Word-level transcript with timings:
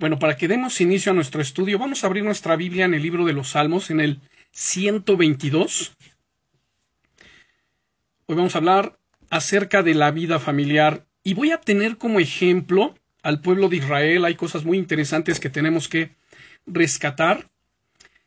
Bueno, 0.00 0.18
para 0.18 0.36
que 0.36 0.48
demos 0.48 0.80
inicio 0.80 1.12
a 1.12 1.14
nuestro 1.14 1.40
estudio, 1.40 1.78
vamos 1.78 2.02
a 2.02 2.08
abrir 2.08 2.24
nuestra 2.24 2.56
Biblia 2.56 2.84
en 2.84 2.94
el 2.94 3.02
libro 3.02 3.24
de 3.24 3.32
los 3.32 3.50
Salmos, 3.50 3.90
en 3.90 4.00
el 4.00 4.20
122. 4.50 5.96
Hoy 8.26 8.34
vamos 8.34 8.54
a 8.54 8.58
hablar 8.58 8.98
acerca 9.30 9.84
de 9.84 9.94
la 9.94 10.10
vida 10.10 10.40
familiar 10.40 11.06
y 11.22 11.34
voy 11.34 11.52
a 11.52 11.60
tener 11.60 11.96
como 11.96 12.18
ejemplo 12.18 12.96
al 13.22 13.40
pueblo 13.40 13.68
de 13.68 13.76
Israel. 13.76 14.24
Hay 14.24 14.34
cosas 14.34 14.64
muy 14.64 14.78
interesantes 14.78 15.38
que 15.38 15.48
tenemos 15.48 15.88
que 15.88 16.16
rescatar. 16.66 17.48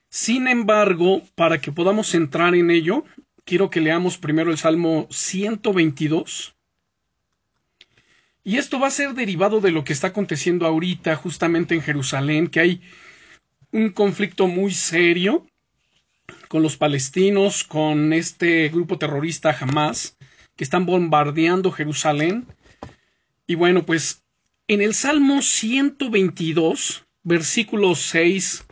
Sin 0.09 0.47
embargo, 0.47 1.21
para 1.35 1.59
que 1.59 1.73
podamos 1.73 2.15
entrar 2.15 2.55
en 2.55 2.71
ello, 2.71 3.03
quiero 3.43 3.69
que 3.69 3.81
leamos 3.81 4.17
primero 4.17 4.51
el 4.51 4.57
Salmo 4.57 5.07
122 5.11 6.56
y 8.47 8.55
esto 8.55 8.79
va 8.79 8.87
a 8.87 8.91
ser 8.91 9.13
derivado 9.13 9.59
de 9.59 9.71
lo 9.71 9.83
que 9.83 9.91
está 9.91 10.07
aconteciendo 10.07 10.65
ahorita 10.65 11.17
justamente 11.17 11.75
en 11.75 11.81
Jerusalén, 11.81 12.47
que 12.47 12.61
hay 12.61 12.81
un 13.73 13.89
conflicto 13.89 14.47
muy 14.47 14.73
serio 14.73 15.45
con 16.47 16.63
los 16.63 16.77
palestinos, 16.77 17.65
con 17.65 18.13
este 18.13 18.69
grupo 18.69 18.97
terrorista 18.97 19.53
Hamas, 19.59 20.15
que 20.55 20.63
están 20.63 20.85
bombardeando 20.85 21.73
Jerusalén. 21.73 22.47
Y 23.47 23.55
bueno, 23.55 23.85
pues 23.85 24.23
en 24.69 24.81
el 24.81 24.93
Salmo 24.93 25.41
122, 25.41 27.05
versículos 27.23 27.99
6 27.99 28.65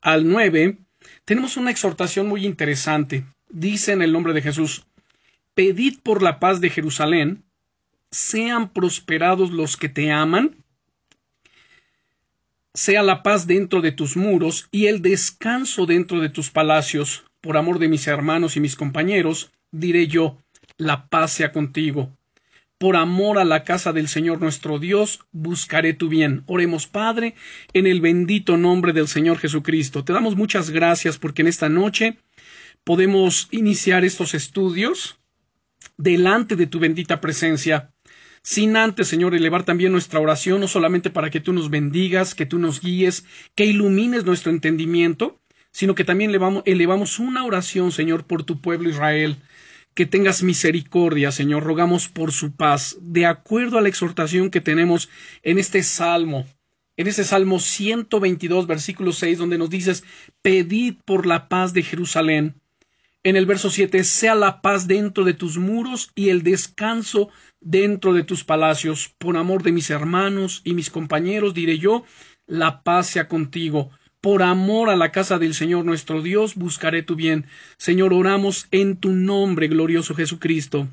al 0.00 0.26
9, 0.26 0.78
tenemos 1.26 1.58
una 1.58 1.70
exhortación 1.70 2.26
muy 2.26 2.46
interesante. 2.46 3.26
Dice 3.50 3.92
en 3.92 4.00
el 4.00 4.14
nombre 4.14 4.32
de 4.32 4.40
Jesús, 4.40 4.86
Pedid 5.52 5.98
por 6.02 6.22
la 6.22 6.40
paz 6.40 6.62
de 6.62 6.70
Jerusalén, 6.70 7.43
sean 8.14 8.72
prosperados 8.72 9.50
los 9.50 9.76
que 9.76 9.88
te 9.88 10.12
aman, 10.12 10.56
sea 12.72 13.02
la 13.02 13.22
paz 13.22 13.46
dentro 13.46 13.80
de 13.80 13.92
tus 13.92 14.16
muros 14.16 14.68
y 14.70 14.86
el 14.86 15.02
descanso 15.02 15.86
dentro 15.86 16.20
de 16.20 16.28
tus 16.28 16.50
palacios. 16.50 17.24
Por 17.40 17.56
amor 17.56 17.78
de 17.78 17.88
mis 17.88 18.06
hermanos 18.06 18.56
y 18.56 18.60
mis 18.60 18.76
compañeros, 18.76 19.52
diré 19.70 20.06
yo, 20.06 20.38
la 20.76 21.08
paz 21.08 21.32
sea 21.32 21.52
contigo. 21.52 22.16
Por 22.78 22.96
amor 22.96 23.38
a 23.38 23.44
la 23.44 23.64
casa 23.64 23.92
del 23.92 24.08
Señor 24.08 24.40
nuestro 24.40 24.78
Dios, 24.78 25.20
buscaré 25.32 25.92
tu 25.92 26.08
bien. 26.08 26.44
Oremos, 26.46 26.86
Padre, 26.86 27.34
en 27.72 27.86
el 27.86 28.00
bendito 28.00 28.56
nombre 28.56 28.92
del 28.92 29.08
Señor 29.08 29.38
Jesucristo. 29.38 30.04
Te 30.04 30.12
damos 30.12 30.36
muchas 30.36 30.70
gracias 30.70 31.18
porque 31.18 31.42
en 31.42 31.48
esta 31.48 31.68
noche 31.68 32.18
podemos 32.84 33.48
iniciar 33.50 34.04
estos 34.04 34.34
estudios 34.34 35.18
delante 35.96 36.56
de 36.56 36.66
tu 36.66 36.78
bendita 36.78 37.20
presencia 37.20 37.93
sin 38.44 38.76
antes, 38.76 39.08
Señor, 39.08 39.34
elevar 39.34 39.64
también 39.64 39.90
nuestra 39.90 40.20
oración, 40.20 40.60
no 40.60 40.68
solamente 40.68 41.08
para 41.08 41.30
que 41.30 41.40
tú 41.40 41.54
nos 41.54 41.70
bendigas, 41.70 42.34
que 42.34 42.44
tú 42.44 42.58
nos 42.58 42.78
guíes, 42.82 43.24
que 43.54 43.64
ilumines 43.64 44.26
nuestro 44.26 44.52
entendimiento, 44.52 45.40
sino 45.70 45.94
que 45.94 46.04
también 46.04 46.30
elevamos, 46.30 47.18
una 47.18 47.42
oración, 47.42 47.90
Señor, 47.90 48.26
por 48.26 48.42
tu 48.42 48.60
pueblo 48.60 48.90
Israel. 48.90 49.38
Que 49.94 50.04
tengas 50.04 50.42
misericordia, 50.42 51.32
Señor, 51.32 51.64
rogamos 51.64 52.08
por 52.08 52.32
su 52.32 52.54
paz, 52.54 52.98
de 53.00 53.24
acuerdo 53.24 53.78
a 53.78 53.80
la 53.80 53.88
exhortación 53.88 54.50
que 54.50 54.60
tenemos 54.60 55.08
en 55.42 55.58
este 55.58 55.82
salmo, 55.82 56.46
en 56.98 57.06
este 57.06 57.24
salmo 57.24 57.58
122, 57.58 58.66
versículo 58.66 59.12
6, 59.12 59.38
donde 59.38 59.56
nos 59.56 59.70
dices, 59.70 60.04
pedid 60.42 60.96
por 61.06 61.24
la 61.24 61.48
paz 61.48 61.72
de 61.72 61.82
Jerusalén. 61.82 62.60
En 63.26 63.36
el 63.36 63.46
verso 63.46 63.70
7, 63.70 64.04
sea 64.04 64.34
la 64.34 64.60
paz 64.60 64.86
dentro 64.86 65.24
de 65.24 65.32
tus 65.32 65.56
muros 65.56 66.12
y 66.14 66.28
el 66.28 66.42
descanso 66.42 67.30
dentro 67.58 68.12
de 68.12 68.22
tus 68.22 68.44
palacios. 68.44 69.14
Por 69.16 69.38
amor 69.38 69.62
de 69.62 69.72
mis 69.72 69.88
hermanos 69.88 70.60
y 70.62 70.74
mis 70.74 70.90
compañeros, 70.90 71.54
diré 71.54 71.78
yo, 71.78 72.04
la 72.46 72.82
paz 72.82 73.06
sea 73.06 73.26
contigo. 73.26 73.90
Por 74.20 74.42
amor 74.42 74.90
a 74.90 74.96
la 74.96 75.10
casa 75.10 75.38
del 75.38 75.54
Señor 75.54 75.86
nuestro 75.86 76.20
Dios, 76.20 76.54
buscaré 76.54 77.02
tu 77.02 77.16
bien. 77.16 77.46
Señor, 77.78 78.12
oramos 78.12 78.68
en 78.70 78.98
tu 78.98 79.12
nombre, 79.12 79.68
glorioso 79.68 80.14
Jesucristo 80.14 80.88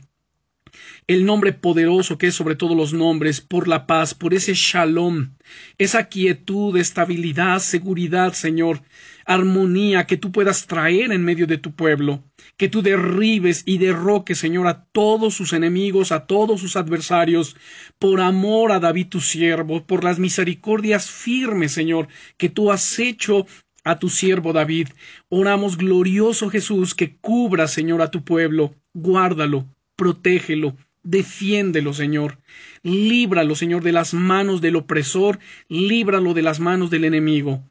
el 1.08 1.26
nombre 1.26 1.54
poderoso 1.54 2.18
que 2.18 2.28
es 2.28 2.36
sobre 2.36 2.56
todos 2.56 2.76
los 2.76 2.94
nombres, 2.94 3.42
por 3.42 3.68
la 3.68 3.88
paz, 3.88 4.14
por 4.14 4.34
ese 4.34 4.54
shalom, 4.54 5.36
esa 5.78 6.10
quietud, 6.10 6.78
estabilidad, 6.78 7.60
seguridad, 7.60 8.34
Señor, 8.34 8.82
armonía 9.26 10.08
que 10.08 10.18
tú 10.18 10.32
puedas 10.32 10.68
traer 10.68 11.12
en 11.12 11.24
medio 11.24 11.48
de 11.48 11.58
tu 11.58 11.74
pueblo, 11.74 12.24
que 12.58 12.70
tú 12.70 12.82
derribes 12.82 13.64
y 13.66 13.78
derroques, 13.78 14.40
Señor, 14.40 14.68
a 14.68 14.86
todos 14.86 15.34
sus 15.34 15.54
enemigos, 15.54 16.12
a 16.12 16.26
todos 16.26 16.60
sus 16.60 16.76
adversarios, 16.76 17.56
por 18.00 18.22
amor 18.22 18.72
a 18.72 18.80
David 18.80 19.08
tu 19.08 19.22
siervo, 19.22 19.86
por 19.86 20.04
las 20.04 20.20
misericordias 20.20 21.10
firmes, 21.10 21.72
Señor, 21.72 22.08
que 22.38 22.50
tú 22.50 22.72
has 22.72 23.00
hecho 23.00 23.46
a 23.84 24.00
tu 24.00 24.10
siervo 24.10 24.54
David. 24.54 24.90
Oramos, 25.30 25.78
glorioso 25.78 26.50
Jesús, 26.50 26.94
que 26.96 27.18
cubra, 27.18 27.68
Señor, 27.68 28.02
a 28.02 28.12
tu 28.12 28.24
pueblo, 28.24 28.76
guárdalo, 28.94 29.68
protégelo, 30.02 30.76
defiéndelo, 31.04 31.94
Señor. 31.94 32.40
Líbralo, 32.82 33.54
Señor, 33.54 33.84
de 33.84 33.92
las 33.92 34.16
manos 34.16 34.60
del 34.60 34.76
opresor, 34.76 35.38
líbralo 35.70 36.34
de 36.34 36.42
las 36.42 36.60
manos 36.60 36.90
del 36.90 37.06
enemigo. 37.06 37.62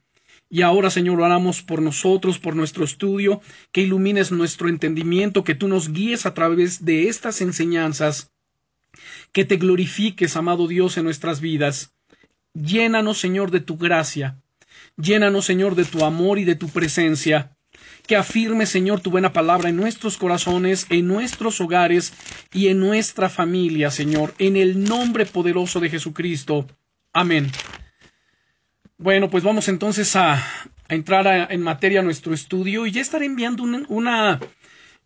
Y 0.49 0.63
ahora, 0.63 0.91
Señor, 0.91 1.21
oramos 1.21 1.63
por 1.63 1.83
nosotros, 1.83 2.39
por 2.39 2.55
nuestro 2.55 2.85
estudio, 2.85 3.41
que 3.73 3.81
ilumines 3.81 4.31
nuestro 4.31 4.69
entendimiento, 4.69 5.43
que 5.43 5.57
tú 5.57 5.67
nos 5.67 5.93
guíes 5.93 6.25
a 6.25 6.33
través 6.33 6.85
de 6.85 7.09
estas 7.09 7.41
enseñanzas, 7.41 8.31
que 9.33 9.45
te 9.45 9.57
glorifiques, 9.57 10.37
amado 10.37 10.69
Dios, 10.69 10.99
en 10.99 11.05
nuestras 11.07 11.41
vidas. 11.41 11.97
Llénanos, 12.55 13.19
Señor, 13.19 13.51
de 13.51 13.59
tu 13.59 13.77
gracia. 13.77 14.41
Llénanos, 14.97 15.47
Señor, 15.47 15.75
de 15.75 15.85
tu 15.85 16.05
amor 16.05 16.39
y 16.39 16.45
de 16.45 16.55
tu 16.55 16.69
presencia. 16.69 17.57
Que 18.11 18.17
afirme, 18.17 18.67
Señor, 18.67 18.99
tu 18.99 19.13
buena 19.13 19.33
palabra 19.33 19.69
en 19.69 19.77
nuestros 19.77 20.19
corazones, 20.19 20.85
en 20.91 21.07
nuestros 21.07 21.61
hogares 21.61 22.13
y 22.53 22.67
en 22.67 22.81
nuestra 22.81 23.29
familia, 23.29 23.93
Señor, 23.93 24.35
en 24.41 24.57
el 24.57 24.83
nombre 24.83 25.27
poderoso 25.27 25.79
de 25.79 25.91
Jesucristo. 25.91 26.67
Amén. 27.13 27.53
Bueno, 28.99 29.31
pues 29.31 29.45
vamos 29.45 29.69
entonces 29.69 30.17
a, 30.17 30.45
entrar 30.89 31.53
en 31.53 31.63
materia 31.63 32.01
a 32.01 32.03
nuestro 32.03 32.35
estudio 32.35 32.85
y 32.85 32.91
ya 32.91 33.01
estaré 33.01 33.27
enviando 33.27 33.63
una, 33.63 34.41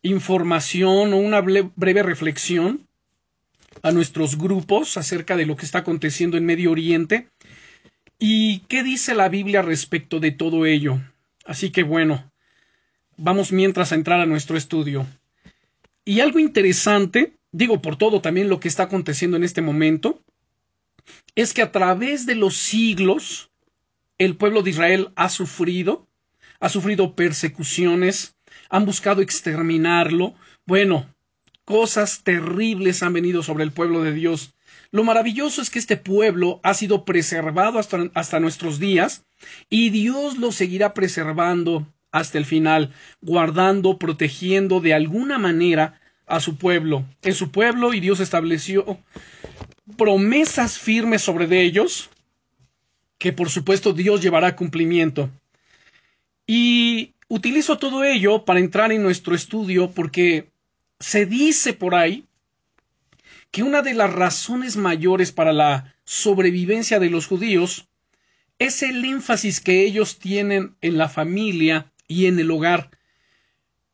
información 0.00 1.12
o 1.12 1.18
una 1.18 1.42
breve 1.42 2.02
reflexión 2.02 2.88
a 3.82 3.92
nuestros 3.92 4.38
grupos 4.38 4.96
acerca 4.96 5.36
de 5.36 5.44
lo 5.44 5.56
que 5.56 5.66
está 5.66 5.80
aconteciendo 5.80 6.38
en 6.38 6.46
Medio 6.46 6.70
Oriente 6.70 7.28
y 8.18 8.60
qué 8.60 8.82
dice 8.82 9.14
la 9.14 9.28
Biblia 9.28 9.60
respecto 9.60 10.20
de 10.20 10.30
todo 10.30 10.64
ello. 10.64 11.02
Así 11.44 11.68
que 11.68 11.82
bueno, 11.82 12.30
vamos 13.16 13.52
mientras 13.52 13.92
a 13.92 13.94
entrar 13.94 14.20
a 14.20 14.26
nuestro 14.26 14.56
estudio. 14.56 15.06
Y 16.04 16.20
algo 16.20 16.38
interesante, 16.38 17.34
digo 17.52 17.80
por 17.80 17.96
todo 17.96 18.20
también 18.20 18.48
lo 18.48 18.60
que 18.60 18.68
está 18.68 18.84
aconteciendo 18.84 19.36
en 19.36 19.44
este 19.44 19.62
momento, 19.62 20.22
es 21.34 21.52
que 21.52 21.62
a 21.62 21.72
través 21.72 22.26
de 22.26 22.34
los 22.34 22.56
siglos, 22.56 23.50
el 24.18 24.36
pueblo 24.36 24.62
de 24.62 24.70
Israel 24.70 25.10
ha 25.16 25.28
sufrido, 25.28 26.06
ha 26.60 26.68
sufrido 26.68 27.14
persecuciones, 27.14 28.36
han 28.68 28.86
buscado 28.86 29.22
exterminarlo. 29.22 30.34
Bueno, 30.66 31.06
cosas 31.64 32.22
terribles 32.22 33.02
han 33.02 33.12
venido 33.12 33.42
sobre 33.42 33.64
el 33.64 33.72
pueblo 33.72 34.02
de 34.02 34.12
Dios. 34.12 34.54
Lo 34.90 35.02
maravilloso 35.02 35.60
es 35.60 35.70
que 35.70 35.78
este 35.78 35.96
pueblo 35.96 36.60
ha 36.62 36.74
sido 36.74 37.04
preservado 37.04 37.78
hasta, 37.78 38.10
hasta 38.14 38.40
nuestros 38.40 38.78
días 38.78 39.24
y 39.68 39.90
Dios 39.90 40.38
lo 40.38 40.52
seguirá 40.52 40.94
preservando 40.94 41.86
hasta 42.14 42.38
el 42.38 42.44
final, 42.44 42.94
guardando, 43.22 43.98
protegiendo 43.98 44.80
de 44.80 44.94
alguna 44.94 45.36
manera 45.36 46.00
a 46.26 46.38
su 46.38 46.56
pueblo. 46.56 47.04
En 47.22 47.34
su 47.34 47.50
pueblo 47.50 47.92
y 47.92 47.98
Dios 47.98 48.20
estableció 48.20 48.98
promesas 49.96 50.78
firmes 50.78 51.22
sobre 51.22 51.60
ellos 51.60 52.10
que 53.18 53.32
por 53.32 53.50
supuesto 53.50 53.92
Dios 53.92 54.22
llevará 54.22 54.46
a 54.46 54.56
cumplimiento. 54.56 55.28
Y 56.46 57.14
utilizo 57.26 57.78
todo 57.78 58.04
ello 58.04 58.44
para 58.44 58.60
entrar 58.60 58.92
en 58.92 59.02
nuestro 59.02 59.34
estudio 59.34 59.90
porque 59.90 60.52
se 61.00 61.26
dice 61.26 61.72
por 61.72 61.96
ahí 61.96 62.26
que 63.50 63.64
una 63.64 63.82
de 63.82 63.94
las 63.94 64.12
razones 64.12 64.76
mayores 64.76 65.32
para 65.32 65.52
la 65.52 65.96
sobrevivencia 66.04 67.00
de 67.00 67.10
los 67.10 67.26
judíos 67.26 67.88
es 68.60 68.84
el 68.84 69.04
énfasis 69.04 69.60
que 69.60 69.84
ellos 69.84 70.20
tienen 70.20 70.76
en 70.80 70.96
la 70.96 71.08
familia 71.08 71.90
y 72.08 72.26
en 72.26 72.38
el 72.38 72.50
hogar. 72.50 72.90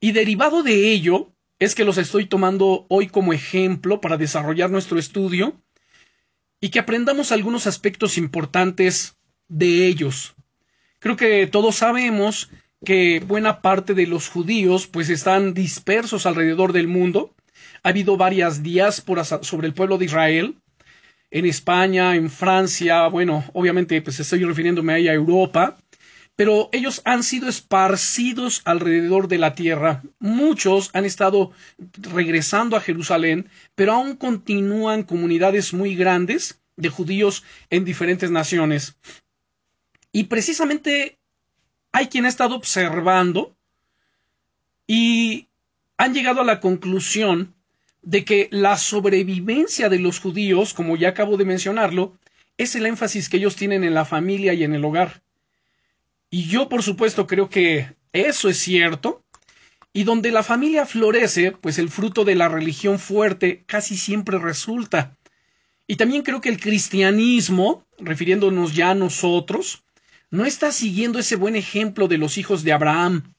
Y 0.01 0.13
derivado 0.13 0.63
de 0.63 0.91
ello 0.93 1.33
es 1.59 1.75
que 1.75 1.85
los 1.85 1.99
estoy 1.99 2.27
tomando 2.27 2.87
hoy 2.89 3.07
como 3.07 3.33
ejemplo 3.33 4.01
para 4.01 4.17
desarrollar 4.17 4.71
nuestro 4.71 4.99
estudio 4.99 5.61
y 6.61 6.71
que 6.71 6.79
aprendamos 6.79 7.33
algunos 7.33 7.67
aspectos 7.67 8.19
importantes 8.19 9.17
de 9.49 9.87
ellos. 9.87 10.35
Creo 10.99 11.17
que 11.17 11.47
todos 11.47 11.77
sabemos 11.77 12.51
que 12.85 13.21
buena 13.21 13.61
parte 13.61 13.95
de 13.95 14.07
los 14.07 14.29
judíos 14.29 14.87
pues 14.87 15.11
están 15.11 15.55
dispersos 15.55 16.25
alrededor 16.27 16.73
del 16.73 16.89
mundo. 16.89 17.35
Ha 17.83 17.91
habido 17.91 18.17
varias 18.17 18.63
diásporas 18.63 19.35
sobre 19.43 19.67
el 19.67 19.75
pueblo 19.75 19.99
de 19.99 20.07
Israel 20.07 20.57
en 21.31 21.47
España, 21.47 22.17
en 22.17 22.29
Francia, 22.29 23.07
bueno, 23.07 23.45
obviamente 23.53 24.03
pues 24.03 24.19
estoy 24.19 24.45
refiriéndome 24.45 24.93
ahí 24.93 25.09
a 25.09 25.15
Europa, 25.15 25.79
pero 26.41 26.71
ellos 26.73 27.03
han 27.05 27.23
sido 27.23 27.51
esparcidos 27.51 28.63
alrededor 28.65 29.29
de 29.29 29.37
la 29.37 29.55
tierra. 29.55 30.03
Muchos 30.21 30.89
han 30.95 31.05
estado 31.05 31.53
regresando 31.99 32.79
a 32.79 32.81
Jerusalén, 32.81 33.51
pero 33.75 33.93
aún 33.93 34.17
continúan 34.17 35.03
comunidades 35.03 35.75
muy 35.75 35.95
grandes 35.95 36.59
de 36.77 36.89
judíos 36.89 37.45
en 37.69 37.85
diferentes 37.85 38.31
naciones. 38.31 38.97
Y 40.13 40.25
precisamente 40.33 41.19
hay 41.93 42.07
quien 42.07 42.25
ha 42.25 42.31
estado 42.31 42.55
observando 42.57 43.55
y 44.87 45.47
han 45.99 46.15
llegado 46.15 46.41
a 46.41 46.45
la 46.45 46.61
conclusión 46.61 47.55
de 48.01 48.25
que 48.25 48.49
la 48.51 48.79
sobrevivencia 48.79 49.91
de 49.91 49.99
los 49.99 50.21
judíos, 50.21 50.73
como 50.73 50.97
ya 50.97 51.11
acabo 51.11 51.37
de 51.37 51.45
mencionarlo, 51.45 52.17
es 52.57 52.75
el 52.77 52.87
énfasis 52.87 53.29
que 53.29 53.37
ellos 53.37 53.57
tienen 53.57 53.85
en 53.85 53.93
la 53.93 54.07
familia 54.07 54.55
y 54.55 54.65
en 54.65 54.73
el 54.73 54.87
hogar. 54.87 55.21
Y 56.31 56.45
yo, 56.45 56.69
por 56.69 56.83
supuesto, 56.83 57.27
creo 57.27 57.49
que 57.49 57.97
eso 58.13 58.49
es 58.49 58.59
cierto. 58.59 59.25
Y 59.93 60.05
donde 60.05 60.31
la 60.31 60.45
familia 60.45 60.87
florece, 60.87 61.51
pues 61.51 61.79
el 61.79 61.91
fruto 61.91 62.25
de 62.25 62.37
la 62.37 62.49
religión 62.49 63.01
fuerte 63.01 63.65
casi 63.67 63.97
siempre 63.97 64.39
resulta. 64.39 65.17
Y 65.89 65.97
también 65.97 66.23
creo 66.23 66.41
que 66.41 66.49
el 66.49 66.61
cristianismo, 66.61 67.85
refiriéndonos 67.99 68.77
ya 68.77 68.91
a 68.91 68.95
nosotros, 68.95 69.83
no 70.31 70.45
está 70.45 70.71
siguiendo 70.71 71.19
ese 71.19 71.35
buen 71.35 71.57
ejemplo 71.57 72.07
de 72.07 72.19
los 72.19 72.39
hijos 72.39 72.63
de 72.63 72.73
Abraham. 72.73 73.35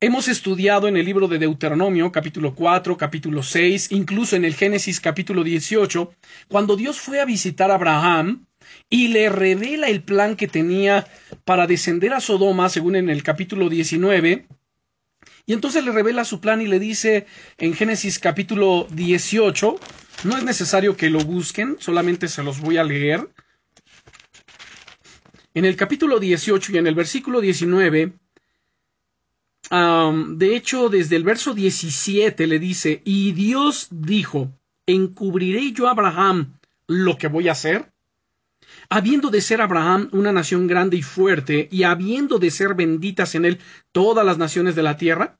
Hemos 0.00 0.26
estudiado 0.26 0.88
en 0.88 0.96
el 0.96 1.04
libro 1.06 1.28
de 1.28 1.38
Deuteronomio 1.38 2.10
capítulo 2.10 2.56
4, 2.56 2.96
capítulo 2.96 3.44
6, 3.44 3.92
incluso 3.92 4.34
en 4.34 4.44
el 4.44 4.56
Génesis 4.56 4.98
capítulo 4.98 5.44
18, 5.44 6.12
cuando 6.48 6.74
Dios 6.74 6.98
fue 6.98 7.20
a 7.20 7.24
visitar 7.24 7.70
a 7.70 7.74
Abraham 7.74 8.46
y 8.88 9.08
le 9.08 9.28
revela 9.28 9.88
el 9.88 10.02
plan 10.02 10.36
que 10.36 10.48
tenía 10.48 11.06
para 11.44 11.66
descender 11.66 12.12
a 12.12 12.20
Sodoma, 12.20 12.68
según 12.68 12.96
en 12.96 13.10
el 13.10 13.22
capítulo 13.22 13.68
19, 13.68 14.46
y 15.46 15.52
entonces 15.52 15.84
le 15.84 15.92
revela 15.92 16.24
su 16.24 16.40
plan 16.40 16.60
y 16.60 16.66
le 16.66 16.78
dice 16.78 17.26
en 17.58 17.74
Génesis 17.74 18.18
capítulo 18.18 18.86
18, 18.90 19.76
no 20.24 20.36
es 20.36 20.44
necesario 20.44 20.96
que 20.96 21.10
lo 21.10 21.18
busquen, 21.20 21.76
solamente 21.80 22.28
se 22.28 22.42
los 22.42 22.60
voy 22.60 22.76
a 22.76 22.84
leer. 22.84 23.28
En 25.54 25.64
el 25.64 25.76
capítulo 25.76 26.18
18 26.20 26.72
y 26.72 26.78
en 26.78 26.86
el 26.86 26.94
versículo 26.94 27.40
19, 27.40 28.12
de 29.70 30.56
hecho, 30.56 30.88
desde 30.88 31.16
el 31.16 31.24
verso 31.24 31.54
17 31.54 32.46
le 32.46 32.58
dice, 32.58 33.02
y 33.04 33.32
Dios 33.32 33.88
dijo, 33.90 34.52
¿encubriré 34.86 35.72
yo 35.72 35.88
a 35.88 35.92
Abraham 35.92 36.58
lo 36.86 37.16
que 37.16 37.28
voy 37.28 37.48
a 37.48 37.52
hacer? 37.52 37.91
Habiendo 38.94 39.30
de 39.30 39.40
ser 39.40 39.62
Abraham 39.62 40.10
una 40.12 40.32
nación 40.32 40.66
grande 40.66 40.98
y 40.98 41.02
fuerte, 41.02 41.66
y 41.72 41.84
habiendo 41.84 42.38
de 42.38 42.50
ser 42.50 42.74
benditas 42.74 43.34
en 43.34 43.46
él 43.46 43.58
todas 43.90 44.22
las 44.22 44.36
naciones 44.36 44.74
de 44.74 44.82
la 44.82 44.98
tierra, 44.98 45.38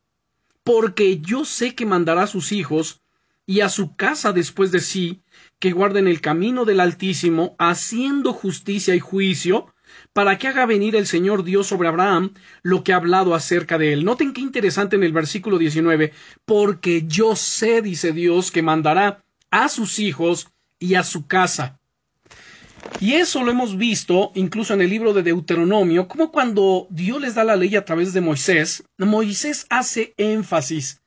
porque 0.64 1.18
yo 1.18 1.44
sé 1.44 1.74
que 1.74 1.84
mandará 1.84 2.22
a 2.22 2.26
sus 2.26 2.50
hijos 2.50 3.02
y 3.44 3.60
a 3.60 3.68
su 3.68 3.94
casa 3.94 4.32
después 4.32 4.72
de 4.72 4.80
sí, 4.80 5.20
que 5.58 5.72
guarden 5.72 6.08
el 6.08 6.22
camino 6.22 6.64
del 6.64 6.80
Altísimo, 6.80 7.54
haciendo 7.58 8.32
justicia 8.32 8.94
y 8.94 9.00
juicio, 9.00 9.66
para 10.14 10.38
que 10.38 10.48
haga 10.48 10.64
venir 10.64 10.96
el 10.96 11.06
Señor 11.06 11.44
Dios 11.44 11.66
sobre 11.66 11.88
Abraham 11.88 12.32
lo 12.62 12.82
que 12.82 12.94
ha 12.94 12.96
hablado 12.96 13.34
acerca 13.34 13.76
de 13.76 13.92
él. 13.92 14.06
Noten 14.06 14.32
qué 14.32 14.40
interesante 14.40 14.96
en 14.96 15.04
el 15.04 15.12
versículo 15.12 15.58
19, 15.58 16.14
porque 16.46 17.04
yo 17.06 17.36
sé, 17.36 17.82
dice 17.82 18.12
Dios, 18.12 18.50
que 18.50 18.62
mandará 18.62 19.22
a 19.50 19.68
sus 19.68 19.98
hijos 19.98 20.48
y 20.78 20.94
a 20.94 21.02
su 21.02 21.26
casa. 21.26 21.81
Y 23.00 23.14
eso 23.14 23.42
lo 23.42 23.50
hemos 23.50 23.76
visto 23.76 24.32
incluso 24.34 24.74
en 24.74 24.80
el 24.80 24.90
libro 24.90 25.12
de 25.12 25.22
Deuteronomio, 25.22 26.08
como 26.08 26.30
cuando 26.30 26.86
Dios 26.90 27.20
les 27.20 27.34
da 27.34 27.44
la 27.44 27.56
ley 27.56 27.74
a 27.76 27.84
través 27.84 28.12
de 28.12 28.20
Moisés, 28.20 28.84
Moisés 28.98 29.66
hace 29.70 30.14
énfasis 30.16 31.02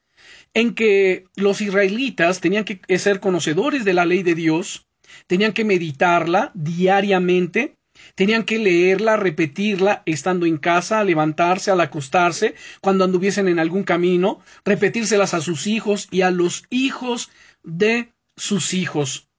en 0.54 0.74
que 0.74 1.25
los 1.36 1.62
israelitas 1.62 2.39
tenían 2.39 2.63
que 2.63 2.80
ser 2.98 3.19
conocedores 3.19 3.83
de 3.86 3.94
la 3.94 4.06
ley 4.06 4.24
de 4.24 4.36
Dios, 4.36 4.88
tenían 5.27 5.54
que 5.54 5.66
meditarla 5.66 6.51
diariamente, 6.54 7.75
Tenían 8.16 8.44
que 8.44 8.60
leerla, 8.60 9.18
repetirla, 9.18 10.04
estando 10.06 10.45
en 10.45 10.57
casa, 10.57 11.04
levantarse, 11.04 11.72
al 11.72 11.81
acostarse, 11.81 12.56
cuando 12.81 13.04
anduviesen 13.04 13.48
en 13.48 13.60
algún 13.60 13.83
camino, 13.83 14.42
repetírselas 14.63 15.33
a 15.33 15.42
sus 15.42 15.68
hijos 15.68 16.07
y 16.12 16.22
a 16.22 16.31
los 16.31 16.66
hijos 16.69 17.31
de 17.63 18.13
sus 18.36 18.74
hijos. 18.74 19.30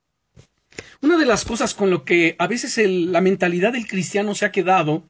Una 1.06 1.18
de 1.18 1.24
las 1.24 1.44
cosas 1.44 1.72
con 1.72 1.88
lo 1.88 2.04
que 2.04 2.34
a 2.36 2.48
veces 2.48 2.76
la 2.84 3.20
mentalidad 3.20 3.74
del 3.74 3.86
cristiano 3.86 4.34
se 4.34 4.44
ha 4.44 4.50
quedado 4.50 5.08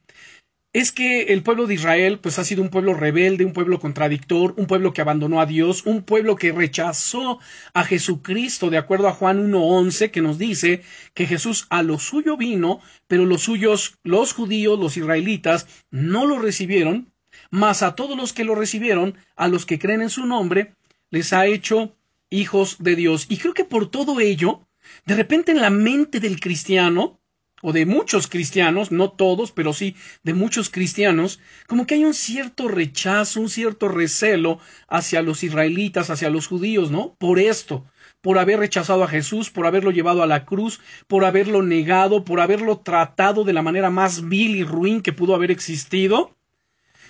es 0.75 0.93
que 0.93 1.33
el 1.33 1.43
pueblo 1.43 1.67
de 1.67 1.73
Israel 1.73 2.19
pues 2.19 2.39
ha 2.39 2.45
sido 2.45 2.61
un 2.61 2.69
pueblo 2.69 2.93
rebelde, 2.93 3.47
un 3.47 3.55
pueblo 3.55 3.81
contradictor, 3.81 4.53
un 4.59 4.67
pueblo 4.67 4.93
que 4.93 5.01
abandonó 5.01 5.41
a 5.41 5.47
Dios, 5.47 5.87
un 5.87 6.03
pueblo 6.03 6.37
que 6.37 6.53
rechazó 6.53 7.41
a 7.73 7.83
Jesucristo, 7.83 8.69
de 8.69 8.77
acuerdo 8.77 9.09
a 9.09 9.15
Juan 9.15 9.51
1.11, 9.51 10.11
que 10.11 10.21
nos 10.21 10.37
dice 10.37 10.83
que 11.15 11.25
Jesús 11.25 11.67
a 11.71 11.83
lo 11.83 11.99
suyo 11.99 12.37
vino, 12.37 12.83
pero 13.07 13.25
los 13.25 13.41
suyos, 13.45 13.97
los 14.03 14.35
judíos, 14.35 14.79
los 14.79 14.99
israelitas, 14.99 15.67
no 15.91 16.27
lo 16.27 16.39
recibieron, 16.39 17.11
mas 17.49 17.83
a 17.83 17.95
todos 17.95 18.19
los 18.19 18.35
que 18.35 18.45
lo 18.45 18.55
recibieron, 18.55 19.17
a 19.35 19.49
los 19.49 19.65
que 19.65 19.79
creen 19.79 20.03
en 20.03 20.11
su 20.11 20.27
nombre, 20.27 20.75
les 21.09 21.33
ha 21.33 21.47
hecho 21.47 21.97
hijos 22.29 22.77
de 22.81 22.97
Dios. 22.97 23.25
Y 23.31 23.39
creo 23.39 23.55
que 23.55 23.65
por 23.65 23.91
todo 23.91 24.21
ello, 24.21 24.67
de 25.05 25.15
repente 25.15 25.53
en 25.53 25.61
la 25.61 25.71
mente 25.71 26.21
del 26.21 26.41
cristiano, 26.41 27.21
o 27.63 27.73
de 27.73 27.87
muchos 27.87 28.27
cristianos, 28.27 28.93
no 28.93 29.11
todos, 29.11 29.51
pero 29.51 29.73
sí 29.73 29.97
de 30.23 30.35
muchos 30.35 30.69
cristianos, 30.71 31.41
como 31.67 31.87
que 31.87 31.95
hay 31.95 32.05
un 32.05 32.15
cierto 32.15 32.69
rechazo, 32.69 33.41
un 33.41 33.49
cierto 33.49 33.89
recelo 33.89 34.59
hacia 34.89 35.23
los 35.23 35.43
israelitas, 35.43 36.11
hacia 36.11 36.31
los 36.31 36.47
judíos, 36.47 36.91
¿no? 36.91 37.17
Por 37.19 37.39
esto, 37.39 37.87
por 38.21 38.39
haber 38.39 38.59
rechazado 38.59 39.05
a 39.05 39.09
Jesús, 39.09 39.51
por 39.51 39.67
haberlo 39.67 39.91
llevado 39.91 40.23
a 40.23 40.27
la 40.27 40.45
cruz, 40.45 40.81
por 41.07 41.25
haberlo 41.25 41.63
negado, 41.63 42.25
por 42.25 42.41
haberlo 42.41 42.79
tratado 42.79 43.43
de 43.45 43.55
la 43.55 43.63
manera 43.63 43.91
más 43.91 44.29
vil 44.29 44.55
y 44.57 44.65
ruin 44.65 45.01
que 45.01 45.13
pudo 45.13 45.35
haber 45.35 45.51
existido. 45.51 46.37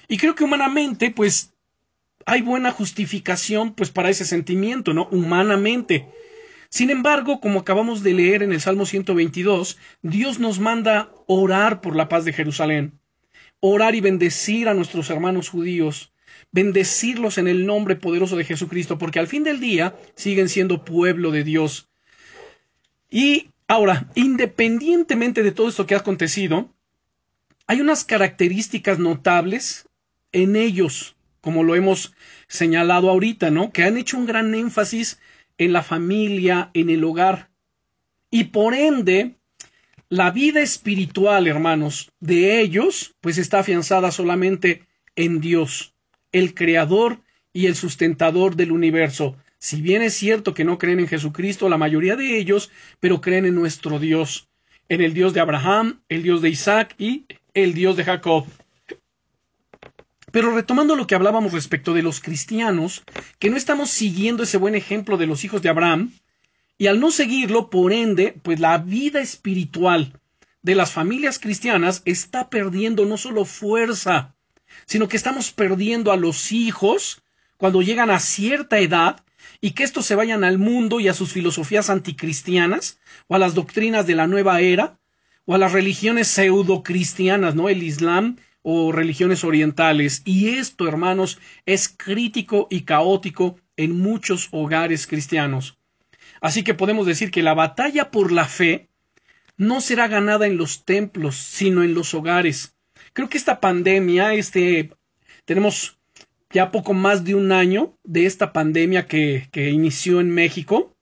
Y 0.09 0.17
creo 0.17 0.37
que 0.37 0.45
humanamente, 0.45 1.11
pues, 1.11 1.55
hay 2.25 2.43
buena 2.43 2.71
justificación, 2.71 3.75
pues, 3.75 3.91
para 3.91 4.11
ese 4.11 4.25
sentimiento, 4.25 4.95
¿no? 4.95 5.09
Humanamente. 5.11 6.09
Sin 6.69 6.91
embargo, 6.91 7.41
como 7.41 7.61
acabamos 7.61 8.03
de 8.03 8.15
leer 8.15 8.43
en 8.43 8.53
el 8.53 8.61
Salmo 8.61 8.87
122, 8.87 9.79
Dios 10.03 10.39
nos 10.39 10.59
manda 10.59 11.11
orar 11.27 11.81
por 11.81 11.97
la 11.97 12.09
paz 12.09 12.25
de 12.25 12.33
Jerusalén, 12.33 12.99
orar 13.61 13.95
y 13.95 14.01
bendecir 14.01 14.69
a 14.69 14.75
nuestros 14.75 15.11
hermanos 15.11 15.49
judíos, 15.49 16.13
bendecirlos 16.53 17.39
en 17.39 17.49
el 17.49 17.67
nombre 17.67 17.97
poderoso 17.97 18.37
de 18.37 18.45
Jesucristo, 18.45 18.99
porque 18.99 19.19
al 19.19 19.27
fin 19.27 19.45
del 19.45 19.61
día 19.61 19.95
siguen 20.15 20.49
siendo 20.49 20.85
pueblo 20.85 21.31
de 21.31 21.45
Dios. 21.45 21.89
Y 23.11 23.51
ahora, 23.69 24.09
independientemente 24.15 25.43
de 25.43 25.53
todo 25.53 25.69
esto 25.69 25.87
que 25.87 25.95
ha 25.95 25.99
acontecido, 25.99 26.73
hay 27.67 27.81
unas 27.81 28.05
características 28.05 28.99
notables 28.99 29.89
en 30.33 30.57
ellos, 30.57 31.17
como 31.41 31.63
lo 31.63 31.75
hemos 31.75 32.15
señalado 32.49 33.11
ahorita, 33.11 33.51
¿no? 33.51 33.73
Que 33.73 33.85
han 33.85 33.97
hecho 33.97 34.17
un 34.17 34.27
gran 34.27 34.55
énfasis 34.55 35.19
en 35.59 35.73
la 35.73 35.83
familia, 35.83 36.71
en 36.75 36.91
el 36.91 37.05
hogar. 37.05 37.51
Y 38.31 38.45
por 38.45 38.75
ende, 38.75 39.37
la 40.09 40.31
vida 40.31 40.61
espiritual, 40.61 41.47
hermanos, 41.47 42.13
de 42.21 42.61
ellos, 42.61 43.15
pues 43.21 43.39
está 43.39 43.61
afianzada 43.61 44.11
solamente 44.11 44.83
en 45.17 45.41
Dios, 45.41 45.95
el 46.33 46.55
creador 46.55 47.21
y 47.53 47.67
el 47.67 47.75
sustentador 47.75 48.55
del 48.55 48.73
universo. 48.73 49.37
Si 49.59 49.81
bien 49.81 50.03
es 50.03 50.15
cierto 50.15 50.55
que 50.55 50.65
no 50.65 50.79
creen 50.79 51.01
en 51.01 51.09
Jesucristo, 51.09 51.69
la 51.69 51.79
mayoría 51.79 52.15
de 52.15 52.39
ellos, 52.39 52.71
pero 53.01 53.21
creen 53.21 53.47
en 53.47 53.55
nuestro 53.55 53.99
Dios, 53.99 54.49
en 54.89 55.01
el 55.01 55.15
Dios 55.15 55.35
de 55.35 55.41
Abraham, 55.41 56.01
el 56.09 56.23
Dios 56.23 56.43
de 56.43 56.51
Isaac 56.51 56.95
y 56.99 57.25
el 57.55 57.75
Dios 57.75 57.97
de 57.97 58.05
Jacob. 58.05 58.47
Pero 60.37 60.55
retomando 60.55 60.97
lo 60.97 61.07
que 61.07 61.15
hablábamos 61.15 61.55
respecto 61.55 61.95
de 61.95 62.03
los 62.03 62.21
cristianos, 62.21 63.05
que 63.39 63.49
no 63.49 63.57
estamos 63.57 63.89
siguiendo 63.89 64.43
ese 64.43 64.59
buen 64.59 64.75
ejemplo 64.75 65.17
de 65.17 65.27
los 65.27 65.45
hijos 65.45 65.63
de 65.63 65.71
Abraham, 65.71 66.13
y 66.77 66.89
al 66.89 67.01
no 67.01 67.11
seguirlo, 67.11 67.71
por 67.71 67.91
ende, 67.91 68.39
pues 68.43 68.61
la 68.61 68.77
vida 68.77 69.23
espiritual 69.23 70.13
de 70.61 70.75
las 70.75 70.91
familias 70.91 71.39
cristianas 71.39 72.03
está 72.05 72.51
perdiendo 72.51 73.07
no 73.07 73.17
solo 73.17 73.47
fuerza, 73.47 74.35
sino 74.85 75.09
que 75.09 75.17
estamos 75.17 75.53
perdiendo 75.53 76.13
a 76.13 76.19
los 76.19 76.53
hijos 76.53 77.23
cuando 77.57 77.81
llegan 77.81 78.11
a 78.11 78.21
cierta 78.21 78.79
edad 78.79 79.25
y 79.63 79.71
que 79.71 79.85
estos 79.85 80.05
se 80.05 80.17
vayan 80.17 80.45
al 80.45 80.59
mundo 80.59 81.01
y 81.01 81.09
a 81.09 81.15
sus 81.15 81.33
filosofías 81.33 81.89
anticristianas 81.89 82.99
o 83.27 83.37
a 83.37 83.39
las 83.39 83.55
doctrinas 83.55 84.07
de 84.07 84.17
la 84.17 84.27
nueva 84.27 84.61
era 84.61 84.99
o 85.47 85.55
a 85.55 85.59
las 85.59 85.73
religiones 85.73 86.29
pseudocristianas, 86.29 87.55
¿no? 87.55 87.71
El 87.71 87.83
Islam 87.83 88.37
o 88.69 88.91
religiones 88.91 89.45
orientales. 89.45 90.23
Y 90.25 90.49
esto, 90.59 90.89
hermanos, 90.89 91.39
es 91.67 91.89
crítico 91.89 92.67
y 92.69 92.81
caótico 92.81 93.61
en 93.77 93.97
muchos 93.97 94.49
hogares 94.51 95.07
cristianos. 95.07 95.79
Así 96.41 96.65
que 96.65 96.75
podemos 96.75 97.07
decir 97.07 97.31
que 97.31 97.45
la 97.45 97.55
batalla 97.55 98.11
por 98.11 98.33
la 98.33 98.47
fe 98.47 98.89
no 99.57 99.81
será 99.81 100.09
ganada 100.09 100.49
en 100.49 100.57
los 100.57 100.85
templos, 100.85 101.37
sino 101.37 101.85
en 101.85 101.95
los 101.95 102.13
hogares. 102.13 102.75
Creo 103.13 103.29
que 103.29 103.39
esta 103.39 103.61
pandemia, 103.61 104.35
este, 104.35 104.91
tenemos 105.45 106.01
ya 106.51 106.73
poco 106.73 106.93
más 106.93 107.23
de 107.23 107.37
un 107.37 107.53
año 107.53 107.97
de 108.03 108.27
esta 108.27 108.53
pandemia 108.53 109.07
que, 109.07 109.49
que 109.53 109.71
inició 109.71 110.21
en 110.21 110.31
México 110.31 110.93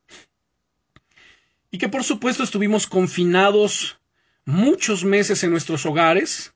y 1.71 1.79
que 1.79 1.89
por 1.89 2.05
supuesto 2.05 2.43
estuvimos 2.43 2.87
confinados 2.87 3.99
muchos 4.45 5.03
meses 5.03 5.43
en 5.45 5.51
nuestros 5.51 5.87
hogares, 5.87 6.54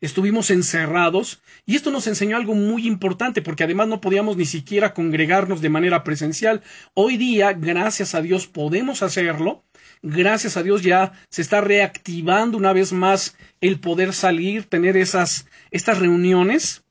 estuvimos 0.00 0.50
encerrados 0.50 1.40
y 1.64 1.76
esto 1.76 1.90
nos 1.90 2.06
enseñó 2.06 2.36
algo 2.36 2.54
muy 2.54 2.86
importante 2.86 3.42
porque 3.42 3.64
además 3.64 3.88
no 3.88 4.00
podíamos 4.00 4.36
ni 4.36 4.44
siquiera 4.44 4.94
congregarnos 4.94 5.60
de 5.60 5.70
manera 5.70 6.04
presencial. 6.04 6.62
Hoy 6.94 7.16
día, 7.16 7.52
gracias 7.52 8.14
a 8.14 8.22
Dios, 8.22 8.46
podemos 8.46 9.02
hacerlo. 9.02 9.64
Gracias 10.02 10.56
a 10.56 10.62
Dios 10.62 10.82
ya 10.82 11.12
se 11.30 11.42
está 11.42 11.60
reactivando 11.60 12.58
una 12.58 12.72
vez 12.72 12.92
más 12.92 13.36
el 13.60 13.80
poder 13.80 14.12
salir, 14.12 14.64
tener 14.64 14.96
esas 14.96 15.46
estas 15.70 15.98
reuniones. 15.98 16.84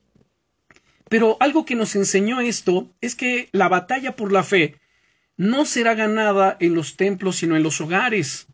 Pero 1.10 1.38
algo 1.40 1.66
que 1.66 1.76
nos 1.76 1.96
enseñó 1.96 2.42
esto 2.42 2.92
es 3.00 3.16
que 3.16 3.50
la 3.52 3.70
batalla 3.70 4.16
por 4.16 4.32
la 4.32 4.44
fe 4.44 4.80
no 5.38 5.66
será 5.66 5.94
ganada 5.94 6.58
en 6.60 6.74
los 6.74 6.98
templos, 6.98 7.38
sino 7.38 7.56
en 7.56 7.64
los 7.64 7.80
hogares. 7.80 8.48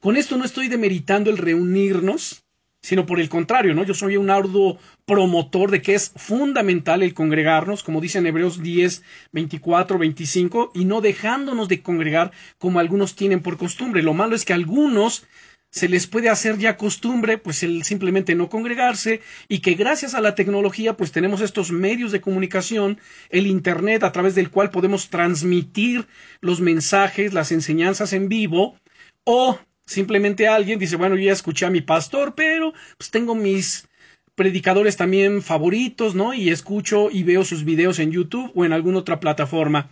Con 0.00 0.16
esto 0.16 0.36
no 0.36 0.44
estoy 0.44 0.68
demeritando 0.68 1.30
el 1.30 1.38
reunirnos, 1.38 2.41
sino 2.82 3.06
por 3.06 3.20
el 3.20 3.28
contrario, 3.28 3.74
¿no? 3.74 3.84
Yo 3.84 3.94
soy 3.94 4.16
un 4.16 4.28
arduo 4.28 4.78
promotor 5.06 5.70
de 5.70 5.82
que 5.82 5.94
es 5.94 6.12
fundamental 6.16 7.02
el 7.02 7.14
congregarnos, 7.14 7.82
como 7.82 8.00
dice 8.00 8.18
en 8.18 8.26
Hebreos 8.26 8.62
10, 8.62 9.02
24, 9.32 9.98
25, 9.98 10.72
y 10.74 10.84
no 10.84 11.00
dejándonos 11.00 11.68
de 11.68 11.80
congregar 11.80 12.32
como 12.58 12.80
algunos 12.80 13.14
tienen 13.14 13.40
por 13.40 13.56
costumbre. 13.56 14.02
Lo 14.02 14.14
malo 14.14 14.34
es 14.34 14.44
que 14.44 14.52
algunos 14.52 15.24
se 15.70 15.88
les 15.88 16.06
puede 16.06 16.28
hacer 16.28 16.58
ya 16.58 16.76
costumbre, 16.76 17.38
pues 17.38 17.62
el 17.62 17.84
simplemente 17.84 18.34
no 18.34 18.50
congregarse 18.50 19.22
y 19.48 19.60
que 19.60 19.72
gracias 19.72 20.14
a 20.14 20.20
la 20.20 20.34
tecnología 20.34 20.98
pues 20.98 21.12
tenemos 21.12 21.40
estos 21.40 21.72
medios 21.72 22.12
de 22.12 22.20
comunicación, 22.20 23.00
el 23.30 23.46
internet 23.46 24.02
a 24.02 24.12
través 24.12 24.34
del 24.34 24.50
cual 24.50 24.70
podemos 24.70 25.08
transmitir 25.08 26.06
los 26.42 26.60
mensajes, 26.60 27.32
las 27.32 27.52
enseñanzas 27.52 28.12
en 28.12 28.28
vivo 28.28 28.76
o 29.24 29.58
simplemente 29.86 30.48
alguien 30.48 30.78
dice, 30.78 30.96
bueno, 30.96 31.16
yo 31.16 31.24
ya 31.24 31.32
escuché 31.32 31.66
a 31.66 31.70
mi 31.70 31.80
pastor, 31.80 32.34
pero 32.34 32.72
pues 32.96 33.10
tengo 33.10 33.34
mis 33.34 33.88
predicadores 34.34 34.96
también 34.96 35.42
favoritos, 35.42 36.14
¿no? 36.14 36.34
Y 36.34 36.50
escucho 36.50 37.10
y 37.10 37.22
veo 37.22 37.44
sus 37.44 37.64
videos 37.64 37.98
en 37.98 38.12
YouTube 38.12 38.52
o 38.54 38.64
en 38.64 38.72
alguna 38.72 38.98
otra 38.98 39.20
plataforma. 39.20 39.90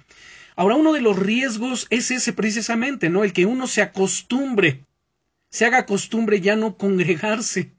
Ahora, 0.57 0.77
uno 0.77 0.93
de 0.93 1.01
los 1.01 1.19
riesgos 1.19 1.87
es 1.91 2.11
ese 2.11 2.33
precisamente, 2.33 3.11
¿no? 3.11 3.25
El 3.25 3.33
que 3.33 3.47
uno 3.47 3.67
se 3.67 3.83
acostumbre 3.83 4.85
se 5.51 5.67
haga 5.67 5.85
costumbre 5.85 6.41
ya 6.41 6.57
no 6.57 6.77
congregarse. 6.77 7.73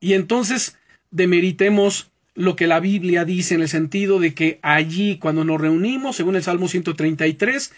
Y 0.00 0.14
entonces 0.14 0.78
demeritemos 1.10 2.10
lo 2.34 2.56
que 2.56 2.66
la 2.66 2.80
Biblia 2.80 3.24
dice 3.24 3.54
en 3.54 3.62
el 3.62 3.68
sentido 3.68 4.18
de 4.18 4.34
que 4.34 4.58
allí 4.62 5.18
cuando 5.18 5.44
nos 5.44 5.60
reunimos, 5.60 6.16
según 6.16 6.36
el 6.36 6.42
Salmo 6.42 6.68
133, 6.68 7.72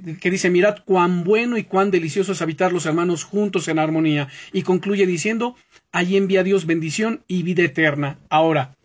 que 0.00 0.30
dice, 0.30 0.50
mirad 0.50 0.78
cuán 0.84 1.24
bueno 1.24 1.56
y 1.58 1.64
cuán 1.64 1.90
delicioso 1.90 2.32
es 2.32 2.42
habitar 2.42 2.72
los 2.72 2.86
hermanos 2.86 3.24
juntos 3.24 3.68
en 3.68 3.78
armonía. 3.78 4.28
Y 4.52 4.62
concluye 4.62 5.06
diciendo, 5.06 5.56
allí 5.92 6.16
envía 6.16 6.42
Dios 6.42 6.66
bendición 6.66 7.22
y 7.26 7.42
vida 7.42 7.62
eterna. 7.62 8.18
Ahora, 8.28 8.76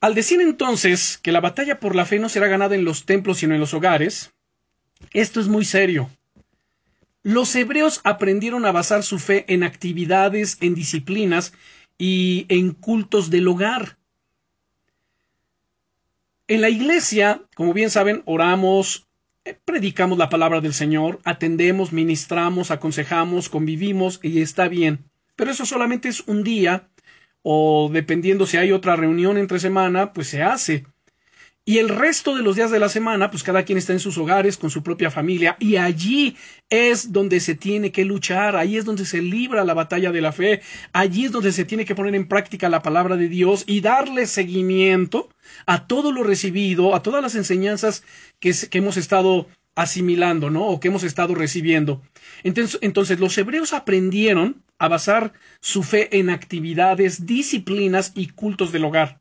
al 0.00 0.14
decir 0.14 0.40
entonces 0.40 1.18
que 1.18 1.32
la 1.32 1.40
batalla 1.40 1.78
por 1.78 1.94
la 1.94 2.06
fe 2.06 2.18
no 2.18 2.28
será 2.28 2.48
ganada 2.48 2.74
en 2.74 2.84
los 2.84 3.04
templos 3.04 3.38
sino 3.38 3.54
en 3.54 3.60
los 3.60 3.74
hogares, 3.74 4.32
esto 5.12 5.40
es 5.40 5.48
muy 5.48 5.64
serio. 5.64 6.10
Los 7.22 7.54
hebreos 7.54 8.00
aprendieron 8.04 8.64
a 8.64 8.72
basar 8.72 9.02
su 9.02 9.18
fe 9.18 9.44
en 9.48 9.62
actividades, 9.62 10.56
en 10.60 10.74
disciplinas 10.74 11.52
y 11.98 12.46
en 12.48 12.72
cultos 12.72 13.28
del 13.28 13.46
hogar. 13.48 13.98
En 16.48 16.62
la 16.62 16.70
iglesia, 16.70 17.42
como 17.54 17.74
bien 17.74 17.90
saben, 17.90 18.22
oramos, 18.24 19.06
predicamos 19.64 20.18
la 20.18 20.28
palabra 20.28 20.60
del 20.60 20.74
Señor, 20.74 21.20
atendemos, 21.24 21.92
ministramos, 21.92 22.70
aconsejamos, 22.70 23.48
convivimos 23.48 24.20
y 24.22 24.40
está 24.42 24.68
bien. 24.68 25.04
Pero 25.36 25.50
eso 25.50 25.64
solamente 25.64 26.08
es 26.08 26.20
un 26.26 26.42
día 26.42 26.88
o 27.42 27.88
dependiendo 27.92 28.46
si 28.46 28.58
hay 28.58 28.72
otra 28.72 28.96
reunión 28.96 29.38
entre 29.38 29.58
semana, 29.58 30.12
pues 30.12 30.28
se 30.28 30.42
hace. 30.42 30.86
Y 31.66 31.78
el 31.78 31.90
resto 31.90 32.34
de 32.34 32.42
los 32.42 32.56
días 32.56 32.70
de 32.70 32.80
la 32.80 32.88
semana, 32.88 33.30
pues 33.30 33.42
cada 33.42 33.64
quien 33.64 33.76
está 33.76 33.92
en 33.92 34.00
sus 34.00 34.16
hogares 34.16 34.56
con 34.56 34.70
su 34.70 34.82
propia 34.82 35.10
familia 35.10 35.56
y 35.60 35.76
allí 35.76 36.36
es 36.70 37.12
donde 37.12 37.38
se 37.38 37.54
tiene 37.54 37.92
que 37.92 38.04
luchar, 38.06 38.56
ahí 38.56 38.76
es 38.76 38.86
donde 38.86 39.04
se 39.04 39.20
libra 39.20 39.64
la 39.64 39.74
batalla 39.74 40.10
de 40.10 40.22
la 40.22 40.32
fe, 40.32 40.62
allí 40.92 41.26
es 41.26 41.32
donde 41.32 41.52
se 41.52 41.66
tiene 41.66 41.84
que 41.84 41.94
poner 41.94 42.14
en 42.14 42.28
práctica 42.28 42.70
la 42.70 42.82
palabra 42.82 43.16
de 43.16 43.28
Dios 43.28 43.64
y 43.66 43.82
darle 43.82 44.26
seguimiento 44.26 45.28
a 45.66 45.86
todo 45.86 46.12
lo 46.12 46.22
recibido, 46.22 46.94
a 46.94 47.02
todas 47.02 47.22
las 47.22 47.34
enseñanzas 47.34 48.04
que, 48.40 48.52
que 48.70 48.78
hemos 48.78 48.96
estado 48.96 49.46
asimilando, 49.74 50.50
¿no? 50.50 50.66
O 50.66 50.80
que 50.80 50.88
hemos 50.88 51.04
estado 51.04 51.34
recibiendo. 51.34 52.02
Entonces, 52.42 52.78
entonces 52.82 53.20
los 53.20 53.36
hebreos 53.38 53.74
aprendieron 53.74 54.62
a 54.78 54.88
basar 54.88 55.34
su 55.60 55.82
fe 55.82 56.18
en 56.18 56.30
actividades, 56.30 57.26
disciplinas 57.26 58.12
y 58.14 58.28
cultos 58.28 58.72
del 58.72 58.84
hogar. 58.84 59.19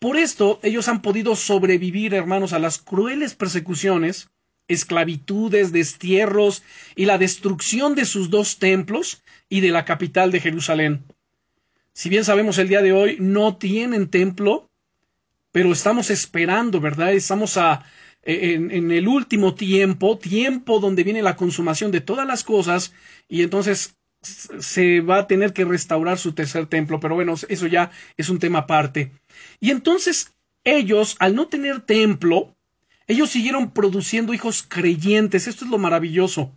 Por 0.00 0.16
esto 0.16 0.58
ellos 0.62 0.88
han 0.88 1.02
podido 1.02 1.36
sobrevivir, 1.36 2.14
hermanos, 2.14 2.54
a 2.54 2.58
las 2.58 2.78
crueles 2.78 3.34
persecuciones, 3.34 4.30
esclavitudes, 4.66 5.72
destierros 5.72 6.62
y 6.96 7.04
la 7.04 7.18
destrucción 7.18 7.94
de 7.94 8.06
sus 8.06 8.30
dos 8.30 8.58
templos 8.58 9.22
y 9.50 9.60
de 9.60 9.70
la 9.70 9.84
capital 9.84 10.32
de 10.32 10.40
Jerusalén. 10.40 11.04
Si 11.92 12.08
bien 12.08 12.24
sabemos 12.24 12.56
el 12.56 12.68
día 12.68 12.80
de 12.80 12.92
hoy 12.92 13.18
no 13.20 13.58
tienen 13.58 14.08
templo, 14.08 14.70
pero 15.52 15.70
estamos 15.70 16.08
esperando, 16.08 16.80
¿verdad? 16.80 17.12
Estamos 17.12 17.58
a, 17.58 17.84
en, 18.22 18.70
en, 18.70 18.90
el 18.92 19.06
último 19.06 19.54
tiempo, 19.54 20.16
tiempo 20.16 20.80
donde 20.80 21.04
viene 21.04 21.20
la 21.20 21.36
consumación 21.36 21.90
de 21.90 22.00
todas 22.00 22.26
las 22.26 22.42
cosas, 22.42 22.94
y 23.28 23.42
entonces 23.42 23.96
se 24.22 25.00
va 25.00 25.20
a 25.20 25.26
tener 25.26 25.52
que 25.52 25.64
restaurar 25.64 26.18
su 26.18 26.32
tercer 26.32 26.66
templo, 26.66 27.00
pero 27.00 27.14
bueno, 27.14 27.34
eso 27.48 27.66
ya 27.66 27.90
es 28.16 28.28
un 28.28 28.38
tema 28.38 28.60
aparte. 28.60 29.12
Y 29.60 29.70
entonces 29.70 30.34
ellos, 30.64 31.16
al 31.18 31.34
no 31.34 31.48
tener 31.48 31.80
templo, 31.80 32.54
ellos 33.06 33.30
siguieron 33.30 33.72
produciendo 33.72 34.34
hijos 34.34 34.62
creyentes, 34.62 35.46
esto 35.46 35.64
es 35.64 35.70
lo 35.70 35.78
maravilloso, 35.78 36.56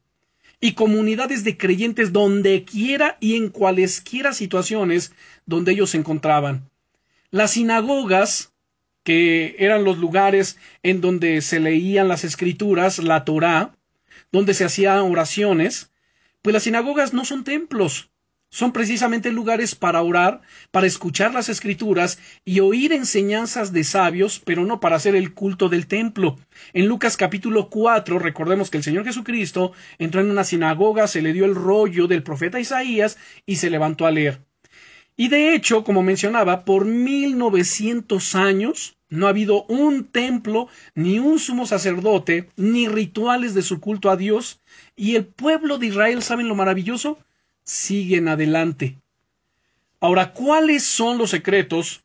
y 0.59 0.73
comunidades 0.73 1.43
de 1.43 1.57
creyentes 1.57 2.13
donde 2.13 2.63
quiera 2.63 3.17
y 3.19 3.35
en 3.35 3.49
cualesquiera 3.49 4.33
situaciones 4.33 5.13
donde 5.45 5.71
ellos 5.71 5.91
se 5.91 5.97
encontraban. 5.97 6.69
Las 7.31 7.51
sinagogas, 7.51 8.53
que 9.03 9.55
eran 9.59 9.83
los 9.83 9.97
lugares 9.97 10.57
en 10.81 11.01
donde 11.01 11.41
se 11.41 11.59
leían 11.59 12.07
las 12.07 12.23
escrituras, 12.23 12.99
la 12.99 13.25
Torá, 13.25 13.75
donde 14.31 14.53
se 14.53 14.63
hacían 14.63 14.99
oraciones, 14.99 15.91
pues 16.43 16.53
las 16.53 16.63
sinagogas 16.63 17.13
no 17.13 17.23
son 17.23 17.45
templos, 17.45 18.11
son 18.51 18.73
precisamente 18.73 19.31
lugares 19.31 19.73
para 19.73 20.03
orar, 20.03 20.41
para 20.71 20.85
escuchar 20.85 21.33
las 21.33 21.49
escrituras 21.49 22.19
y 22.45 22.59
oír 22.59 22.91
enseñanzas 22.91 23.71
de 23.71 23.83
sabios, 23.85 24.41
pero 24.45 24.65
no 24.65 24.79
para 24.79 24.97
hacer 24.97 25.15
el 25.15 25.33
culto 25.33 25.69
del 25.69 25.87
templo. 25.87 26.37
En 26.73 26.85
Lucas 26.85 27.17
capítulo 27.17 27.69
4, 27.69 28.19
recordemos 28.19 28.69
que 28.69 28.77
el 28.77 28.83
Señor 28.83 29.05
Jesucristo 29.05 29.71
entró 29.97 30.21
en 30.21 30.29
una 30.29 30.43
sinagoga, 30.43 31.07
se 31.07 31.21
le 31.21 31.33
dio 31.33 31.45
el 31.45 31.55
rollo 31.55 32.07
del 32.07 32.21
profeta 32.21 32.59
Isaías 32.59 33.17
y 33.47 33.55
se 33.55 33.71
levantó 33.71 34.05
a 34.05 34.11
leer. 34.11 34.41
Y 35.15 35.27
de 35.27 35.53
hecho, 35.53 35.83
como 35.83 36.01
mencionaba, 36.01 36.65
por 36.65 36.85
mil 36.85 37.37
novecientos 37.37 38.35
años 38.35 38.97
no 39.09 39.27
ha 39.27 39.29
habido 39.29 39.65
un 39.65 40.05
templo, 40.05 40.67
ni 40.95 41.19
un 41.19 41.37
sumo 41.37 41.67
sacerdote, 41.67 42.49
ni 42.55 42.87
rituales 42.87 43.53
de 43.53 43.61
su 43.61 43.79
culto 43.79 44.09
a 44.09 44.17
Dios, 44.17 44.59
y 44.95 45.15
el 45.15 45.25
pueblo 45.25 45.77
de 45.77 45.87
Israel, 45.87 46.23
¿saben 46.23 46.47
lo 46.47 46.55
maravilloso? 46.55 47.19
Siguen 47.63 48.27
adelante. 48.27 48.97
Ahora, 49.99 50.33
¿cuáles 50.33 50.83
son 50.83 51.19
los 51.19 51.29
secretos 51.29 52.03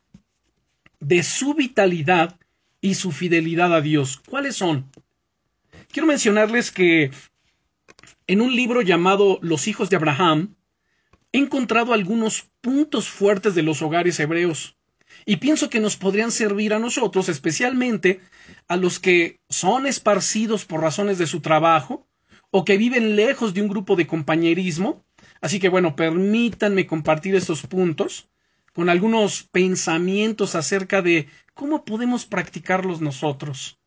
de 0.99 1.23
su 1.23 1.55
vitalidad 1.55 2.37
y 2.79 2.93
su 2.93 3.11
fidelidad 3.11 3.73
a 3.73 3.81
Dios? 3.81 4.21
¿Cuáles 4.29 4.55
son? 4.55 4.85
Quiero 5.91 6.05
mencionarles 6.05 6.71
que 6.71 7.09
en 8.27 8.41
un 8.41 8.55
libro 8.55 8.83
llamado 8.83 9.39
Los 9.41 9.67
hijos 9.67 9.89
de 9.89 9.95
Abraham, 9.95 10.55
he 11.31 11.37
encontrado 11.37 11.93
algunos 11.93 12.49
puntos 12.61 13.09
fuertes 13.09 13.55
de 13.55 13.63
los 13.63 13.81
hogares 13.81 14.19
hebreos 14.19 14.77
y 15.25 15.37
pienso 15.37 15.69
que 15.69 15.79
nos 15.79 15.97
podrían 15.97 16.31
servir 16.31 16.73
a 16.73 16.79
nosotros, 16.79 17.29
especialmente 17.29 18.21
a 18.67 18.77
los 18.77 18.99
que 18.99 19.39
son 19.49 19.85
esparcidos 19.85 20.65
por 20.65 20.81
razones 20.81 21.17
de 21.17 21.27
su 21.27 21.41
trabajo 21.41 22.07
o 22.51 22.65
que 22.65 22.77
viven 22.77 23.15
lejos 23.15 23.53
de 23.53 23.61
un 23.61 23.67
grupo 23.67 23.95
de 23.95 24.07
compañerismo. 24.07 25.03
Así 25.41 25.59
que 25.59 25.69
bueno, 25.69 25.95
permítanme 25.95 26.87
compartir 26.87 27.35
estos 27.35 27.61
puntos 27.67 28.29
con 28.73 28.89
algunos 28.89 29.43
pensamientos 29.43 30.55
acerca 30.55 31.01
de 31.01 31.27
cómo 31.53 31.85
podemos 31.85 32.25
practicarlos 32.25 33.01
nosotros. 33.01 33.79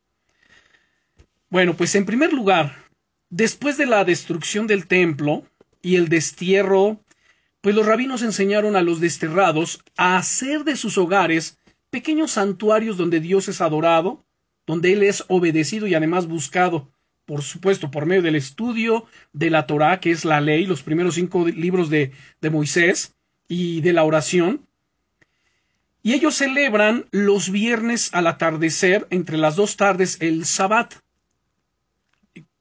Bueno, 1.49 1.75
pues 1.75 1.95
en 1.95 2.07
primer 2.07 2.33
lugar, 2.33 2.77
después 3.31 3.77
de 3.77 3.87
la 3.87 4.05
destrucción 4.05 4.67
del 4.67 4.87
templo 4.87 5.45
y 5.83 5.97
el 5.97 6.09
destierro, 6.09 7.02
pues 7.63 7.75
los 7.75 7.87
rabinos 7.87 8.21
enseñaron 8.21 8.77
a 8.77 8.83
los 8.83 9.01
desterrados 9.01 9.83
a 9.97 10.19
hacer 10.19 10.65
de 10.65 10.77
sus 10.77 10.99
hogares 10.99 11.59
pequeños 11.89 12.33
santuarios 12.33 12.99
donde 12.99 13.21
Dios 13.21 13.49
es 13.49 13.63
adorado, 13.63 14.23
donde 14.67 14.93
Él 14.93 15.03
es 15.03 15.25
obedecido 15.29 15.87
y 15.87 15.95
además 15.95 16.27
buscado, 16.27 16.91
por 17.25 17.41
supuesto, 17.41 17.91
por 17.91 18.05
medio 18.05 18.23
del 18.23 18.37
estudio 18.37 19.07
de 19.33 19.49
la 19.49 19.67
Torá, 19.67 20.01
que 20.01 20.11
es 20.11 20.27
la 20.27 20.43
ley, 20.43 20.67
los 20.67 20.83
primeros 20.83 21.15
cinco 21.15 21.47
libros 21.47 21.89
de, 21.89 22.13
de 22.43 22.51
Moisés, 22.51 23.15
y 23.53 23.83
de 23.83 23.93
la 23.93 24.05
oración. 24.05 24.67
Y 26.03 26.15
ellos 26.15 26.37
celebran 26.37 27.05
los 27.11 27.51
viernes 27.51 28.09
al 28.15 28.27
atardecer, 28.27 29.07
entre 29.11 29.37
las 29.37 29.57
dos 29.57 29.77
tardes, 29.77 30.17
el 30.21 30.47
Sabbat. 30.47 30.95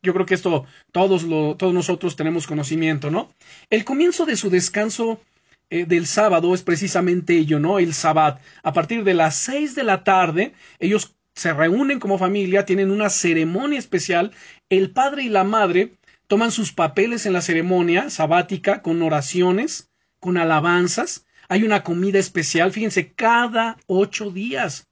Yo 0.04 0.14
creo 0.14 0.26
que 0.26 0.34
esto 0.34 0.66
todos, 0.92 1.24
lo, 1.24 1.56
todos 1.56 1.74
nosotros 1.74 2.16
tenemos 2.16 2.48
conocimiento, 2.48 3.12
¿no? 3.12 3.34
El 3.70 3.86
comienzo 3.86 4.26
de 4.26 4.36
su 4.36 4.50
descanso 4.50 5.22
eh, 5.70 5.86
del 5.86 6.08
sábado 6.08 6.54
es 6.54 6.64
precisamente 6.64 7.38
ello, 7.38 7.60
¿no? 7.60 7.78
El 7.78 7.94
Sabbat. 7.94 8.42
A 8.64 8.74
partir 8.74 9.04
de 9.04 9.14
las 9.14 9.36
seis 9.36 9.76
de 9.76 9.84
la 9.84 10.04
tarde, 10.04 10.54
ellos 10.80 11.16
se 11.36 11.54
reúnen 11.54 12.00
como 12.00 12.18
familia, 12.18 12.66
tienen 12.66 12.92
una 12.92 13.10
ceremonia 13.10 13.80
especial. 13.80 14.32
El 14.70 14.92
padre 14.92 15.24
y 15.24 15.30
la 15.30 15.44
madre 15.44 15.94
toman 16.28 16.52
sus 16.52 16.74
papeles 16.74 17.26
en 17.26 17.34
la 17.34 17.42
ceremonia 17.42 18.10
sabática 18.10 18.82
con 18.82 19.02
oraciones, 19.02 19.92
con 20.20 20.38
alabanzas. 20.38 21.26
Hay 21.48 21.64
una 21.64 21.84
comida 21.84 22.20
especial, 22.20 22.72
fíjense, 22.72 23.14
cada 23.14 23.78
ocho 23.86 24.32
días. 24.32 24.88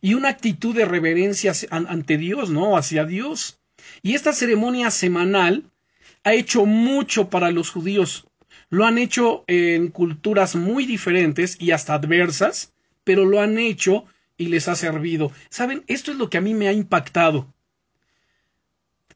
Y 0.00 0.14
una 0.14 0.28
actitud 0.28 0.74
de 0.74 0.84
reverencia 0.84 1.52
ante 1.70 2.18
Dios, 2.18 2.50
¿no? 2.50 2.76
Hacia 2.76 3.04
Dios. 3.04 3.61
Y 4.02 4.14
esta 4.14 4.32
ceremonia 4.32 4.90
semanal 4.90 5.64
ha 6.24 6.34
hecho 6.34 6.66
mucho 6.66 7.30
para 7.30 7.50
los 7.50 7.70
judíos. 7.70 8.26
Lo 8.70 8.86
han 8.86 8.98
hecho 8.98 9.44
en 9.48 9.88
culturas 9.88 10.56
muy 10.56 10.86
diferentes 10.86 11.56
y 11.60 11.72
hasta 11.72 11.94
adversas, 11.94 12.72
pero 13.04 13.24
lo 13.24 13.40
han 13.40 13.58
hecho 13.58 14.04
y 14.36 14.46
les 14.46 14.68
ha 14.68 14.76
servido. 14.76 15.32
¿Saben? 15.50 15.84
Esto 15.86 16.12
es 16.12 16.18
lo 16.18 16.30
que 16.30 16.38
a 16.38 16.40
mí 16.40 16.54
me 16.54 16.68
ha 16.68 16.72
impactado. 16.72 17.52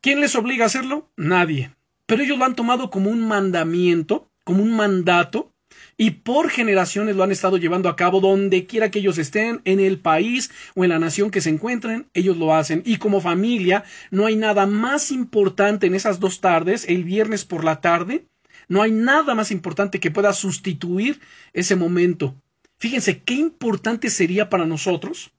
¿Quién 0.01 0.21
les 0.21 0.35
obliga 0.35 0.65
a 0.65 0.67
hacerlo? 0.67 1.11
Nadie. 1.17 1.71
Pero 2.07 2.23
ellos 2.23 2.39
lo 2.39 2.45
han 2.45 2.55
tomado 2.55 2.91
como 2.91 3.11
un 3.11 3.27
mandamiento, 3.27 4.31
como 4.45 4.63
un 4.63 4.77
mandato, 4.77 5.53
y 5.99 6.11
por 6.11 6.51
generaciones 6.51 7.17
lo 7.17 7.23
han 7.23 7.33
estado 7.33 7.57
llevando 7.57 7.89
a 7.89 7.97
cabo 7.97 8.21
donde 8.21 8.67
quiera 8.67 8.91
que 8.91 8.99
ellos 8.99 9.19
estén, 9.19 9.63
en 9.65 9.81
el 9.81 9.99
país 9.99 10.51
o 10.75 10.85
en 10.85 10.91
la 10.91 10.99
nación 10.99 11.31
que 11.31 11.41
se 11.41 11.51
encuentren, 11.51 12.07
ellos 12.13 12.37
lo 12.37 12.55
hacen. 12.55 12.83
Y 12.85 12.99
como 12.99 13.21
familia, 13.21 13.85
no 14.11 14.27
hay 14.27 14.37
nada 14.37 14.67
más 14.67 15.11
importante 15.11 15.87
en 15.87 15.95
esas 15.95 16.21
dos 16.21 16.41
tardes, 16.41 16.87
el 16.89 17.05
viernes 17.05 17.45
por 17.45 17.65
la 17.65 17.81
tarde, 17.81 18.27
no 18.69 18.83
hay 18.83 18.91
nada 18.91 19.35
más 19.35 19.51
importante 19.51 20.01
que 20.01 20.11
pueda 20.11 20.33
sustituir 20.33 21.21
ese 21.53 21.77
momento. 21.77 22.35
Fíjense 22.79 23.23
qué 23.23 23.35
importante 23.35 24.11
sería 24.11 24.51
para 24.51 24.67
nosotros 24.67 25.33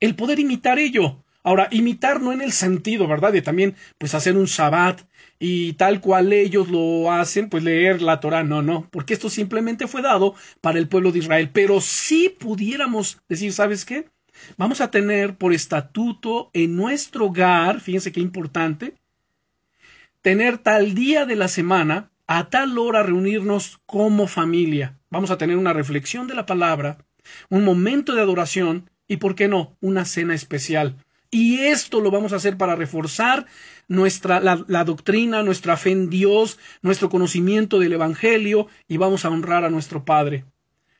el 0.00 0.16
poder 0.16 0.40
imitar 0.40 0.78
ello. 0.78 1.22
Ahora, 1.44 1.68
imitar 1.72 2.20
no 2.20 2.32
en 2.32 2.40
el 2.40 2.52
sentido, 2.52 3.06
¿verdad? 3.08 3.32
De 3.32 3.42
también, 3.42 3.74
pues, 3.98 4.14
hacer 4.14 4.36
un 4.36 4.46
sabbat 4.46 5.02
y 5.44 5.72
tal 5.72 6.00
cual 6.00 6.32
ellos 6.32 6.68
lo 6.68 7.10
hacen, 7.10 7.48
pues 7.48 7.64
leer 7.64 8.00
la 8.00 8.20
Torah. 8.20 8.44
No, 8.44 8.62
no, 8.62 8.86
porque 8.92 9.12
esto 9.12 9.28
simplemente 9.28 9.88
fue 9.88 10.00
dado 10.00 10.36
para 10.60 10.78
el 10.78 10.86
pueblo 10.86 11.10
de 11.10 11.18
Israel. 11.18 11.50
Pero 11.52 11.80
si 11.80 12.28
pudiéramos 12.28 13.20
decir, 13.28 13.52
¿sabes 13.52 13.84
qué? 13.84 14.08
Vamos 14.56 14.80
a 14.80 14.92
tener 14.92 15.34
por 15.34 15.52
estatuto 15.52 16.50
en 16.52 16.76
nuestro 16.76 17.26
hogar, 17.26 17.80
fíjense 17.80 18.12
qué 18.12 18.20
importante, 18.20 18.94
tener 20.20 20.58
tal 20.58 20.94
día 20.94 21.26
de 21.26 21.34
la 21.34 21.48
semana 21.48 22.12
a 22.28 22.48
tal 22.48 22.78
hora 22.78 23.02
reunirnos 23.02 23.80
como 23.84 24.28
familia. 24.28 24.96
Vamos 25.10 25.32
a 25.32 25.38
tener 25.38 25.56
una 25.56 25.72
reflexión 25.72 26.28
de 26.28 26.36
la 26.36 26.46
palabra, 26.46 26.98
un 27.48 27.64
momento 27.64 28.14
de 28.14 28.20
adoración 28.20 28.90
y, 29.08 29.16
¿por 29.16 29.34
qué 29.34 29.48
no?, 29.48 29.76
una 29.80 30.04
cena 30.04 30.36
especial. 30.36 30.98
Y 31.32 31.60
esto 31.60 32.00
lo 32.00 32.10
vamos 32.12 32.32
a 32.32 32.36
hacer 32.36 32.56
para 32.58 32.76
reforzar 32.76 33.46
nuestra, 33.88 34.40
la, 34.40 34.64
la, 34.68 34.84
doctrina, 34.84 35.42
nuestra 35.42 35.76
fe 35.76 35.90
en 35.90 36.10
Dios, 36.10 36.58
nuestro 36.82 37.08
conocimiento 37.10 37.78
del 37.78 37.92
Evangelio 37.92 38.68
y 38.88 38.96
vamos 38.96 39.24
a 39.24 39.30
honrar 39.30 39.64
a 39.64 39.70
nuestro 39.70 40.04
Padre. 40.04 40.44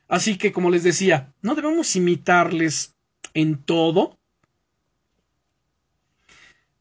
Así 0.07 0.37
que, 0.37 0.51
como 0.51 0.69
les 0.69 0.83
decía, 0.83 1.33
no 1.41 1.55
debemos 1.55 1.95
imitarles 1.95 2.93
en 3.33 3.57
todo, 3.57 4.17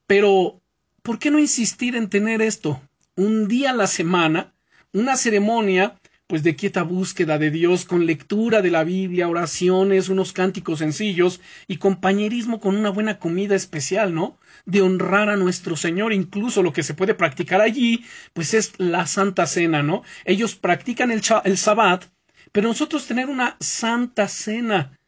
pero 0.07 0.61
¿por 1.03 1.19
qué 1.19 1.31
no 1.31 1.38
insistir 1.38 1.97
en 1.97 2.11
tener 2.11 2.43
esto? 2.43 2.81
un 3.17 3.49
día 3.49 3.71
a 3.71 3.75
la 3.75 3.87
semana, 3.87 4.55
una 4.93 5.17
ceremonia 5.17 6.01
pues 6.33 6.42
de 6.42 6.57
quieta 6.57 6.83
búsqueda 6.83 7.37
de 7.38 7.51
Dios, 7.51 7.85
con 7.85 8.07
lectura 8.07 8.62
de 8.62 8.71
la 8.71 8.85
Biblia, 8.85 9.29
oraciones, 9.29 10.09
unos 10.09 10.33
cánticos 10.33 10.79
sencillos 10.79 11.42
y 11.68 11.77
compañerismo 11.77 12.59
con 12.59 12.75
una 12.75 12.88
buena 12.88 13.18
comida 13.18 13.55
especial, 13.55 14.14
¿no? 14.14 14.38
De 14.64 14.81
honrar 14.81 15.29
a 15.29 15.37
nuestro 15.37 15.77
Señor, 15.77 16.14
incluso 16.14 16.62
lo 16.62 16.73
que 16.73 16.85
se 16.85 16.95
puede 16.95 17.12
practicar 17.12 17.61
allí, 17.61 18.07
pues 18.33 18.55
es 18.55 18.73
la 18.79 19.07
Santa 19.07 19.47
Cena, 19.47 19.83
¿no? 19.83 20.05
Ellos 20.25 20.55
practican 20.55 21.11
el, 21.11 21.21
el 21.45 21.59
Sabbat, 21.59 22.07
pero 22.51 22.68
nosotros 22.68 23.07
tener 23.07 23.29
una 23.29 23.59
Santa 23.61 24.27
Cena, 24.27 24.99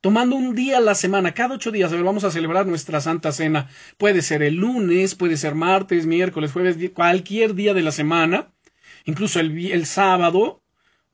tomando 0.00 0.34
un 0.34 0.54
día 0.54 0.78
a 0.78 0.80
la 0.80 0.94
semana, 0.94 1.34
cada 1.34 1.56
ocho 1.56 1.72
días, 1.72 1.92
a 1.92 1.96
ver, 1.96 2.04
vamos 2.04 2.24
a 2.24 2.30
celebrar 2.30 2.66
nuestra 2.66 3.02
Santa 3.02 3.32
Cena. 3.32 3.68
Puede 3.98 4.22
ser 4.22 4.42
el 4.42 4.54
lunes, 4.54 5.14
puede 5.14 5.36
ser 5.36 5.54
martes, 5.54 6.06
miércoles, 6.06 6.52
jueves, 6.52 6.78
cualquier 6.94 7.54
día 7.54 7.74
de 7.74 7.82
la 7.82 7.92
semana, 7.92 8.53
incluso 9.04 9.40
el, 9.40 9.72
el 9.72 9.86
sábado 9.86 10.62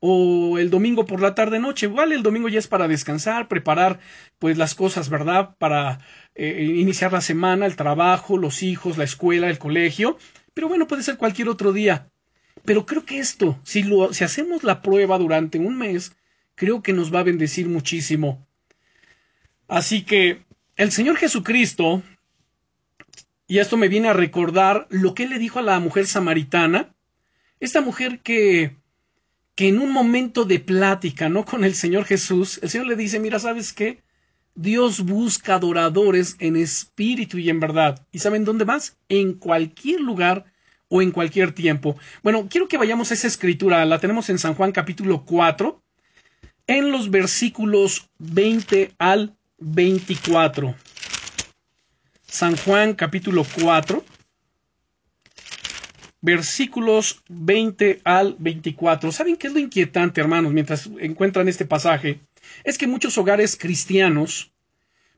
o 0.01 0.57
el 0.57 0.71
domingo 0.71 1.05
por 1.05 1.21
la 1.21 1.35
tarde 1.35 1.59
noche. 1.59 1.85
Igual 1.85 2.11
el 2.11 2.23
domingo 2.23 2.49
ya 2.49 2.59
es 2.59 2.67
para 2.67 2.87
descansar, 2.87 3.47
preparar 3.47 3.99
pues 4.39 4.57
las 4.57 4.75
cosas, 4.75 5.09
¿verdad? 5.09 5.55
Para 5.59 5.99
eh, 6.33 6.63
iniciar 6.75 7.13
la 7.13 7.21
semana, 7.21 7.67
el 7.67 7.75
trabajo, 7.75 8.37
los 8.37 8.63
hijos, 8.63 8.97
la 8.97 9.03
escuela, 9.03 9.49
el 9.49 9.59
colegio. 9.59 10.17
Pero 10.53 10.67
bueno, 10.67 10.87
puede 10.87 11.03
ser 11.03 11.17
cualquier 11.17 11.49
otro 11.49 11.71
día. 11.71 12.09
Pero 12.65 12.85
creo 12.85 13.05
que 13.05 13.19
esto, 13.19 13.59
si, 13.63 13.83
lo, 13.83 14.11
si 14.13 14.23
hacemos 14.23 14.63
la 14.63 14.81
prueba 14.81 15.19
durante 15.19 15.59
un 15.59 15.77
mes, 15.77 16.15
creo 16.55 16.81
que 16.81 16.93
nos 16.93 17.13
va 17.13 17.19
a 17.19 17.23
bendecir 17.23 17.69
muchísimo. 17.69 18.47
Así 19.67 20.03
que 20.03 20.43
el 20.75 20.91
Señor 20.91 21.17
Jesucristo, 21.17 22.01
y 23.47 23.59
esto 23.59 23.77
me 23.77 23.87
viene 23.87 24.09
a 24.09 24.13
recordar 24.13 24.87
lo 24.89 25.13
que 25.13 25.27
le 25.27 25.37
dijo 25.37 25.59
a 25.59 25.63
la 25.63 25.79
mujer 25.79 26.07
samaritana, 26.07 26.95
esta 27.61 27.79
mujer 27.79 28.19
que, 28.19 28.75
que 29.55 29.69
en 29.69 29.79
un 29.79 29.91
momento 29.91 30.43
de 30.43 30.59
plática, 30.59 31.29
¿no? 31.29 31.45
Con 31.45 31.63
el 31.63 31.75
Señor 31.75 32.03
Jesús, 32.05 32.59
el 32.61 32.69
Señor 32.69 32.87
le 32.87 32.95
dice, 32.97 33.19
mira, 33.19 33.39
¿sabes 33.39 33.71
qué? 33.71 34.01
Dios 34.55 35.01
busca 35.05 35.55
adoradores 35.55 36.35
en 36.39 36.57
espíritu 36.57 37.37
y 37.37 37.49
en 37.49 37.59
verdad. 37.59 38.05
¿Y 38.11 38.19
saben 38.19 38.43
dónde 38.43 38.65
más? 38.65 38.97
En 39.07 39.33
cualquier 39.33 40.01
lugar 40.01 40.45
o 40.89 41.01
en 41.01 41.11
cualquier 41.11 41.53
tiempo. 41.53 41.95
Bueno, 42.23 42.47
quiero 42.49 42.67
que 42.67 42.77
vayamos 42.77 43.11
a 43.11 43.13
esa 43.13 43.27
escritura, 43.27 43.85
la 43.85 43.99
tenemos 43.99 44.29
en 44.29 44.39
San 44.39 44.55
Juan 44.55 44.73
capítulo 44.73 45.23
4, 45.23 45.81
en 46.67 46.91
los 46.91 47.11
versículos 47.11 48.09
20 48.17 48.91
al 48.97 49.37
24. 49.59 50.75
San 52.27 52.57
Juan 52.57 52.95
capítulo 52.95 53.45
4, 53.61 54.03
versículos 56.21 57.23
20 57.29 58.01
al 58.03 58.35
24. 58.39 59.11
¿Saben 59.11 59.35
qué 59.35 59.47
es 59.47 59.53
lo 59.53 59.59
inquietante, 59.59 60.21
hermanos, 60.21 60.53
mientras 60.53 60.89
encuentran 60.99 61.47
este 61.47 61.65
pasaje? 61.65 62.21
Es 62.63 62.77
que 62.77 62.87
muchos 62.87 63.17
hogares 63.17 63.57
cristianos, 63.59 64.53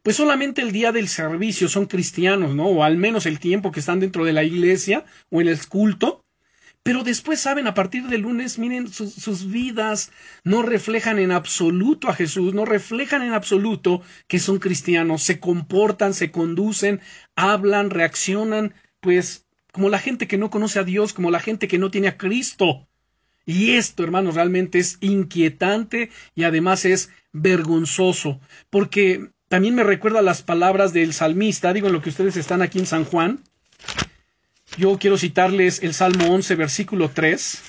pues 0.02 0.16
solamente 0.16 0.62
el 0.62 0.72
día 0.72 0.92
del 0.92 1.08
servicio 1.08 1.68
son 1.68 1.86
cristianos, 1.86 2.56
¿no? 2.56 2.68
O 2.68 2.84
al 2.84 2.98
menos 2.98 3.26
el 3.26 3.40
tiempo 3.40 3.72
que 3.72 3.82
están 3.82 4.00
dentro 4.00 4.26
de 4.26 4.34
la 4.34 4.44
iglesia 4.44 5.06
o 5.30 5.42
en 5.42 5.48
el 5.48 5.68
culto, 5.68 6.24
pero 6.84 7.04
después 7.06 7.40
saben, 7.40 7.68
a 7.68 7.74
partir 7.74 8.08
del 8.08 8.22
lunes, 8.22 8.60
miren, 8.60 8.92
sus 8.92 9.50
vidas 9.50 10.12
no 10.44 10.64
reflejan 10.64 11.18
en 11.18 11.32
absoluto 11.32 12.10
a 12.10 12.14
Jesús, 12.14 12.54
no 12.54 12.66
reflejan 12.66 13.22
en 13.22 13.34
absoluto 13.34 14.02
que 14.28 14.40
son 14.40 14.60
cristianos, 14.60 15.24
se 15.24 15.40
comportan, 15.40 16.14
se 16.14 16.30
conducen, 16.30 17.00
hablan, 17.38 17.90
reaccionan, 17.90 18.74
pues 19.00 19.43
como 19.74 19.90
la 19.90 19.98
gente 19.98 20.28
que 20.28 20.38
no 20.38 20.52
conoce 20.52 20.78
a 20.78 20.84
Dios, 20.84 21.14
como 21.14 21.32
la 21.32 21.40
gente 21.40 21.68
que 21.68 21.80
no 21.80 21.90
tiene 21.90 22.08
a 22.08 22.18
Cristo. 22.18 22.88
Y 23.44 23.72
esto, 23.72 24.04
hermanos, 24.04 24.36
realmente 24.36 24.78
es 24.78 25.00
inquietante 25.02 26.12
y 26.36 26.44
además 26.44 26.86
es 26.86 27.10
vergonzoso, 27.34 28.40
porque 28.70 29.32
también 29.50 29.74
me 29.74 29.84
recuerda 29.84 30.22
las 30.22 30.44
palabras 30.44 30.94
del 30.94 31.12
salmista, 31.12 31.74
digo 31.74 31.90
lo 31.90 32.04
que 32.04 32.10
ustedes 32.10 32.38
están 32.38 32.62
aquí 32.62 32.78
en 32.78 32.86
San 32.86 33.04
Juan, 33.04 33.44
yo 34.78 34.98
quiero 35.00 35.18
citarles 35.18 35.82
el 35.82 35.96
Salmo 35.96 36.32
11, 36.32 36.56
versículo 36.56 37.10
3. 37.10 37.62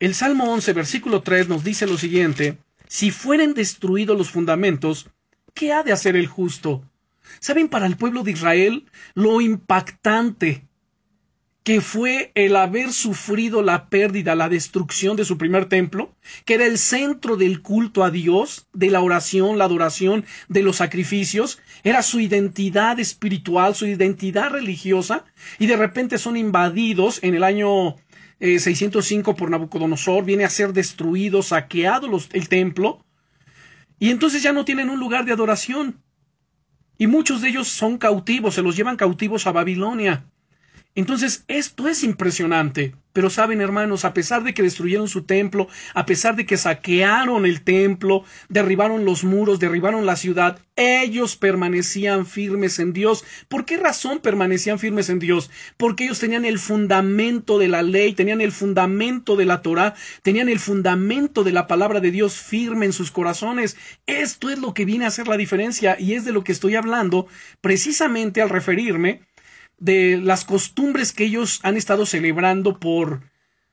El 0.00 0.14
Salmo 0.14 0.52
11, 0.52 0.72
versículo 0.72 1.22
3 1.22 1.48
nos 1.48 1.62
dice 1.62 1.86
lo 1.86 1.96
siguiente, 1.96 2.58
si 2.88 3.12
fueren 3.12 3.54
destruidos 3.54 4.18
los 4.18 4.30
fundamentos, 4.30 5.08
¿qué 5.54 5.72
ha 5.72 5.84
de 5.84 5.92
hacer 5.92 6.16
el 6.16 6.26
justo? 6.26 6.84
¿Saben 7.40 7.68
para 7.68 7.86
el 7.86 7.96
pueblo 7.96 8.22
de 8.22 8.32
Israel 8.32 8.86
lo 9.14 9.40
impactante 9.40 10.66
que 11.64 11.80
fue 11.80 12.30
el 12.34 12.56
haber 12.56 12.92
sufrido 12.92 13.62
la 13.62 13.88
pérdida, 13.88 14.34
la 14.34 14.50
destrucción 14.50 15.16
de 15.16 15.24
su 15.24 15.38
primer 15.38 15.64
templo, 15.64 16.14
que 16.44 16.54
era 16.54 16.66
el 16.66 16.76
centro 16.76 17.36
del 17.36 17.62
culto 17.62 18.04
a 18.04 18.10
Dios, 18.10 18.68
de 18.74 18.90
la 18.90 19.00
oración, 19.00 19.56
la 19.56 19.64
adoración, 19.64 20.26
de 20.48 20.62
los 20.62 20.76
sacrificios, 20.76 21.58
era 21.82 22.02
su 22.02 22.20
identidad 22.20 23.00
espiritual, 23.00 23.74
su 23.74 23.86
identidad 23.86 24.50
religiosa, 24.50 25.24
y 25.58 25.66
de 25.66 25.78
repente 25.78 26.18
son 26.18 26.36
invadidos 26.36 27.18
en 27.22 27.34
el 27.34 27.42
año 27.42 27.96
605 28.40 29.30
eh, 29.30 29.34
por 29.34 29.50
Nabucodonosor, 29.50 30.22
viene 30.22 30.44
a 30.44 30.50
ser 30.50 30.74
destruido, 30.74 31.42
saqueado 31.42 32.10
el 32.34 32.48
templo, 32.50 33.02
y 33.98 34.10
entonces 34.10 34.42
ya 34.42 34.52
no 34.52 34.66
tienen 34.66 34.90
un 34.90 35.00
lugar 35.00 35.24
de 35.24 35.32
adoración. 35.32 36.04
Y 36.96 37.06
muchos 37.06 37.40
de 37.40 37.48
ellos 37.48 37.68
son 37.68 37.98
cautivos, 37.98 38.54
se 38.54 38.62
los 38.62 38.76
llevan 38.76 38.96
cautivos 38.96 39.46
a 39.46 39.52
Babilonia. 39.52 40.24
Entonces, 40.94 41.44
esto 41.48 41.88
es 41.88 42.04
impresionante. 42.04 42.94
Pero 43.12 43.30
saben, 43.30 43.60
hermanos, 43.60 44.04
a 44.04 44.12
pesar 44.12 44.42
de 44.42 44.54
que 44.54 44.62
destruyeron 44.64 45.06
su 45.06 45.22
templo, 45.22 45.68
a 45.94 46.04
pesar 46.04 46.34
de 46.34 46.46
que 46.46 46.56
saquearon 46.56 47.46
el 47.46 47.62
templo, 47.62 48.24
derribaron 48.48 49.04
los 49.04 49.22
muros, 49.22 49.60
derribaron 49.60 50.04
la 50.04 50.16
ciudad, 50.16 50.58
ellos 50.74 51.36
permanecían 51.36 52.26
firmes 52.26 52.80
en 52.80 52.92
Dios. 52.92 53.24
¿Por 53.48 53.64
qué 53.66 53.76
razón 53.76 54.18
permanecían 54.18 54.80
firmes 54.80 55.10
en 55.10 55.20
Dios? 55.20 55.48
Porque 55.76 56.04
ellos 56.04 56.18
tenían 56.18 56.44
el 56.44 56.58
fundamento 56.58 57.60
de 57.60 57.68
la 57.68 57.82
ley, 57.82 58.14
tenían 58.14 58.40
el 58.40 58.50
fundamento 58.50 59.36
de 59.36 59.44
la 59.44 59.62
Torah, 59.62 59.94
tenían 60.22 60.48
el 60.48 60.58
fundamento 60.58 61.44
de 61.44 61.52
la 61.52 61.68
palabra 61.68 62.00
de 62.00 62.10
Dios 62.10 62.34
firme 62.34 62.86
en 62.86 62.92
sus 62.92 63.12
corazones. 63.12 63.76
Esto 64.06 64.50
es 64.50 64.58
lo 64.58 64.74
que 64.74 64.84
viene 64.84 65.04
a 65.04 65.08
hacer 65.08 65.28
la 65.28 65.36
diferencia 65.36 65.96
y 66.00 66.14
es 66.14 66.24
de 66.24 66.32
lo 66.32 66.42
que 66.42 66.50
estoy 66.50 66.74
hablando 66.74 67.28
precisamente 67.60 68.42
al 68.42 68.50
referirme 68.50 69.22
de 69.78 70.18
las 70.18 70.44
costumbres 70.44 71.12
que 71.12 71.24
ellos 71.24 71.60
han 71.62 71.76
estado 71.76 72.06
celebrando 72.06 72.78
por 72.78 73.22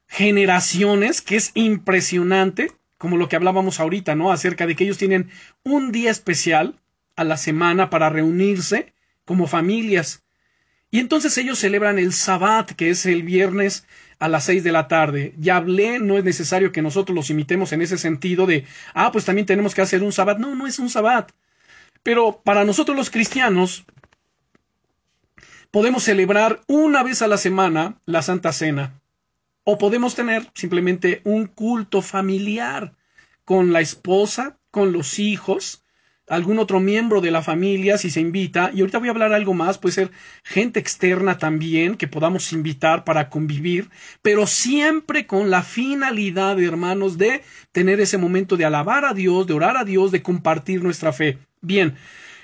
generaciones, 0.08 1.22
que 1.22 1.38
es 1.38 1.52
impresionante, 1.54 2.72
como 2.98 3.18
lo 3.18 3.30
que 3.30 3.36
hablábamos 3.36 3.80
ahorita, 3.80 4.16
¿no? 4.16 4.32
Acerca 4.32 4.68
de 4.68 4.76
que 4.76 4.84
ellos 4.84 4.98
tienen 4.98 5.30
un 5.64 5.92
día 5.92 6.12
especial 6.12 6.80
a 7.16 7.24
la 7.24 7.38
semana 7.38 7.90
para 7.90 8.10
reunirse 8.10 8.94
como 9.26 9.48
familias. 9.48 10.24
Y 10.92 11.00
entonces 11.00 11.38
ellos 11.38 11.58
celebran 11.58 11.98
el 11.98 12.12
Sabbat, 12.12 12.72
que 12.72 12.90
es 12.90 13.06
el 13.06 13.24
viernes 13.24 13.88
a 14.20 14.28
las 14.28 14.44
seis 14.44 14.64
de 14.64 14.74
la 14.74 14.90
tarde. 14.90 15.34
Ya 15.38 15.56
hablé, 15.56 16.00
no 16.00 16.18
es 16.18 16.24
necesario 16.26 16.72
que 16.74 16.82
nosotros 16.82 17.16
los 17.16 17.30
imitemos 17.30 17.72
en 17.72 17.82
ese 17.82 17.98
sentido 17.98 18.46
de, 18.46 18.66
ah, 18.94 19.12
pues 19.12 19.26
también 19.26 19.46
tenemos 19.48 19.74
que 19.74 19.82
hacer 19.82 20.04
un 20.04 20.12
Sabbat. 20.12 20.38
No, 20.38 20.54
no 20.54 20.68
es 20.68 20.78
un 20.78 20.90
Sabbat. 20.90 21.32
Pero 22.04 22.42
para 22.44 22.66
nosotros 22.66 22.98
los 22.98 23.10
cristianos, 23.10 23.86
podemos 25.72 26.04
celebrar 26.04 26.62
una 26.68 27.02
vez 27.02 27.22
a 27.22 27.28
la 27.28 27.38
semana 27.38 27.96
la 28.06 28.22
Santa 28.22 28.52
Cena. 28.52 29.00
O 29.64 29.78
podemos 29.78 30.16
tener 30.16 30.48
simplemente 30.54 31.22
un 31.24 31.48
culto 31.48 32.02
familiar 32.02 32.94
con 33.46 33.72
la 33.72 33.80
esposa, 33.80 34.58
con 34.70 34.92
los 34.92 35.20
hijos, 35.20 35.84
algún 36.28 36.60
otro 36.60 36.80
miembro 36.80 37.20
de 37.22 37.32
la 37.32 37.42
familia 37.42 37.98
si 37.98 38.10
se 38.10 38.22
invita. 38.22 38.72
Y 38.74 38.82
ahorita 38.82 39.00
voy 39.00 39.10
a 39.10 39.12
hablar 39.12 39.34
algo 39.34 39.54
más, 39.54 39.78
puede 39.78 39.96
ser 39.96 40.12
gente 40.44 40.80
externa 40.80 41.38
también 41.38 41.96
que 41.96 42.08
podamos 42.08 42.52
invitar 42.54 43.04
para 43.04 43.30
convivir, 43.30 43.90
pero 44.22 44.48
siempre 44.48 45.28
con 45.28 45.50
la 45.50 45.62
finalidad, 45.64 46.60
hermanos, 46.60 47.18
de 47.18 47.44
tener 47.72 48.00
ese 48.00 48.18
momento 48.18 48.58
de 48.58 48.66
alabar 48.66 49.06
a 49.06 49.14
Dios, 49.14 49.48
de 49.48 49.54
orar 49.54 49.78
a 49.78 49.86
Dios, 49.86 50.12
de 50.12 50.22
compartir 50.22 50.84
nuestra 50.84 51.14
fe. 51.14 51.38
Bien, 51.62 51.96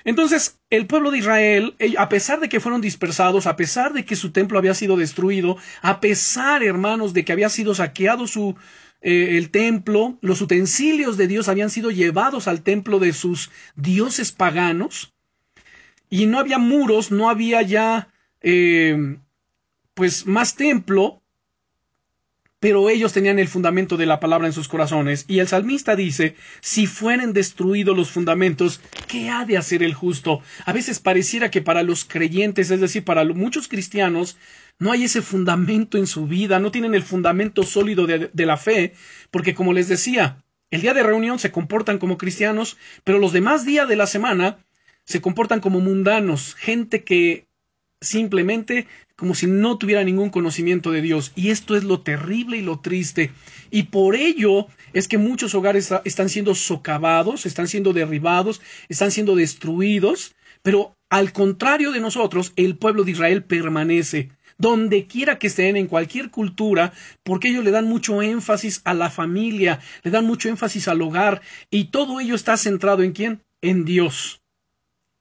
entonces, 0.04 0.58
el 0.70 0.86
pueblo 0.86 1.10
de 1.10 1.18
Israel, 1.18 1.74
a 1.98 2.08
pesar 2.08 2.40
de 2.40 2.48
que 2.48 2.60
fueron 2.60 2.80
dispersados, 2.80 3.46
a 3.46 3.56
pesar 3.56 3.92
de 3.92 4.04
que 4.04 4.16
su 4.16 4.30
templo 4.30 4.58
había 4.58 4.74
sido 4.74 4.96
destruido, 4.96 5.56
a 5.82 6.00
pesar, 6.00 6.62
hermanos, 6.62 7.14
de 7.14 7.24
que 7.24 7.32
había 7.32 7.48
sido 7.48 7.74
saqueado 7.74 8.26
su, 8.26 8.56
eh, 9.00 9.36
el 9.36 9.50
templo, 9.50 10.18
los 10.20 10.40
utensilios 10.40 11.16
de 11.16 11.26
Dios 11.26 11.48
habían 11.48 11.70
sido 11.70 11.90
llevados 11.90 12.48
al 12.48 12.62
templo 12.62 12.98
de 12.98 13.12
sus 13.12 13.50
dioses 13.76 14.32
paganos, 14.32 15.14
y 16.10 16.26
no 16.26 16.38
había 16.38 16.58
muros, 16.58 17.10
no 17.10 17.28
había 17.28 17.62
ya, 17.62 18.08
eh, 18.40 19.18
pues, 19.94 20.26
más 20.26 20.54
templo, 20.54 21.22
pero 22.60 22.90
ellos 22.90 23.12
tenían 23.12 23.38
el 23.38 23.48
fundamento 23.48 23.96
de 23.96 24.06
la 24.06 24.18
palabra 24.18 24.48
en 24.48 24.52
sus 24.52 24.68
corazones. 24.68 25.24
Y 25.28 25.38
el 25.38 25.48
salmista 25.48 25.94
dice, 25.94 26.34
si 26.60 26.86
fueren 26.86 27.32
destruidos 27.32 27.96
los 27.96 28.10
fundamentos, 28.10 28.80
¿qué 29.06 29.30
ha 29.30 29.44
de 29.44 29.56
hacer 29.56 29.82
el 29.82 29.94
justo? 29.94 30.42
A 30.64 30.72
veces 30.72 30.98
pareciera 30.98 31.50
que 31.50 31.62
para 31.62 31.84
los 31.84 32.04
creyentes, 32.04 32.70
es 32.70 32.80
decir, 32.80 33.04
para 33.04 33.24
muchos 33.24 33.68
cristianos, 33.68 34.36
no 34.78 34.90
hay 34.90 35.04
ese 35.04 35.22
fundamento 35.22 35.98
en 35.98 36.06
su 36.06 36.26
vida, 36.26 36.58
no 36.58 36.72
tienen 36.72 36.94
el 36.94 37.02
fundamento 37.02 37.62
sólido 37.62 38.06
de, 38.06 38.30
de 38.32 38.46
la 38.46 38.56
fe, 38.56 38.94
porque 39.30 39.54
como 39.54 39.72
les 39.72 39.88
decía, 39.88 40.42
el 40.70 40.82
día 40.82 40.94
de 40.94 41.02
reunión 41.02 41.38
se 41.38 41.52
comportan 41.52 41.98
como 41.98 42.18
cristianos, 42.18 42.76
pero 43.04 43.18
los 43.18 43.32
demás 43.32 43.64
días 43.64 43.88
de 43.88 43.96
la 43.96 44.06
semana 44.06 44.58
se 45.04 45.20
comportan 45.20 45.60
como 45.60 45.80
mundanos, 45.80 46.54
gente 46.54 47.02
que 47.04 47.46
simplemente 48.00 48.86
como 49.18 49.34
si 49.34 49.48
no 49.48 49.78
tuviera 49.78 50.04
ningún 50.04 50.30
conocimiento 50.30 50.92
de 50.92 51.02
Dios. 51.02 51.32
Y 51.34 51.50
esto 51.50 51.76
es 51.76 51.82
lo 51.82 52.02
terrible 52.02 52.56
y 52.56 52.62
lo 52.62 52.78
triste. 52.78 53.32
Y 53.68 53.84
por 53.84 54.14
ello 54.14 54.68
es 54.92 55.08
que 55.08 55.18
muchos 55.18 55.56
hogares 55.56 55.92
están 56.04 56.28
siendo 56.28 56.54
socavados, 56.54 57.44
están 57.44 57.66
siendo 57.66 57.92
derribados, 57.92 58.62
están 58.88 59.10
siendo 59.10 59.34
destruidos. 59.34 60.36
Pero 60.62 60.96
al 61.10 61.32
contrario 61.32 61.90
de 61.90 61.98
nosotros, 61.98 62.52
el 62.54 62.76
pueblo 62.76 63.02
de 63.02 63.10
Israel 63.10 63.42
permanece 63.42 64.30
donde 64.56 65.06
quiera 65.08 65.38
que 65.38 65.48
estén, 65.48 65.76
en 65.76 65.88
cualquier 65.88 66.30
cultura, 66.30 66.92
porque 67.24 67.48
ellos 67.48 67.64
le 67.64 67.70
dan 67.72 67.86
mucho 67.86 68.22
énfasis 68.22 68.82
a 68.84 68.92
la 68.92 69.08
familia, 69.08 69.80
le 70.02 70.10
dan 70.10 70.26
mucho 70.26 70.48
énfasis 70.48 70.88
al 70.88 71.00
hogar, 71.00 71.42
y 71.70 71.86
todo 71.86 72.18
ello 72.18 72.34
está 72.34 72.56
centrado 72.56 73.04
en 73.04 73.12
quién? 73.12 73.40
En 73.62 73.84
Dios. 73.84 74.42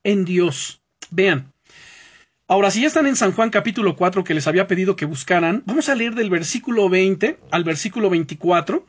En 0.03 0.25
Dios. 0.25 0.81
Vean, 1.11 1.53
Ahora, 2.49 2.71
si 2.71 2.79
ya 2.79 2.87
están 2.87 3.07
en 3.07 3.17
San 3.17 3.33
Juan 3.33 3.49
capítulo 3.49 3.97
4 3.97 4.23
que 4.23 4.33
les 4.33 4.47
había 4.47 4.67
pedido 4.67 4.95
que 4.95 5.03
buscaran, 5.03 5.63
vamos 5.65 5.89
a 5.89 5.95
leer 5.95 6.15
del 6.15 6.29
versículo 6.29 6.87
20 6.87 7.37
al 7.51 7.65
versículo 7.65 8.09
24. 8.09 8.85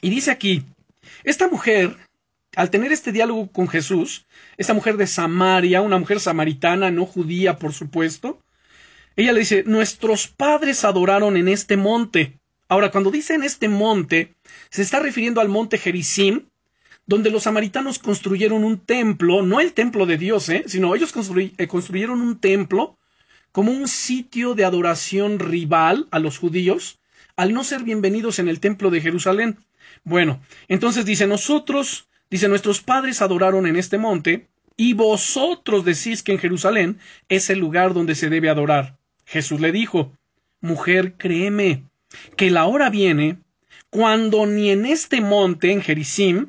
Y 0.00 0.08
dice 0.08 0.30
aquí, 0.30 0.64
esta 1.24 1.46
mujer, 1.48 1.94
al 2.56 2.70
tener 2.70 2.90
este 2.90 3.12
diálogo 3.12 3.52
con 3.52 3.68
Jesús, 3.68 4.24
esta 4.56 4.72
mujer 4.72 4.96
de 4.96 5.06
Samaria, 5.06 5.82
una 5.82 5.98
mujer 5.98 6.20
samaritana, 6.20 6.90
no 6.90 7.04
judía, 7.04 7.58
por 7.58 7.74
supuesto, 7.74 8.38
ella 9.14 9.32
le 9.32 9.40
dice, 9.40 9.64
nuestros 9.66 10.26
padres 10.26 10.86
adoraron 10.86 11.36
en 11.36 11.48
este 11.48 11.76
monte. 11.76 12.38
Ahora, 12.66 12.90
cuando 12.90 13.10
dice 13.10 13.34
en 13.34 13.42
este 13.42 13.68
monte, 13.68 14.32
se 14.70 14.80
está 14.80 15.00
refiriendo 15.00 15.42
al 15.42 15.50
monte 15.50 15.76
Gerizim, 15.76 16.46
donde 17.08 17.30
los 17.30 17.44
samaritanos 17.44 17.98
construyeron 17.98 18.64
un 18.64 18.78
templo, 18.78 19.42
no 19.42 19.60
el 19.60 19.72
templo 19.72 20.04
de 20.04 20.18
Dios, 20.18 20.50
¿eh? 20.50 20.64
sino 20.66 20.94
ellos 20.94 21.12
eh, 21.36 21.66
construyeron 21.66 22.20
un 22.20 22.38
templo 22.38 22.98
como 23.50 23.72
un 23.72 23.88
sitio 23.88 24.54
de 24.54 24.66
adoración 24.66 25.38
rival 25.38 26.06
a 26.10 26.18
los 26.18 26.36
judíos, 26.36 27.00
al 27.34 27.54
no 27.54 27.64
ser 27.64 27.82
bienvenidos 27.82 28.38
en 28.38 28.48
el 28.48 28.60
templo 28.60 28.90
de 28.90 29.00
Jerusalén. 29.00 29.56
Bueno, 30.04 30.42
entonces 30.68 31.06
dice, 31.06 31.26
nosotros, 31.26 32.08
dice, 32.28 32.46
nuestros 32.46 32.82
padres 32.82 33.22
adoraron 33.22 33.66
en 33.66 33.76
este 33.76 33.96
monte, 33.96 34.46
y 34.76 34.92
vosotros 34.92 35.86
decís 35.86 36.22
que 36.22 36.32
en 36.32 36.38
Jerusalén 36.38 36.98
es 37.30 37.48
el 37.48 37.58
lugar 37.58 37.94
donde 37.94 38.16
se 38.16 38.28
debe 38.28 38.50
adorar. 38.50 38.98
Jesús 39.24 39.60
le 39.60 39.72
dijo, 39.72 40.12
Mujer, 40.60 41.14
créeme, 41.14 41.84
que 42.36 42.50
la 42.50 42.66
hora 42.66 42.90
viene 42.90 43.38
cuando 43.88 44.44
ni 44.44 44.70
en 44.70 44.84
este 44.84 45.22
monte, 45.22 45.72
en 45.72 45.80
Gerizim, 45.80 46.48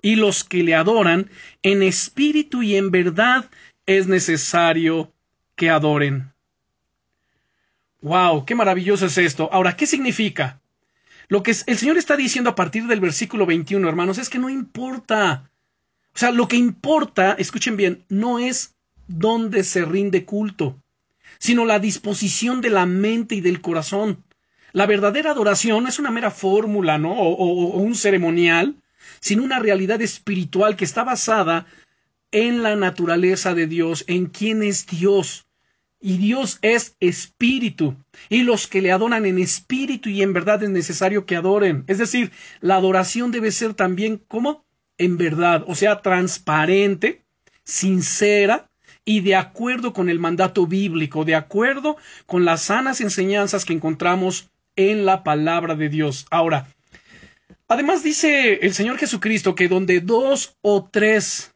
y 0.00 0.16
los 0.16 0.44
que 0.44 0.62
le 0.62 0.74
adoran 0.74 1.30
en 1.62 1.82
espíritu 1.82 2.62
y 2.62 2.76
en 2.76 2.90
verdad 2.90 3.50
es 3.86 4.06
necesario 4.06 5.12
que 5.56 5.70
adoren. 5.70 6.32
¡Wow! 8.00 8.44
¡Qué 8.44 8.54
maravilloso 8.54 9.06
es 9.06 9.18
esto! 9.18 9.48
Ahora, 9.52 9.76
¿qué 9.76 9.86
significa? 9.86 10.60
Lo 11.28 11.42
que 11.42 11.50
el 11.50 11.76
Señor 11.76 11.98
está 11.98 12.16
diciendo 12.16 12.50
a 12.50 12.54
partir 12.54 12.86
del 12.86 13.00
versículo 13.00 13.44
21, 13.44 13.86
hermanos, 13.88 14.18
es 14.18 14.30
que 14.30 14.38
no 14.38 14.48
importa. 14.48 15.50
O 16.14 16.18
sea, 16.18 16.30
lo 16.30 16.48
que 16.48 16.56
importa, 16.56 17.32
escuchen 17.38 17.76
bien, 17.76 18.04
no 18.08 18.38
es 18.38 18.76
dónde 19.08 19.64
se 19.64 19.84
rinde 19.84 20.24
culto. 20.24 20.80
sino 21.40 21.64
la 21.64 21.78
disposición 21.78 22.60
de 22.60 22.70
la 22.70 22.84
mente 22.84 23.36
y 23.36 23.40
del 23.40 23.60
corazón. 23.60 24.24
La 24.72 24.86
verdadera 24.86 25.30
adoración 25.30 25.86
es 25.86 26.00
una 26.00 26.10
mera 26.10 26.32
fórmula, 26.32 26.98
¿no? 26.98 27.12
O, 27.12 27.78
un 27.78 27.94
ceremonial, 27.94 28.76
sino 29.20 29.44
una 29.44 29.58
realidad 29.58 30.00
espiritual 30.02 30.76
que 30.76 30.84
está 30.84 31.04
basada 31.04 31.66
en 32.30 32.62
la 32.62 32.76
naturaleza 32.76 33.54
de 33.54 33.66
Dios, 33.66 34.04
en 34.06 34.26
quién 34.26 34.62
es 34.62 34.86
Dios. 34.86 35.46
Y 36.00 36.18
Dios 36.18 36.58
es 36.62 36.96
espíritu. 37.00 37.96
Y 38.28 38.42
los 38.42 38.68
que 38.68 38.82
le 38.82 38.92
adoran 38.92 39.26
en 39.26 39.38
espíritu 39.38 40.08
y 40.08 40.22
en 40.22 40.32
verdad 40.32 40.62
es 40.62 40.70
necesario 40.70 41.26
que 41.26 41.36
adoren. 41.36 41.84
Es 41.88 41.98
decir, 41.98 42.30
la 42.60 42.76
adoración 42.76 43.32
debe 43.32 43.50
ser 43.50 43.74
también 43.74 44.22
como 44.28 44.64
en 44.96 45.16
verdad, 45.16 45.64
o 45.66 45.74
sea, 45.74 46.02
transparente, 46.02 47.24
sincera 47.64 48.70
y 49.04 49.20
de 49.20 49.36
acuerdo 49.36 49.92
con 49.92 50.08
el 50.10 50.18
mandato 50.18 50.66
bíblico, 50.66 51.24
de 51.24 51.34
acuerdo 51.34 51.96
con 52.26 52.44
las 52.44 52.62
sanas 52.64 53.00
enseñanzas 53.00 53.64
que 53.64 53.72
encontramos 53.72 54.50
en 54.76 55.06
la 55.06 55.24
palabra 55.24 55.74
de 55.74 55.88
Dios. 55.88 56.26
Ahora, 56.30 56.68
además 57.68 58.02
dice 58.02 58.54
el 58.62 58.74
Señor 58.74 58.98
Jesucristo 58.98 59.54
que 59.54 59.68
donde 59.68 60.00
dos 60.00 60.56
o 60.62 60.88
tres 60.90 61.54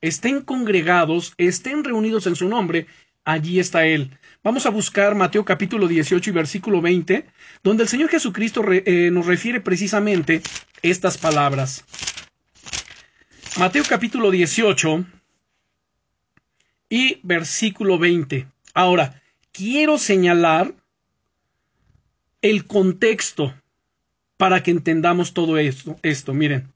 estén 0.00 0.42
congregados, 0.42 1.34
estén 1.38 1.84
reunidos 1.84 2.26
en 2.26 2.36
su 2.36 2.48
nombre, 2.48 2.86
allí 3.24 3.60
está 3.60 3.86
Él. 3.86 4.10
Vamos 4.42 4.66
a 4.66 4.70
buscar 4.70 5.14
Mateo 5.14 5.44
capítulo 5.44 5.86
18 5.86 6.30
y 6.30 6.32
versículo 6.32 6.80
20, 6.80 7.26
donde 7.62 7.84
el 7.84 7.88
Señor 7.88 8.10
Jesucristo 8.10 8.64
eh, 8.68 9.10
nos 9.12 9.26
refiere 9.26 9.60
precisamente 9.60 10.42
estas 10.82 11.16
palabras. 11.16 11.84
Mateo 13.58 13.84
capítulo 13.88 14.30
18 14.30 15.04
y 16.88 17.20
versículo 17.22 17.98
20. 17.98 18.48
Ahora, 18.74 19.22
quiero 19.52 19.98
señalar 19.98 20.74
el 22.40 22.66
contexto 22.66 23.54
para 24.42 24.64
que 24.64 24.72
entendamos 24.72 25.34
todo 25.34 25.56
esto. 25.56 25.96
esto. 26.02 26.34
Miren, 26.34 26.72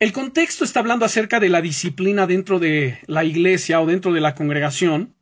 el 0.00 0.12
contexto 0.12 0.64
está 0.64 0.80
hablando 0.80 1.04
acerca 1.04 1.38
de 1.38 1.48
la 1.48 1.62
disciplina 1.62 2.26
dentro 2.26 2.58
de 2.58 2.98
la 3.06 3.22
iglesia 3.22 3.80
o 3.80 3.86
dentro 3.86 4.12
de 4.12 4.20
la 4.20 4.34
congregación 4.34 5.14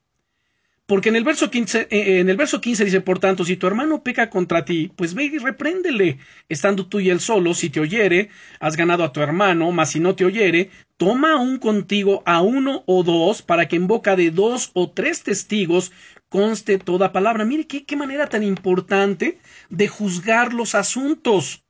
porque 0.86 1.08
en 1.08 1.16
el 1.16 1.24
verso 1.24 1.50
15, 1.50 1.80
eh, 1.80 1.86
eh, 1.90 2.20
en 2.20 2.28
el 2.28 2.36
verso 2.36 2.60
15 2.60 2.84
dice, 2.84 3.00
por 3.00 3.18
tanto, 3.18 3.44
si 3.44 3.56
tu 3.56 3.66
hermano 3.66 4.02
peca 4.02 4.28
contra 4.28 4.66
ti, 4.66 4.92
pues 4.94 5.14
ve 5.14 5.24
y 5.24 5.38
repréndele, 5.38 6.18
estando 6.50 6.86
tú 6.86 7.00
y 7.00 7.08
él 7.08 7.20
solo, 7.20 7.54
si 7.54 7.70
te 7.70 7.80
oyere, 7.80 8.28
has 8.60 8.76
ganado 8.76 9.02
a 9.02 9.10
tu 9.10 9.22
hermano, 9.22 9.72
mas 9.72 9.92
si 9.92 10.00
no 10.00 10.14
te 10.14 10.26
oyere, 10.26 10.68
toma 10.98 11.32
aún 11.32 11.58
contigo 11.58 12.22
a 12.26 12.42
uno 12.42 12.82
o 12.84 13.02
dos, 13.02 13.40
para 13.40 13.66
que 13.66 13.76
en 13.76 13.86
boca 13.86 14.14
de 14.14 14.30
dos 14.30 14.72
o 14.74 14.90
tres 14.90 15.22
testigos 15.22 15.90
conste 16.34 16.78
toda 16.78 17.12
palabra. 17.12 17.44
Mire 17.44 17.68
qué, 17.68 17.84
qué 17.84 17.94
manera 17.94 18.26
tan 18.26 18.42
importante 18.42 19.38
de 19.70 19.86
juzgar 19.86 20.52
los 20.52 20.74
asuntos. 20.74 21.62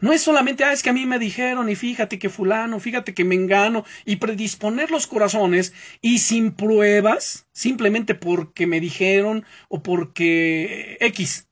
No 0.00 0.12
es 0.12 0.22
solamente, 0.22 0.62
ah, 0.62 0.72
es 0.72 0.84
que 0.84 0.90
a 0.90 0.92
mí 0.92 1.04
me 1.04 1.18
dijeron 1.18 1.68
y 1.68 1.74
fíjate 1.74 2.20
que 2.20 2.28
fulano, 2.28 2.78
fíjate 2.78 3.12
que 3.12 3.24
me 3.24 3.34
engano 3.34 3.84
y 4.04 4.14
predisponer 4.14 4.92
los 4.92 5.08
corazones 5.08 5.74
y 6.00 6.20
sin 6.20 6.52
pruebas, 6.52 7.48
simplemente 7.50 8.14
porque 8.14 8.68
me 8.68 8.78
dijeron 8.78 9.44
o 9.68 9.82
porque 9.82 10.96
X. 11.00 11.48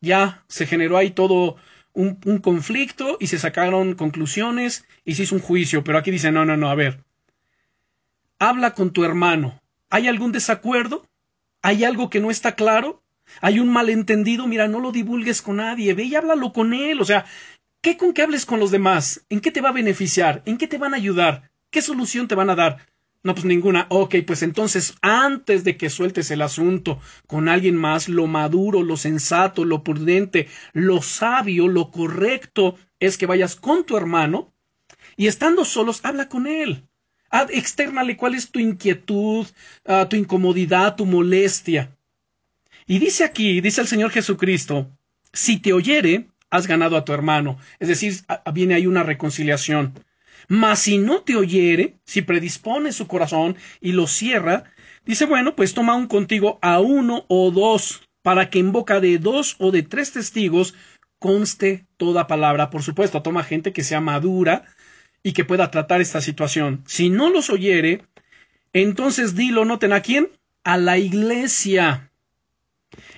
Ya 0.00 0.46
se 0.48 0.64
generó 0.64 0.96
ahí 0.96 1.10
todo 1.10 1.56
un, 1.92 2.18
un 2.24 2.38
conflicto 2.38 3.18
y 3.20 3.26
se 3.26 3.38
sacaron 3.38 3.96
conclusiones 3.96 4.86
y 5.04 5.16
se 5.16 5.24
hizo 5.24 5.34
un 5.34 5.42
juicio. 5.42 5.84
Pero 5.84 5.98
aquí 5.98 6.10
dice, 6.10 6.32
no, 6.32 6.46
no, 6.46 6.56
no, 6.56 6.70
a 6.70 6.74
ver. 6.74 7.04
Habla 8.38 8.72
con 8.72 8.94
tu 8.94 9.04
hermano. 9.04 9.60
¿Hay 9.90 10.08
algún 10.08 10.32
desacuerdo? 10.32 11.06
¿Hay 11.62 11.84
algo 11.84 12.10
que 12.10 12.20
no 12.20 12.30
está 12.30 12.54
claro? 12.54 13.02
¿Hay 13.40 13.60
un 13.60 13.70
malentendido? 13.70 14.46
Mira, 14.46 14.68
no 14.68 14.80
lo 14.80 14.92
divulgues 14.92 15.40
con 15.42 15.56
nadie. 15.56 15.94
Ve 15.94 16.04
y 16.04 16.14
háblalo 16.14 16.52
con 16.52 16.74
él. 16.74 17.00
O 17.00 17.04
sea, 17.04 17.24
¿Qué 17.82 17.96
con 17.96 18.12
que 18.12 18.22
hables 18.22 18.46
con 18.46 18.60
los 18.60 18.70
demás? 18.70 19.26
¿En 19.28 19.40
qué 19.40 19.50
te 19.50 19.60
va 19.60 19.70
a 19.70 19.72
beneficiar? 19.72 20.44
¿En 20.46 20.56
qué 20.56 20.68
te 20.68 20.78
van 20.78 20.94
a 20.94 20.98
ayudar? 20.98 21.50
¿Qué 21.68 21.82
solución 21.82 22.28
te 22.28 22.36
van 22.36 22.48
a 22.48 22.54
dar? 22.54 22.86
No, 23.24 23.34
pues 23.34 23.44
ninguna. 23.44 23.86
Ok, 23.88 24.14
pues 24.24 24.44
entonces, 24.44 24.94
antes 25.02 25.64
de 25.64 25.76
que 25.76 25.90
sueltes 25.90 26.30
el 26.30 26.42
asunto 26.42 27.00
con 27.26 27.48
alguien 27.48 27.74
más, 27.74 28.08
lo 28.08 28.28
maduro, 28.28 28.84
lo 28.84 28.96
sensato, 28.96 29.64
lo 29.64 29.82
prudente, 29.82 30.46
lo 30.72 31.02
sabio, 31.02 31.66
lo 31.66 31.90
correcto 31.90 32.76
es 33.00 33.18
que 33.18 33.26
vayas 33.26 33.56
con 33.56 33.84
tu 33.84 33.96
hermano 33.96 34.54
y 35.16 35.26
estando 35.26 35.64
solos, 35.64 36.04
habla 36.04 36.28
con 36.28 36.46
él. 36.46 36.86
Externale 37.50 38.16
cuál 38.16 38.34
es 38.34 38.50
tu 38.50 38.58
inquietud, 38.58 39.46
ah, 39.86 40.06
tu 40.08 40.16
incomodidad, 40.16 40.96
tu 40.96 41.06
molestia. 41.06 41.96
Y 42.86 42.98
dice 42.98 43.24
aquí, 43.24 43.60
dice 43.60 43.80
el 43.80 43.86
Señor 43.86 44.10
Jesucristo, 44.10 44.90
si 45.32 45.58
te 45.58 45.72
oyere, 45.72 46.28
has 46.50 46.66
ganado 46.66 46.96
a 46.96 47.04
tu 47.04 47.12
hermano. 47.12 47.58
Es 47.78 47.88
decir, 47.88 48.14
viene 48.52 48.74
ahí 48.74 48.86
una 48.86 49.02
reconciliación. 49.02 49.94
Mas 50.48 50.80
si 50.80 50.98
no 50.98 51.22
te 51.22 51.36
oyere, 51.36 51.94
si 52.04 52.22
predispone 52.22 52.92
su 52.92 53.06
corazón 53.06 53.56
y 53.80 53.92
lo 53.92 54.06
cierra, 54.06 54.64
dice, 55.06 55.24
bueno, 55.24 55.56
pues 55.56 55.72
toma 55.72 55.94
un 55.94 56.08
contigo 56.08 56.58
a 56.60 56.80
uno 56.80 57.24
o 57.28 57.50
dos, 57.50 58.02
para 58.22 58.50
que 58.50 58.58
en 58.58 58.72
boca 58.72 59.00
de 59.00 59.18
dos 59.18 59.56
o 59.58 59.70
de 59.70 59.82
tres 59.82 60.12
testigos 60.12 60.74
conste 61.18 61.86
toda 61.96 62.26
palabra. 62.26 62.68
Por 62.68 62.82
supuesto, 62.82 63.22
toma 63.22 63.44
gente 63.44 63.72
que 63.72 63.84
sea 63.84 64.00
madura 64.00 64.64
y 65.22 65.32
que 65.32 65.44
pueda 65.44 65.70
tratar 65.70 66.00
esta 66.00 66.20
situación. 66.20 66.82
Si 66.86 67.10
no 67.10 67.30
los 67.30 67.50
oyere, 67.50 68.02
entonces 68.72 69.34
dilo, 69.34 69.64
noten 69.64 69.92
a 69.92 70.00
quién, 70.00 70.30
a 70.64 70.76
la 70.76 70.98
iglesia. 70.98 72.10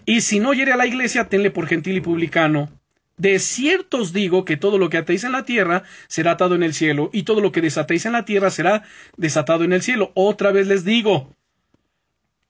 Y 0.06 0.20
si 0.20 0.40
no 0.40 0.50
oyere 0.50 0.72
a 0.72 0.76
la 0.76 0.86
iglesia, 0.86 1.28
tenle 1.28 1.50
por 1.50 1.66
gentil 1.66 1.96
y 1.96 2.00
publicano 2.00 2.70
de 3.16 3.38
cierto 3.38 3.98
os 3.98 4.12
digo 4.12 4.44
que 4.44 4.56
todo 4.56 4.78
lo 4.78 4.90
que 4.90 4.96
atéis 4.96 5.24
en 5.24 5.32
la 5.32 5.44
tierra 5.44 5.84
será 6.08 6.32
atado 6.32 6.54
en 6.54 6.62
el 6.62 6.74
cielo, 6.74 7.10
y 7.12 7.22
todo 7.22 7.40
lo 7.40 7.52
que 7.52 7.60
desatéis 7.60 8.06
en 8.06 8.12
la 8.12 8.24
tierra 8.24 8.50
será 8.50 8.82
desatado 9.16 9.64
en 9.64 9.72
el 9.72 9.82
cielo. 9.82 10.10
Otra 10.14 10.50
vez 10.50 10.66
les 10.66 10.84
digo 10.84 11.34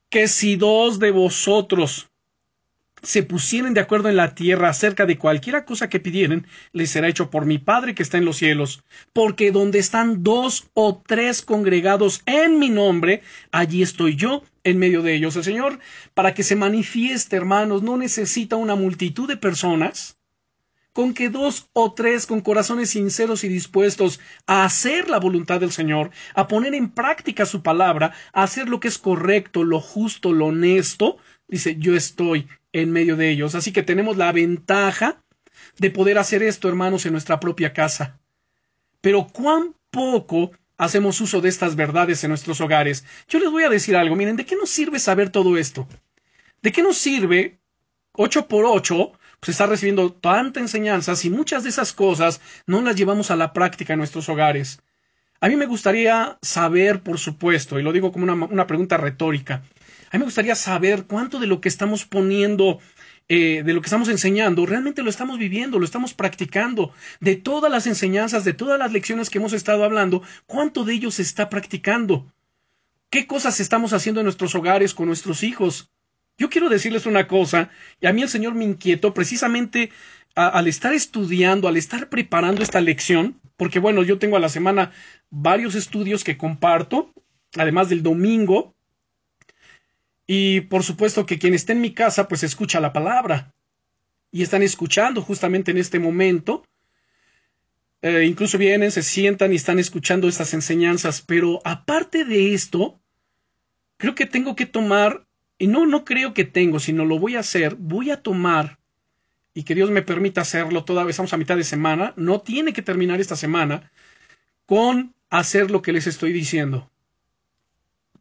que 0.08 0.26
si 0.28 0.56
dos 0.56 0.98
de 0.98 1.10
vosotros 1.10 2.08
se 3.04 3.22
pusieren 3.22 3.74
de 3.74 3.80
acuerdo 3.80 4.08
en 4.08 4.16
la 4.16 4.34
tierra 4.34 4.68
acerca 4.68 5.06
de 5.06 5.18
cualquiera 5.18 5.64
cosa 5.64 5.88
que 5.88 6.00
pidieren, 6.00 6.46
les 6.72 6.90
será 6.90 7.08
hecho 7.08 7.30
por 7.30 7.46
mi 7.46 7.58
Padre 7.58 7.94
que 7.94 8.02
está 8.02 8.18
en 8.18 8.24
los 8.24 8.36
cielos. 8.36 8.82
Porque 9.12 9.52
donde 9.52 9.78
están 9.78 10.22
dos 10.22 10.70
o 10.74 11.02
tres 11.06 11.42
congregados 11.42 12.22
en 12.26 12.58
mi 12.58 12.70
nombre, 12.70 13.22
allí 13.52 13.82
estoy 13.82 14.16
yo 14.16 14.42
en 14.64 14.78
medio 14.78 15.02
de 15.02 15.14
ellos. 15.14 15.36
El 15.36 15.44
Señor, 15.44 15.78
para 16.14 16.34
que 16.34 16.42
se 16.42 16.56
manifieste, 16.56 17.36
hermanos, 17.36 17.82
no 17.82 17.96
necesita 17.96 18.56
una 18.56 18.74
multitud 18.74 19.28
de 19.28 19.36
personas, 19.36 20.18
con 20.94 21.12
que 21.12 21.28
dos 21.28 21.68
o 21.72 21.92
tres 21.92 22.24
con 22.24 22.40
corazones 22.40 22.90
sinceros 22.90 23.42
y 23.44 23.48
dispuestos 23.48 24.20
a 24.46 24.64
hacer 24.64 25.10
la 25.10 25.18
voluntad 25.18 25.60
del 25.60 25.72
Señor, 25.72 26.10
a 26.34 26.46
poner 26.46 26.72
en 26.74 26.90
práctica 26.90 27.46
su 27.46 27.62
palabra, 27.62 28.12
a 28.32 28.44
hacer 28.44 28.68
lo 28.68 28.78
que 28.80 28.88
es 28.88 28.96
correcto, 28.96 29.64
lo 29.64 29.80
justo, 29.80 30.32
lo 30.32 30.46
honesto, 30.46 31.16
dice, 31.48 31.76
yo 31.78 31.96
estoy 31.96 32.46
en 32.74 32.92
medio 32.92 33.16
de 33.16 33.30
ellos. 33.30 33.54
Así 33.54 33.72
que 33.72 33.82
tenemos 33.82 34.18
la 34.18 34.30
ventaja 34.32 35.22
de 35.78 35.90
poder 35.90 36.18
hacer 36.18 36.42
esto, 36.42 36.68
hermanos, 36.68 37.06
en 37.06 37.12
nuestra 37.12 37.40
propia 37.40 37.72
casa. 37.72 38.20
Pero 39.00 39.26
cuán 39.28 39.74
poco 39.90 40.50
hacemos 40.76 41.20
uso 41.20 41.40
de 41.40 41.48
estas 41.48 41.76
verdades 41.76 42.22
en 42.24 42.30
nuestros 42.30 42.60
hogares. 42.60 43.04
Yo 43.28 43.38
les 43.38 43.50
voy 43.50 43.62
a 43.62 43.70
decir 43.70 43.96
algo, 43.96 44.16
miren, 44.16 44.36
¿de 44.36 44.44
qué 44.44 44.56
nos 44.56 44.70
sirve 44.70 44.98
saber 44.98 45.30
todo 45.30 45.56
esto? 45.56 45.88
¿De 46.62 46.72
qué 46.72 46.82
nos 46.82 46.98
sirve 46.98 47.58
ocho 48.12 48.48
por 48.48 48.64
ocho 48.64 49.12
se 49.44 49.48
pues, 49.48 49.54
está 49.56 49.66
recibiendo 49.66 50.10
tanta 50.10 50.60
enseñanza 50.60 51.14
si 51.16 51.28
muchas 51.28 51.64
de 51.64 51.68
esas 51.68 51.92
cosas 51.92 52.40
no 52.66 52.80
las 52.80 52.96
llevamos 52.96 53.30
a 53.30 53.36
la 53.36 53.52
práctica 53.52 53.92
en 53.92 53.98
nuestros 53.98 54.30
hogares. 54.30 54.80
A 55.38 55.48
mí 55.48 55.56
me 55.56 55.66
gustaría 55.66 56.38
saber, 56.40 57.02
por 57.02 57.18
supuesto, 57.18 57.78
y 57.78 57.82
lo 57.82 57.92
digo 57.92 58.10
como 58.10 58.24
una 58.32 58.66
pregunta 58.66 58.96
retórica, 58.96 59.62
a 60.14 60.16
mí 60.16 60.20
me 60.20 60.26
gustaría 60.26 60.54
saber 60.54 61.06
cuánto 61.08 61.40
de 61.40 61.48
lo 61.48 61.60
que 61.60 61.68
estamos 61.68 62.04
poniendo 62.04 62.78
eh, 63.28 63.64
de 63.64 63.72
lo 63.72 63.80
que 63.80 63.86
estamos 63.86 64.08
enseñando, 64.08 64.64
realmente 64.64 65.02
lo 65.02 65.10
estamos 65.10 65.40
viviendo, 65.40 65.80
lo 65.80 65.84
estamos 65.84 66.14
practicando. 66.14 66.92
De 67.18 67.34
todas 67.34 67.68
las 67.68 67.88
enseñanzas, 67.88 68.44
de 68.44 68.52
todas 68.52 68.78
las 68.78 68.92
lecciones 68.92 69.28
que 69.28 69.38
hemos 69.38 69.52
estado 69.52 69.82
hablando, 69.82 70.22
¿cuánto 70.46 70.84
de 70.84 70.94
ello 70.94 71.10
se 71.10 71.22
está 71.22 71.50
practicando? 71.50 72.32
¿Qué 73.10 73.26
cosas 73.26 73.58
estamos 73.58 73.92
haciendo 73.92 74.20
en 74.20 74.26
nuestros 74.26 74.54
hogares 74.54 74.94
con 74.94 75.08
nuestros 75.08 75.42
hijos? 75.42 75.90
Yo 76.38 76.48
quiero 76.48 76.68
decirles 76.68 77.06
una 77.06 77.26
cosa, 77.26 77.70
y 78.00 78.06
a 78.06 78.12
mí 78.12 78.22
el 78.22 78.28
Señor 78.28 78.54
me 78.54 78.64
inquietó 78.64 79.14
precisamente 79.14 79.90
al 80.36 80.68
estar 80.68 80.92
estudiando, 80.92 81.66
al 81.66 81.76
estar 81.76 82.08
preparando 82.08 82.62
esta 82.62 82.80
lección, 82.80 83.40
porque 83.56 83.80
bueno, 83.80 84.04
yo 84.04 84.20
tengo 84.20 84.36
a 84.36 84.40
la 84.40 84.48
semana 84.48 84.92
varios 85.30 85.74
estudios 85.74 86.22
que 86.22 86.36
comparto, 86.36 87.12
además 87.56 87.88
del 87.88 88.04
domingo, 88.04 88.73
y 90.26 90.62
por 90.62 90.82
supuesto 90.82 91.26
que 91.26 91.38
quien 91.38 91.54
está 91.54 91.72
en 91.72 91.80
mi 91.80 91.92
casa 91.92 92.28
pues 92.28 92.42
escucha 92.42 92.80
la 92.80 92.92
palabra, 92.92 93.54
y 94.34 94.42
están 94.42 94.62
escuchando 94.62 95.22
justamente 95.22 95.70
en 95.70 95.78
este 95.78 96.00
momento, 96.00 96.64
eh, 98.02 98.24
incluso 98.24 98.58
vienen, 98.58 98.90
se 98.90 99.04
sientan 99.04 99.52
y 99.52 99.56
están 99.56 99.78
escuchando 99.78 100.26
estas 100.26 100.52
enseñanzas, 100.54 101.22
pero 101.22 101.60
aparte 101.64 102.24
de 102.24 102.52
esto, 102.52 103.00
creo 103.96 104.16
que 104.16 104.26
tengo 104.26 104.56
que 104.56 104.66
tomar 104.66 105.24
y 105.56 105.68
no, 105.68 105.86
no 105.86 106.04
creo 106.04 106.34
que 106.34 106.44
tengo, 106.44 106.80
sino 106.80 107.04
lo 107.04 107.20
voy 107.20 107.36
a 107.36 107.40
hacer, 107.40 107.76
voy 107.76 108.10
a 108.10 108.22
tomar, 108.22 108.80
y 109.54 109.62
que 109.62 109.76
Dios 109.76 109.92
me 109.92 110.02
permita 110.02 110.40
hacerlo, 110.40 110.84
todavía 110.84 111.10
estamos 111.10 111.32
a 111.32 111.36
mitad 111.36 111.56
de 111.56 111.62
semana, 111.62 112.12
no 112.16 112.40
tiene 112.40 112.72
que 112.72 112.82
terminar 112.82 113.20
esta 113.20 113.36
semana, 113.36 113.92
con 114.66 115.14
hacer 115.30 115.70
lo 115.70 115.80
que 115.80 115.92
les 115.92 116.08
estoy 116.08 116.32
diciendo. 116.32 116.90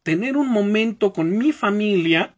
Tener 0.04 0.36
un 0.36 0.48
momento 0.48 1.12
con 1.12 1.36
mi 1.36 1.50
familia, 1.50 2.36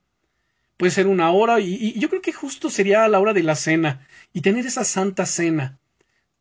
puede 0.78 0.92
ser 0.92 1.06
una 1.06 1.30
hora, 1.30 1.60
y, 1.60 1.92
yo 1.98 2.08
creo 2.08 2.22
que 2.22 2.32
justo 2.32 2.70
sería 2.70 3.06
la 3.08 3.20
hora 3.20 3.34
de 3.34 3.42
la 3.42 3.56
cena, 3.56 4.06
y 4.32 4.40
tener 4.40 4.64
esa 4.64 4.84
santa 4.84 5.26
cena. 5.26 5.78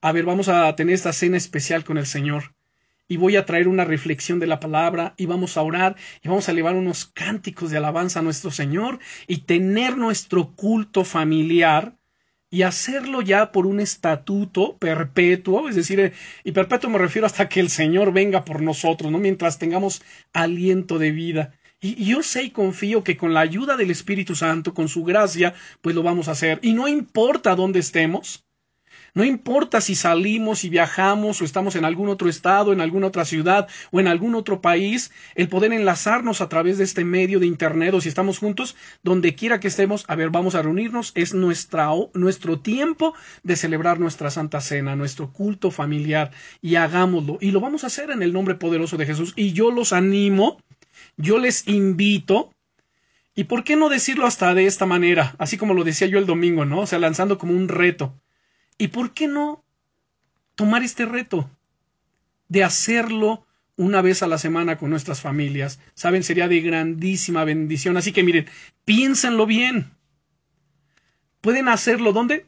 A 0.01 0.13
ver, 0.13 0.23
vamos 0.23 0.47
a 0.47 0.73
tener 0.77 0.95
esta 0.95 1.11
cena 1.11 1.35
especial 1.35 1.83
con 1.83 1.97
el 1.97 2.05
Señor 2.05 2.53
y 3.07 3.17
voy 3.17 3.35
a 3.35 3.45
traer 3.45 3.67
una 3.67 3.85
reflexión 3.85 4.39
de 4.39 4.47
la 4.47 4.59
palabra 4.59 5.13
y 5.17 5.25
vamos 5.25 5.57
a 5.57 5.61
orar 5.61 5.95
y 6.23 6.27
vamos 6.27 6.47
a 6.47 6.51
elevar 6.51 6.75
unos 6.75 7.05
cánticos 7.05 7.71
de 7.71 7.77
alabanza 7.77 8.19
a 8.19 8.23
nuestro 8.23 8.51
Señor 8.51 8.99
y 9.27 9.39
tener 9.39 9.97
nuestro 9.97 10.51
culto 10.55 11.03
familiar 11.03 11.95
y 12.55 12.63
hacerlo 12.63 13.21
ya 13.21 13.51
por 13.51 13.67
un 13.67 13.81
estatuto 13.81 14.77
perpetuo, 14.77 15.67
es 15.67 15.75
decir, 15.75 16.13
y 16.45 16.53
perpetuo 16.53 16.89
me 16.89 16.97
refiero 16.97 17.25
hasta 17.25 17.49
que 17.49 17.59
el 17.59 17.69
Señor 17.69 18.13
venga 18.13 18.45
por 18.45 18.61
nosotros, 18.61 19.11
¿no? 19.11 19.17
Mientras 19.17 19.59
tengamos 19.59 20.01
aliento 20.31 20.97
de 20.97 21.11
vida. 21.11 21.51
Y, 21.81 22.01
y 22.01 22.05
yo 22.11 22.23
sé 22.23 22.43
y 22.43 22.51
confío 22.51 23.03
que 23.03 23.17
con 23.17 23.33
la 23.33 23.41
ayuda 23.41 23.75
del 23.75 23.91
Espíritu 23.91 24.35
Santo, 24.35 24.73
con 24.73 24.87
su 24.87 25.03
gracia, 25.03 25.53
pues 25.81 25.97
lo 25.97 26.01
vamos 26.01 26.29
a 26.29 26.31
hacer. 26.31 26.59
Y 26.61 26.71
no 26.71 26.87
importa 26.87 27.55
dónde 27.55 27.79
estemos, 27.79 28.45
no 29.15 29.23
importa 29.23 29.79
si 29.79 29.95
salimos 29.95 30.65
y 30.65 30.69
viajamos 30.69 31.41
o 31.41 31.45
estamos 31.45 31.77
en 31.77 31.85
algún 31.85 32.09
otro 32.09 32.27
estado, 32.27 32.73
en 32.73 32.81
alguna 32.81 33.07
otra 33.07 33.23
ciudad 33.23 33.69
o 33.91 34.01
en 34.01 34.07
algún 34.07 34.35
otro 34.35 34.59
país, 34.59 35.09
el 35.35 35.47
poder 35.47 35.71
enlazarnos 35.71 36.41
a 36.41 36.49
través 36.49 36.77
de 36.77 36.83
este 36.83 37.05
medio 37.05 37.39
de 37.39 37.47
Internet 37.47 37.93
o 37.93 38.01
si 38.01 38.09
estamos 38.09 38.39
juntos, 38.39 38.75
donde 39.03 39.33
quiera 39.33 39.61
que 39.61 39.69
estemos, 39.69 40.03
a 40.09 40.15
ver, 40.15 40.31
vamos 40.31 40.53
a 40.53 40.61
reunirnos, 40.61 41.13
es 41.15 41.33
nuestra, 41.33 41.89
nuestro 42.13 42.59
tiempo 42.59 43.13
de 43.41 43.55
celebrar 43.55 44.01
nuestra 44.01 44.29
Santa 44.29 44.59
Cena, 44.59 44.97
nuestro 44.97 45.31
culto 45.31 45.71
familiar 45.71 46.31
y 46.61 46.75
hagámoslo. 46.75 47.37
Y 47.39 47.51
lo 47.51 47.61
vamos 47.61 47.85
a 47.85 47.87
hacer 47.87 48.11
en 48.11 48.21
el 48.21 48.33
nombre 48.33 48.55
poderoso 48.55 48.97
de 48.97 49.05
Jesús. 49.05 49.31
Y 49.37 49.53
yo 49.53 49.71
los 49.71 49.93
animo, 49.93 50.61
yo 51.15 51.39
les 51.39 51.67
invito 51.69 52.51
¿Y 53.37 53.45
por 53.45 53.65
qué 53.65 53.75
no 53.75 53.89
decirlo 53.89 54.25
hasta 54.25 54.53
de 54.53 54.65
esta 54.65 54.85
manera? 54.85 55.35
Así 55.39 55.57
como 55.57 55.73
lo 55.73 55.83
decía 55.83 56.07
yo 56.07 56.19
el 56.19 56.25
domingo, 56.25 56.63
¿no? 56.63 56.79
O 56.79 56.87
sea, 56.87 56.99
lanzando 56.99 57.37
como 57.37 57.53
un 57.53 57.67
reto. 57.67 58.17
¿Y 58.77 58.89
por 58.89 59.13
qué 59.13 59.27
no 59.27 59.63
tomar 60.55 60.83
este 60.83 61.05
reto 61.05 61.49
de 62.47 62.63
hacerlo 62.63 63.45
una 63.77 64.01
vez 64.01 64.23
a 64.23 64.27
la 64.27 64.37
semana 64.37 64.77
con 64.77 64.89
nuestras 64.89 65.21
familias? 65.21 65.79
Saben, 65.93 66.23
sería 66.23 66.47
de 66.47 66.61
grandísima 66.61 67.43
bendición. 67.45 67.97
Así 67.97 68.11
que 68.11 68.23
miren, 68.23 68.47
piénsenlo 68.83 69.45
bien. 69.45 69.91
Pueden 71.41 71.67
hacerlo 71.67 72.11
¿dónde? 72.11 72.47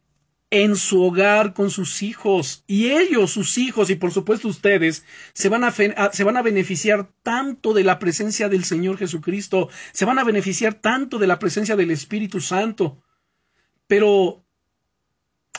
En 0.49 0.75
su 0.75 1.03
hogar 1.03 1.53
con 1.53 1.69
sus 1.69 2.01
hijos. 2.01 2.63
Y 2.67 2.89
ellos, 2.89 3.31
sus 3.31 3.57
hijos, 3.57 3.89
y 3.89 3.95
por 3.95 4.11
supuesto 4.11 4.47
ustedes, 4.47 5.05
se 5.33 5.49
van 5.49 5.63
a, 5.63 5.71
se 5.71 6.23
van 6.23 6.37
a 6.37 6.41
beneficiar 6.41 7.09
tanto 7.21 7.73
de 7.73 7.83
la 7.83 7.99
presencia 7.99 8.49
del 8.49 8.63
Señor 8.63 8.97
Jesucristo, 8.97 9.69
se 9.91 10.05
van 10.05 10.19
a 10.19 10.23
beneficiar 10.23 10.73
tanto 10.73 11.19
de 11.19 11.27
la 11.27 11.39
presencia 11.39 11.75
del 11.75 11.91
Espíritu 11.91 12.41
Santo. 12.41 13.01
Pero, 13.87 14.43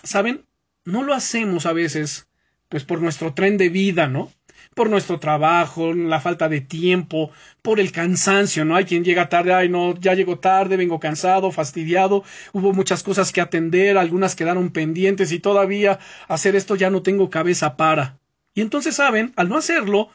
¿saben? 0.02 0.47
No 0.88 1.02
lo 1.02 1.12
hacemos 1.12 1.66
a 1.66 1.74
veces, 1.74 2.28
pues 2.68 2.84
por 2.84 3.02
nuestro 3.02 3.34
tren 3.34 3.58
de 3.58 3.68
vida, 3.68 4.08
¿no? 4.08 4.32
Por 4.74 4.88
nuestro 4.88 5.20
trabajo, 5.20 5.92
la 5.92 6.18
falta 6.18 6.48
de 6.48 6.62
tiempo, 6.62 7.30
por 7.60 7.78
el 7.78 7.92
cansancio, 7.92 8.64
¿no? 8.64 8.74
Hay 8.74 8.86
quien 8.86 9.04
llega 9.04 9.28
tarde, 9.28 9.52
ay, 9.52 9.68
no, 9.68 9.98
ya 10.00 10.14
llego 10.14 10.38
tarde, 10.38 10.78
vengo 10.78 10.98
cansado, 10.98 11.52
fastidiado, 11.52 12.24
hubo 12.52 12.72
muchas 12.72 13.02
cosas 13.02 13.32
que 13.32 13.42
atender, 13.42 13.98
algunas 13.98 14.34
quedaron 14.34 14.70
pendientes 14.70 15.30
y 15.32 15.40
todavía 15.40 15.98
hacer 16.26 16.56
esto 16.56 16.74
ya 16.74 16.88
no 16.88 17.02
tengo 17.02 17.28
cabeza 17.28 17.76
para. 17.76 18.18
Y 18.54 18.62
entonces, 18.62 18.96
¿saben? 18.96 19.34
Al 19.36 19.50
no 19.50 19.58
hacerlo, 19.58 20.08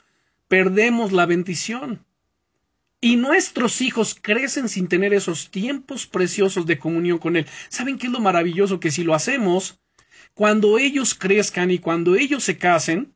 perdemos 0.47 1.11
la 1.11 1.27
bendición. 1.27 2.03
Y 2.99 3.17
nuestros 3.17 3.79
hijos 3.81 4.15
crecen 4.19 4.69
sin 4.69 4.87
tener 4.87 5.13
esos 5.13 5.51
tiempos 5.51 6.07
preciosos 6.07 6.65
de 6.65 6.79
comunión 6.79 7.19
con 7.19 7.35
Él. 7.35 7.45
¿Saben 7.69 7.99
qué 7.99 8.07
es 8.07 8.13
lo 8.13 8.21
maravilloso? 8.21 8.79
Que 8.79 8.91
si 8.91 9.03
lo 9.03 9.13
hacemos, 9.13 9.82
cuando 10.33 10.79
ellos 10.79 11.13
crezcan 11.13 11.71
y 11.71 11.79
cuando 11.79 12.15
ellos 12.15 12.43
se 12.43 12.57
casen, 12.57 13.13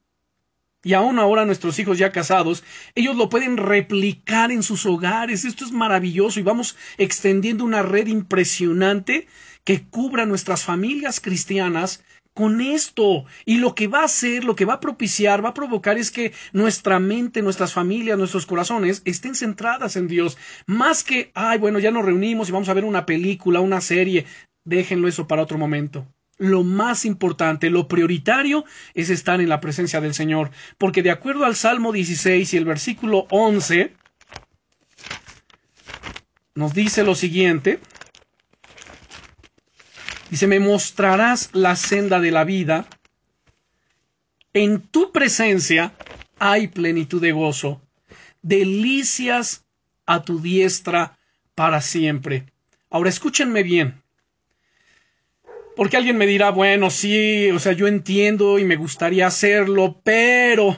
y 0.83 0.93
aún 0.93 1.19
ahora 1.19 1.45
nuestros 1.45 1.79
hijos 1.79 1.97
ya 1.97 2.11
casados, 2.11 2.63
ellos 2.95 3.15
lo 3.15 3.29
pueden 3.29 3.57
replicar 3.57 4.51
en 4.51 4.63
sus 4.63 4.85
hogares. 4.85 5.43
Esto 5.43 5.65
es 5.65 5.71
maravilloso 5.71 6.39
y 6.39 6.43
vamos 6.43 6.77
extendiendo 6.97 7.65
una 7.65 7.81
red 7.81 8.07
impresionante 8.07 9.27
que 9.63 9.83
cubra 9.83 10.25
nuestras 10.25 10.63
familias 10.63 11.19
cristianas 11.19 12.03
con 12.33 12.61
esto. 12.61 13.25
Y 13.43 13.57
lo 13.57 13.75
que 13.75 13.87
va 13.87 14.01
a 14.01 14.05
hacer, 14.05 14.45
lo 14.45 14.55
que 14.55 14.65
va 14.65 14.75
a 14.75 14.79
propiciar, 14.79 15.43
va 15.43 15.49
a 15.49 15.53
provocar 15.53 15.97
es 15.97 16.11
que 16.11 16.31
nuestra 16.53 16.99
mente, 16.99 17.41
nuestras 17.41 17.73
familias, 17.73 18.17
nuestros 18.17 18.45
corazones 18.45 19.01
estén 19.03 19.35
centradas 19.35 19.95
en 19.95 20.07
Dios. 20.07 20.37
Más 20.67 21.03
que, 21.03 21.31
ay, 21.33 21.57
bueno, 21.57 21.79
ya 21.79 21.91
nos 21.91 22.05
reunimos 22.05 22.47
y 22.47 22.53
vamos 22.53 22.69
a 22.69 22.73
ver 22.73 22.85
una 22.85 23.05
película, 23.05 23.59
una 23.59 23.81
serie. 23.81 24.25
Déjenlo 24.63 25.07
eso 25.07 25.27
para 25.27 25.41
otro 25.41 25.57
momento 25.57 26.07
lo 26.37 26.63
más 26.63 27.05
importante, 27.05 27.69
lo 27.69 27.87
prioritario 27.87 28.65
es 28.93 29.09
estar 29.09 29.41
en 29.41 29.49
la 29.49 29.59
presencia 29.59 30.01
del 30.01 30.13
Señor, 30.13 30.51
porque 30.77 31.01
de 31.01 31.11
acuerdo 31.11 31.45
al 31.45 31.55
Salmo 31.55 31.91
16 31.91 32.53
y 32.53 32.57
el 32.57 32.65
versículo 32.65 33.27
11, 33.29 33.93
nos 36.55 36.73
dice 36.73 37.03
lo 37.03 37.15
siguiente, 37.15 37.79
dice, 40.29 40.47
me 40.47 40.59
mostrarás 40.59 41.49
la 41.53 41.75
senda 41.75 42.19
de 42.19 42.31
la 42.31 42.43
vida, 42.43 42.87
en 44.53 44.81
tu 44.81 45.11
presencia 45.11 45.93
hay 46.39 46.67
plenitud 46.67 47.21
de 47.21 47.31
gozo, 47.31 47.81
delicias 48.41 49.65
a 50.05 50.23
tu 50.23 50.39
diestra 50.39 51.17
para 51.55 51.81
siempre. 51.81 52.45
Ahora 52.89 53.09
escúchenme 53.09 53.63
bien, 53.63 54.01
porque 55.77 55.95
alguien 55.95 56.17
me 56.17 56.25
dirá, 56.25 56.49
bueno, 56.49 56.89
sí, 56.89 57.51
o 57.51 57.59
sea, 57.59 57.71
yo 57.71 57.87
entiendo 57.87 58.57
y 58.57 58.65
me 58.65 58.75
gustaría 58.75 59.27
hacerlo, 59.27 60.01
pero 60.03 60.75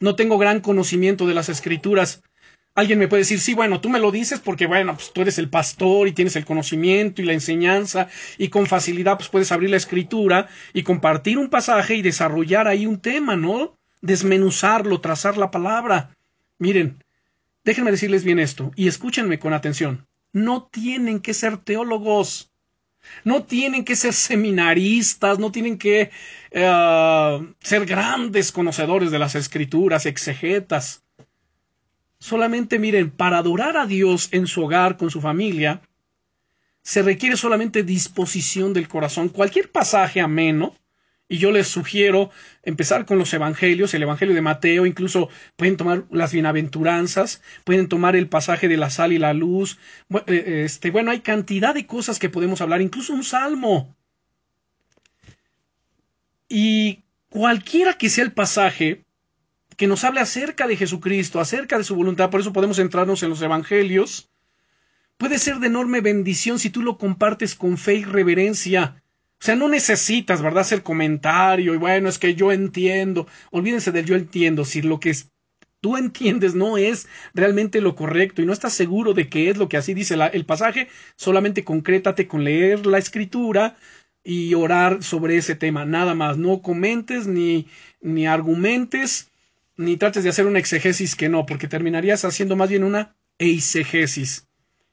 no 0.00 0.16
tengo 0.16 0.38
gran 0.38 0.60
conocimiento 0.60 1.26
de 1.26 1.34
las 1.34 1.50
escrituras. 1.50 2.22
Alguien 2.74 2.98
me 2.98 3.08
puede 3.08 3.20
decir, 3.20 3.40
sí, 3.40 3.52
bueno, 3.52 3.82
tú 3.82 3.90
me 3.90 3.98
lo 3.98 4.10
dices 4.10 4.40
porque, 4.40 4.66
bueno, 4.66 4.94
pues 4.94 5.12
tú 5.12 5.20
eres 5.20 5.36
el 5.36 5.50
pastor 5.50 6.08
y 6.08 6.12
tienes 6.12 6.34
el 6.36 6.46
conocimiento 6.46 7.20
y 7.20 7.26
la 7.26 7.34
enseñanza 7.34 8.08
y 8.38 8.48
con 8.48 8.66
facilidad 8.66 9.18
pues 9.18 9.28
puedes 9.28 9.52
abrir 9.52 9.68
la 9.68 9.76
escritura 9.76 10.48
y 10.72 10.82
compartir 10.82 11.36
un 11.36 11.50
pasaje 11.50 11.94
y 11.94 12.02
desarrollar 12.02 12.68
ahí 12.68 12.86
un 12.86 13.00
tema, 13.00 13.36
¿no? 13.36 13.76
Desmenuzarlo, 14.00 15.02
trazar 15.02 15.36
la 15.36 15.50
palabra. 15.50 16.16
Miren, 16.58 17.04
déjenme 17.64 17.90
decirles 17.90 18.24
bien 18.24 18.38
esto 18.38 18.70
y 18.76 18.88
escúchenme 18.88 19.38
con 19.38 19.52
atención. 19.52 20.06
No 20.32 20.70
tienen 20.72 21.20
que 21.20 21.34
ser 21.34 21.58
teólogos. 21.58 22.49
No 23.24 23.44
tienen 23.44 23.84
que 23.84 23.96
ser 23.96 24.12
seminaristas, 24.12 25.38
no 25.38 25.52
tienen 25.52 25.78
que 25.78 26.10
eh, 26.50 27.54
ser 27.60 27.86
grandes 27.86 28.52
conocedores 28.52 29.10
de 29.10 29.18
las 29.18 29.34
escrituras, 29.34 30.06
exegetas. 30.06 31.02
Solamente 32.18 32.78
miren, 32.78 33.10
para 33.10 33.38
adorar 33.38 33.76
a 33.76 33.86
Dios 33.86 34.28
en 34.32 34.46
su 34.46 34.62
hogar, 34.62 34.96
con 34.96 35.10
su 35.10 35.20
familia, 35.20 35.82
se 36.82 37.02
requiere 37.02 37.36
solamente 37.36 37.82
disposición 37.82 38.72
del 38.72 38.88
corazón. 38.88 39.28
Cualquier 39.28 39.70
pasaje 39.70 40.20
ameno 40.20 40.74
y 41.30 41.38
yo 41.38 41.52
les 41.52 41.68
sugiero 41.68 42.30
empezar 42.64 43.06
con 43.06 43.16
los 43.16 43.32
evangelios, 43.32 43.94
el 43.94 44.02
evangelio 44.02 44.34
de 44.34 44.40
Mateo, 44.40 44.84
incluso 44.84 45.28
pueden 45.54 45.76
tomar 45.76 46.04
las 46.10 46.32
bienaventuranzas, 46.32 47.40
pueden 47.62 47.88
tomar 47.88 48.16
el 48.16 48.28
pasaje 48.28 48.66
de 48.66 48.76
la 48.76 48.90
sal 48.90 49.12
y 49.12 49.18
la 49.18 49.32
luz. 49.32 49.78
Eh, 50.26 50.62
este, 50.64 50.90
bueno, 50.90 51.12
hay 51.12 51.20
cantidad 51.20 51.72
de 51.72 51.86
cosas 51.86 52.18
que 52.18 52.30
podemos 52.30 52.60
hablar, 52.60 52.82
incluso 52.82 53.12
un 53.12 53.22
salmo. 53.22 53.94
Y 56.48 57.04
cualquiera 57.28 57.94
que 57.94 58.10
sea 58.10 58.24
el 58.24 58.32
pasaje 58.32 59.04
que 59.76 59.86
nos 59.86 60.02
hable 60.02 60.18
acerca 60.18 60.66
de 60.66 60.76
Jesucristo, 60.76 61.38
acerca 61.38 61.78
de 61.78 61.84
su 61.84 61.94
voluntad, 61.94 62.30
por 62.30 62.40
eso 62.40 62.52
podemos 62.52 62.78
centrarnos 62.78 63.22
en 63.22 63.30
los 63.30 63.40
evangelios, 63.40 64.32
puede 65.16 65.38
ser 65.38 65.60
de 65.60 65.68
enorme 65.68 66.00
bendición 66.00 66.58
si 66.58 66.70
tú 66.70 66.82
lo 66.82 66.98
compartes 66.98 67.54
con 67.54 67.78
fe 67.78 67.94
y 67.94 68.04
reverencia 68.04 68.99
o 69.40 69.44
sea, 69.44 69.56
no 69.56 69.68
necesitas, 69.70 70.42
¿verdad?, 70.42 70.60
hacer 70.60 70.82
comentario 70.82 71.72
y 71.72 71.78
bueno, 71.78 72.10
es 72.10 72.18
que 72.18 72.34
yo 72.34 72.52
entiendo. 72.52 73.26
Olvídense 73.50 73.90
del 73.90 74.04
yo 74.04 74.14
entiendo. 74.14 74.66
Si 74.66 74.82
lo 74.82 75.00
que 75.00 75.14
tú 75.80 75.96
entiendes 75.96 76.54
no 76.54 76.76
es 76.76 77.08
realmente 77.32 77.80
lo 77.80 77.94
correcto 77.94 78.42
y 78.42 78.46
no 78.46 78.52
estás 78.52 78.74
seguro 78.74 79.14
de 79.14 79.30
qué 79.30 79.48
es 79.48 79.56
lo 79.56 79.70
que 79.70 79.78
así 79.78 79.94
dice 79.94 80.14
el 80.32 80.44
pasaje, 80.44 80.88
solamente 81.16 81.64
concrétate 81.64 82.28
con 82.28 82.44
leer 82.44 82.84
la 82.84 82.98
escritura 82.98 83.78
y 84.22 84.52
orar 84.52 85.02
sobre 85.02 85.38
ese 85.38 85.54
tema. 85.54 85.86
Nada 85.86 86.14
más. 86.14 86.36
No 86.36 86.60
comentes 86.60 87.26
ni, 87.26 87.66
ni 88.02 88.26
argumentes 88.26 89.30
ni 89.78 89.96
trates 89.96 90.22
de 90.22 90.28
hacer 90.28 90.44
una 90.44 90.58
exegesis 90.58 91.16
que 91.16 91.30
no, 91.30 91.46
porque 91.46 91.66
terminarías 91.66 92.26
haciendo 92.26 92.56
más 92.56 92.68
bien 92.68 92.84
una 92.84 93.16
eisegesis. 93.38 94.49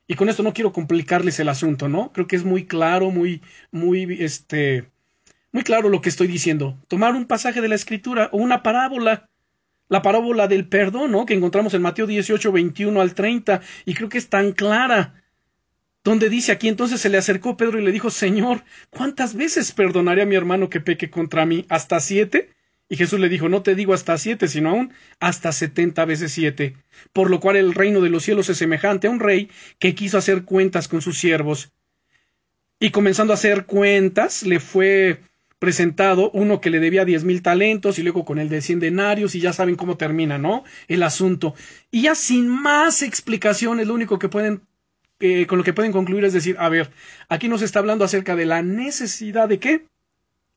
Y 0.07 0.15
con 0.15 0.29
esto 0.29 0.41
no 0.41 0.53
quiero 0.53 0.71
complicarles 0.71 1.39
el 1.39 1.49
asunto, 1.49 1.89
¿no? 1.89 2.11
Creo 2.13 2.27
que 2.27 2.37
es 2.37 2.45
muy 2.45 2.65
claro, 2.65 3.11
muy, 3.11 3.41
muy, 3.71 4.23
este, 4.23 4.89
muy 5.51 5.63
claro 5.63 5.89
lo 5.89 6.01
que 6.01 6.09
estoy 6.09 6.27
diciendo. 6.27 6.77
Tomar 6.87 7.13
un 7.13 7.25
pasaje 7.25 7.61
de 7.61 7.67
la 7.67 7.75
escritura 7.75 8.29
o 8.31 8.37
una 8.37 8.63
parábola, 8.63 9.29
la 9.89 10.01
parábola 10.01 10.47
del 10.47 10.67
perdón, 10.67 11.11
¿no? 11.11 11.25
Que 11.25 11.33
encontramos 11.33 11.73
en 11.73 11.81
Mateo 11.81 12.07
18, 12.07 12.51
21 12.51 13.01
al 13.01 13.13
30, 13.13 13.61
y 13.85 13.93
creo 13.93 14.09
que 14.09 14.17
es 14.17 14.29
tan 14.29 14.53
clara 14.53 15.23
donde 16.07 16.29
dice 16.29 16.53
aquí 16.53 16.69
entonces 16.69 17.01
se 17.01 17.09
le 17.09 17.17
acercó 17.17 17.57
Pedro 17.57 17.79
y 17.79 17.83
le 17.83 17.91
dijo, 17.91 18.09
Señor, 18.09 18.63
¿cuántas 18.89 19.35
veces 19.35 19.73
perdonaré 19.73 20.21
a 20.21 20.25
mi 20.25 20.35
hermano 20.35 20.69
que 20.69 20.79
peque 20.79 21.09
contra 21.09 21.45
mí? 21.45 21.65
¿Hasta 21.67 21.99
siete? 21.99 22.55
Y 22.89 22.95
Jesús 22.95 23.19
le 23.19 23.29
dijo, 23.29 23.49
no 23.49 23.63
te 23.63 23.75
digo 23.75 23.93
hasta 23.93 24.17
siete, 24.17 24.47
sino 24.47 24.69
aún 24.69 24.93
hasta 25.19 25.51
setenta 25.51 26.05
veces 26.05 26.31
siete. 26.31 26.77
Por 27.13 27.29
lo 27.29 27.39
cual 27.39 27.57
el 27.57 27.73
reino 27.73 27.99
de 28.01 28.09
los 28.09 28.23
cielos 28.23 28.49
es 28.49 28.57
semejante 28.57 29.07
a 29.07 29.11
un 29.11 29.19
rey 29.19 29.49
que 29.79 29.93
quiso 29.93 30.17
hacer 30.17 30.43
cuentas 30.43 30.87
con 30.87 31.01
sus 31.01 31.17
siervos. 31.17 31.71
Y 32.79 32.91
comenzando 32.91 33.33
a 33.33 33.35
hacer 33.35 33.65
cuentas, 33.65 34.43
le 34.43 34.59
fue 34.59 35.19
presentado 35.59 36.29
uno 36.31 36.61
que 36.61 36.69
le 36.69 36.79
debía 36.79 37.03
diez 37.03 37.23
mil 37.23 37.41
talentos 37.41 37.97
y 37.97 38.03
luego 38.03 38.23
con 38.25 38.37
el 38.37 38.47
de 38.47 38.61
cien 38.61 38.79
denarios 38.79 39.33
y 39.33 39.39
ya 39.39 39.53
saben 39.53 39.75
cómo 39.75 39.97
termina, 39.97 40.37
¿no? 40.37 40.63
El 40.87 41.03
asunto. 41.03 41.55
Y 41.89 42.03
ya 42.03 42.15
sin 42.15 42.47
más 42.47 43.01
explicaciones, 43.01 43.87
lo 43.87 43.95
único 43.95 44.19
que 44.19 44.29
pueden 44.29 44.61
con 45.47 45.57
lo 45.57 45.63
que 45.63 45.73
pueden 45.73 45.91
concluir 45.91 46.25
es 46.25 46.33
decir, 46.33 46.55
a 46.59 46.69
ver, 46.69 46.91
aquí 47.27 47.47
nos 47.47 47.63
está 47.63 47.79
hablando 47.79 48.05
acerca 48.05 48.35
de 48.35 48.45
la 48.45 48.61
necesidad 48.61 49.49
de 49.49 49.57
qué? 49.57 49.85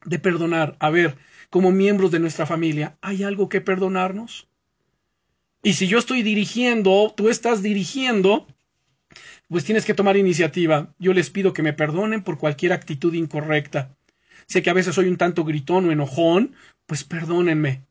De 0.04 0.18
perdonar. 0.18 0.76
A 0.80 0.90
ver, 0.90 1.16
como 1.50 1.72
miembros 1.72 2.10
de 2.10 2.20
nuestra 2.20 2.46
familia, 2.46 2.96
¿hay 3.00 3.24
algo 3.24 3.48
que 3.48 3.60
perdonarnos? 3.60 4.48
Y 5.62 5.74
si 5.74 5.88
yo 5.88 5.98
estoy 5.98 6.22
dirigiendo, 6.22 7.12
tú 7.14 7.28
estás 7.28 7.62
dirigiendo, 7.62 8.46
pues 9.48 9.64
tienes 9.64 9.84
que 9.84 9.94
tomar 9.94 10.16
iniciativa. 10.16 10.94
Yo 10.98 11.12
les 11.12 11.28
pido 11.28 11.52
que 11.52 11.62
me 11.62 11.72
perdonen 11.72 12.22
por 12.22 12.38
cualquier 12.38 12.72
actitud 12.72 13.12
incorrecta. 13.12 13.94
Sé 14.46 14.62
que 14.62 14.70
a 14.70 14.74
veces 14.74 14.94
soy 14.94 15.08
un 15.08 15.16
tanto 15.16 15.44
gritón 15.44 15.86
o 15.86 15.92
enojón, 15.92 16.54
pues 16.86 17.04
perdónenme. 17.04 17.82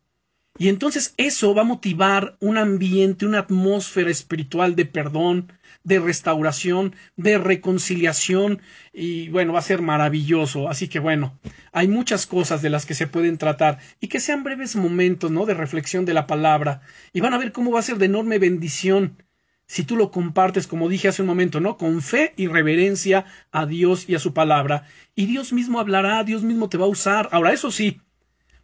Y 0.58 0.68
entonces 0.70 1.14
eso 1.18 1.54
va 1.54 1.62
a 1.62 1.66
motivar 1.66 2.38
un 2.40 2.58
ambiente, 2.58 3.26
una 3.26 3.40
atmósfera 3.40 4.10
espiritual 4.10 4.76
de 4.76 4.86
perdón, 4.86 5.52
de 5.84 6.00
restauración, 6.00 6.96
de 7.16 7.38
reconciliación 7.38 8.62
y 8.94 9.30
bueno, 9.30 9.54
va 9.54 9.60
a 9.60 9.64
ser 9.64 9.82
maravilloso. 9.82 10.70
Así 10.70 10.88
que 10.88 11.00
bueno, 11.00 11.40
hay 11.72 11.88
muchas 11.88 12.26
cosas 12.26 12.62
de 12.62 12.70
las 12.70 12.86
que 12.86 12.94
se 12.94 13.08
pueden 13.08 13.38
tratar 13.38 13.80
y 14.00 14.08
que 14.08 14.20
sean 14.20 14.44
breves 14.44 14.76
momentos, 14.76 15.32
¿no? 15.32 15.46
De 15.46 15.54
reflexión 15.54 16.06
de 16.06 16.14
la 16.14 16.28
palabra 16.28 16.82
y 17.14 17.22
van 17.22 17.34
a 17.34 17.38
ver 17.38 17.52
cómo 17.52 17.72
va 17.72 17.80
a 17.80 17.84
ser 17.84 17.98
de 17.98 18.06
enorme 18.06 18.40
bendición 18.40 19.24
si 19.70 19.84
tú 19.84 19.96
lo 19.96 20.10
compartes, 20.10 20.66
como 20.66 20.90
dije 20.90 21.10
hace 21.10 21.22
un 21.22 21.28
momento, 21.28 21.60
¿no? 21.60 21.78
Con 21.78 22.02
fe 22.02 22.34
y 22.36 22.48
reverencia 22.48 23.26
a 23.52 23.68
Dios 23.68 24.10
y 24.10 24.16
a 24.16 24.20
su 24.20 24.34
palabra. 24.34 24.88
Y 25.14 25.28
Dios 25.28 25.54
mismo 25.54 25.80
hablará, 25.80 26.24
Dios 26.24 26.42
mismo 26.42 26.70
te 26.70 26.80
va 26.80 26.86
a 26.86 26.90
usar. 26.90 27.30
Ahora, 27.32 27.54
eso 27.54 27.70
sí, 27.70 28.02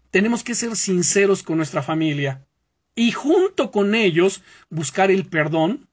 tenemos 0.09 0.43
que 0.43 0.55
ser 0.55 0.76
sinceros 0.76 1.43
con 1.43 1.57
nuestra 1.57 1.84
familia 1.84 2.47
y 2.95 3.11
junto 3.11 3.70
con 3.70 3.93
ellos 3.93 4.41
buscar 4.72 5.11
el 5.11 5.26
perdón 5.26 5.88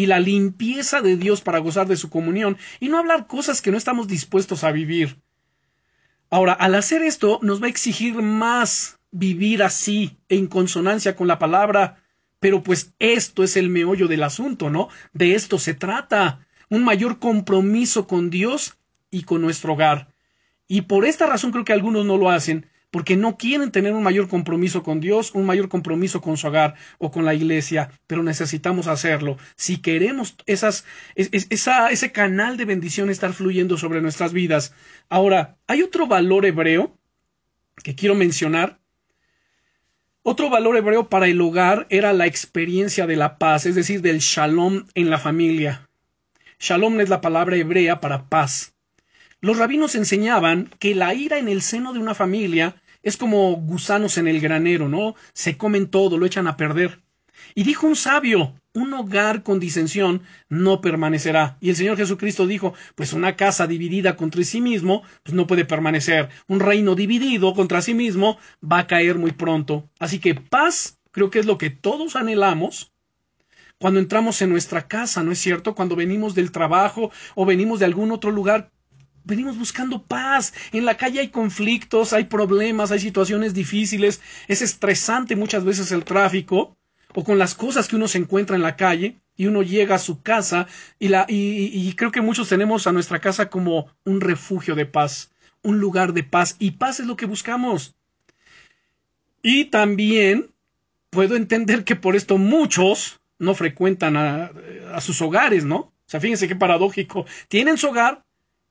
y 0.00 0.06
la 0.06 0.18
limpieza 0.18 1.02
de 1.02 1.18
Dios 1.18 1.42
para 1.42 1.58
gozar 1.58 1.86
de 1.86 1.98
su 1.98 2.08
comunión 2.08 2.56
y 2.80 2.88
no 2.88 2.96
hablar 2.96 3.26
cosas 3.26 3.60
que 3.60 3.70
no 3.70 3.76
estamos 3.76 4.08
dispuestos 4.08 4.64
a 4.64 4.72
vivir. 4.72 5.18
Ahora, 6.30 6.54
al 6.54 6.74
hacer 6.74 7.02
esto, 7.02 7.38
nos 7.42 7.60
va 7.60 7.66
a 7.66 7.68
exigir 7.68 8.14
más 8.14 8.98
vivir 9.10 9.62
así, 9.62 10.16
en 10.30 10.46
consonancia 10.46 11.16
con 11.16 11.28
la 11.28 11.38
palabra, 11.38 12.02
pero 12.38 12.62
pues 12.62 12.94
esto 12.98 13.44
es 13.44 13.58
el 13.58 13.68
meollo 13.68 14.08
del 14.08 14.22
asunto, 14.22 14.70
¿no? 14.70 14.88
De 15.12 15.34
esto 15.34 15.58
se 15.58 15.74
trata, 15.74 16.46
un 16.70 16.82
mayor 16.82 17.18
compromiso 17.18 18.06
con 18.06 18.30
Dios 18.30 18.78
y 19.10 19.24
con 19.24 19.42
nuestro 19.42 19.74
hogar. 19.74 20.08
Y 20.66 20.82
por 20.82 21.04
esta 21.04 21.26
razón 21.26 21.52
creo 21.52 21.66
que 21.66 21.74
algunos 21.74 22.06
no 22.06 22.16
lo 22.16 22.30
hacen, 22.30 22.69
porque 22.90 23.16
no 23.16 23.36
quieren 23.36 23.70
tener 23.70 23.92
un 23.92 24.02
mayor 24.02 24.28
compromiso 24.28 24.82
con 24.82 25.00
Dios, 25.00 25.32
un 25.34 25.46
mayor 25.46 25.68
compromiso 25.68 26.20
con 26.20 26.36
su 26.36 26.48
hogar 26.48 26.74
o 26.98 27.10
con 27.10 27.24
la 27.24 27.34
iglesia, 27.34 27.90
pero 28.06 28.22
necesitamos 28.22 28.88
hacerlo. 28.88 29.38
Si 29.56 29.78
queremos 29.78 30.36
esas, 30.46 30.84
esa, 31.14 31.90
ese 31.90 32.12
canal 32.12 32.56
de 32.56 32.64
bendición 32.64 33.10
estar 33.10 33.32
fluyendo 33.32 33.76
sobre 33.76 34.02
nuestras 34.02 34.32
vidas. 34.32 34.74
Ahora, 35.08 35.56
hay 35.66 35.82
otro 35.82 36.06
valor 36.06 36.46
hebreo 36.46 36.98
que 37.82 37.94
quiero 37.94 38.14
mencionar. 38.14 38.78
Otro 40.22 40.50
valor 40.50 40.76
hebreo 40.76 41.08
para 41.08 41.28
el 41.28 41.40
hogar 41.40 41.86
era 41.90 42.12
la 42.12 42.26
experiencia 42.26 43.06
de 43.06 43.16
la 43.16 43.38
paz, 43.38 43.66
es 43.66 43.74
decir, 43.74 44.02
del 44.02 44.18
shalom 44.18 44.86
en 44.94 45.10
la 45.10 45.18
familia. 45.18 45.88
Shalom 46.58 47.00
es 47.00 47.08
la 47.08 47.22
palabra 47.22 47.56
hebrea 47.56 48.00
para 48.00 48.28
paz. 48.28 48.74
Los 49.40 49.56
rabinos 49.56 49.94
enseñaban 49.94 50.68
que 50.78 50.94
la 50.94 51.14
ira 51.14 51.38
en 51.38 51.48
el 51.48 51.62
seno 51.62 51.94
de 51.94 51.98
una 51.98 52.14
familia 52.14 52.79
es 53.02 53.16
como 53.16 53.52
gusanos 53.56 54.18
en 54.18 54.28
el 54.28 54.40
granero, 54.40 54.88
¿no? 54.88 55.14
Se 55.32 55.56
comen 55.56 55.88
todo, 55.88 56.18
lo 56.18 56.26
echan 56.26 56.46
a 56.46 56.56
perder. 56.56 57.00
Y 57.54 57.64
dijo 57.64 57.86
un 57.86 57.96
sabio, 57.96 58.54
un 58.74 58.92
hogar 58.92 59.42
con 59.42 59.58
disensión 59.58 60.22
no 60.48 60.80
permanecerá. 60.80 61.56
Y 61.60 61.70
el 61.70 61.76
Señor 61.76 61.96
Jesucristo 61.96 62.46
dijo, 62.46 62.74
pues 62.94 63.12
una 63.12 63.36
casa 63.36 63.66
dividida 63.66 64.16
contra 64.16 64.44
sí 64.44 64.60
mismo, 64.60 65.02
pues 65.22 65.34
no 65.34 65.46
puede 65.46 65.64
permanecer. 65.64 66.28
Un 66.46 66.60
reino 66.60 66.94
dividido 66.94 67.54
contra 67.54 67.82
sí 67.82 67.94
mismo 67.94 68.38
va 68.62 68.80
a 68.80 68.86
caer 68.86 69.18
muy 69.18 69.32
pronto. 69.32 69.88
Así 69.98 70.18
que 70.18 70.34
paz 70.34 70.98
creo 71.10 71.30
que 71.30 71.40
es 71.40 71.46
lo 71.46 71.58
que 71.58 71.70
todos 71.70 72.16
anhelamos 72.16 72.92
cuando 73.78 73.98
entramos 73.98 74.42
en 74.42 74.50
nuestra 74.50 74.86
casa, 74.86 75.22
¿no 75.22 75.32
es 75.32 75.38
cierto? 75.38 75.74
Cuando 75.74 75.96
venimos 75.96 76.34
del 76.34 76.52
trabajo 76.52 77.10
o 77.34 77.46
venimos 77.46 77.80
de 77.80 77.86
algún 77.86 78.12
otro 78.12 78.30
lugar, 78.30 78.70
Venimos 79.24 79.58
buscando 79.58 80.02
paz. 80.02 80.52
En 80.72 80.84
la 80.84 80.96
calle 80.96 81.20
hay 81.20 81.28
conflictos, 81.28 82.12
hay 82.12 82.24
problemas, 82.24 82.90
hay 82.90 83.00
situaciones 83.00 83.54
difíciles. 83.54 84.20
Es 84.48 84.62
estresante 84.62 85.36
muchas 85.36 85.64
veces 85.64 85.92
el 85.92 86.04
tráfico 86.04 86.76
o 87.14 87.24
con 87.24 87.38
las 87.38 87.54
cosas 87.54 87.88
que 87.88 87.96
uno 87.96 88.08
se 88.08 88.18
encuentra 88.18 88.56
en 88.56 88.62
la 88.62 88.76
calle 88.76 89.16
y 89.36 89.46
uno 89.46 89.62
llega 89.62 89.96
a 89.96 89.98
su 89.98 90.22
casa 90.22 90.66
y, 90.98 91.08
la, 91.08 91.26
y, 91.28 91.92
creo 91.94 92.12
que 92.12 92.20
muchos 92.20 92.48
tenemos 92.48 92.86
a 92.86 92.92
nuestra 92.92 93.20
casa 93.20 93.48
como 93.48 93.90
un 94.04 94.20
refugio 94.20 94.74
de 94.74 94.86
paz, 94.86 95.32
un 95.62 95.80
lugar 95.80 96.12
de 96.12 96.22
paz 96.22 96.56
y 96.58 96.72
paz 96.72 97.00
es 97.00 97.06
lo 97.06 97.16
que 97.16 97.26
buscamos. 97.26 97.94
Y 99.42 99.66
también 99.66 100.50
puedo 101.08 101.36
entender 101.36 101.84
que 101.84 101.96
por 101.96 102.16
esto 102.16 102.38
muchos 102.38 103.20
no 103.38 103.54
frecuentan 103.54 104.16
a, 104.16 104.52
a 104.92 105.00
sus 105.00 105.22
hogares, 105.22 105.64
¿no? 105.64 105.76
O 105.76 105.92
sea, 106.06 106.20
fíjense 106.20 106.48
qué 106.48 106.56
paradójico. 106.56 107.24
Tienen 107.48 107.78
su 107.78 107.88
hogar, 107.88 108.24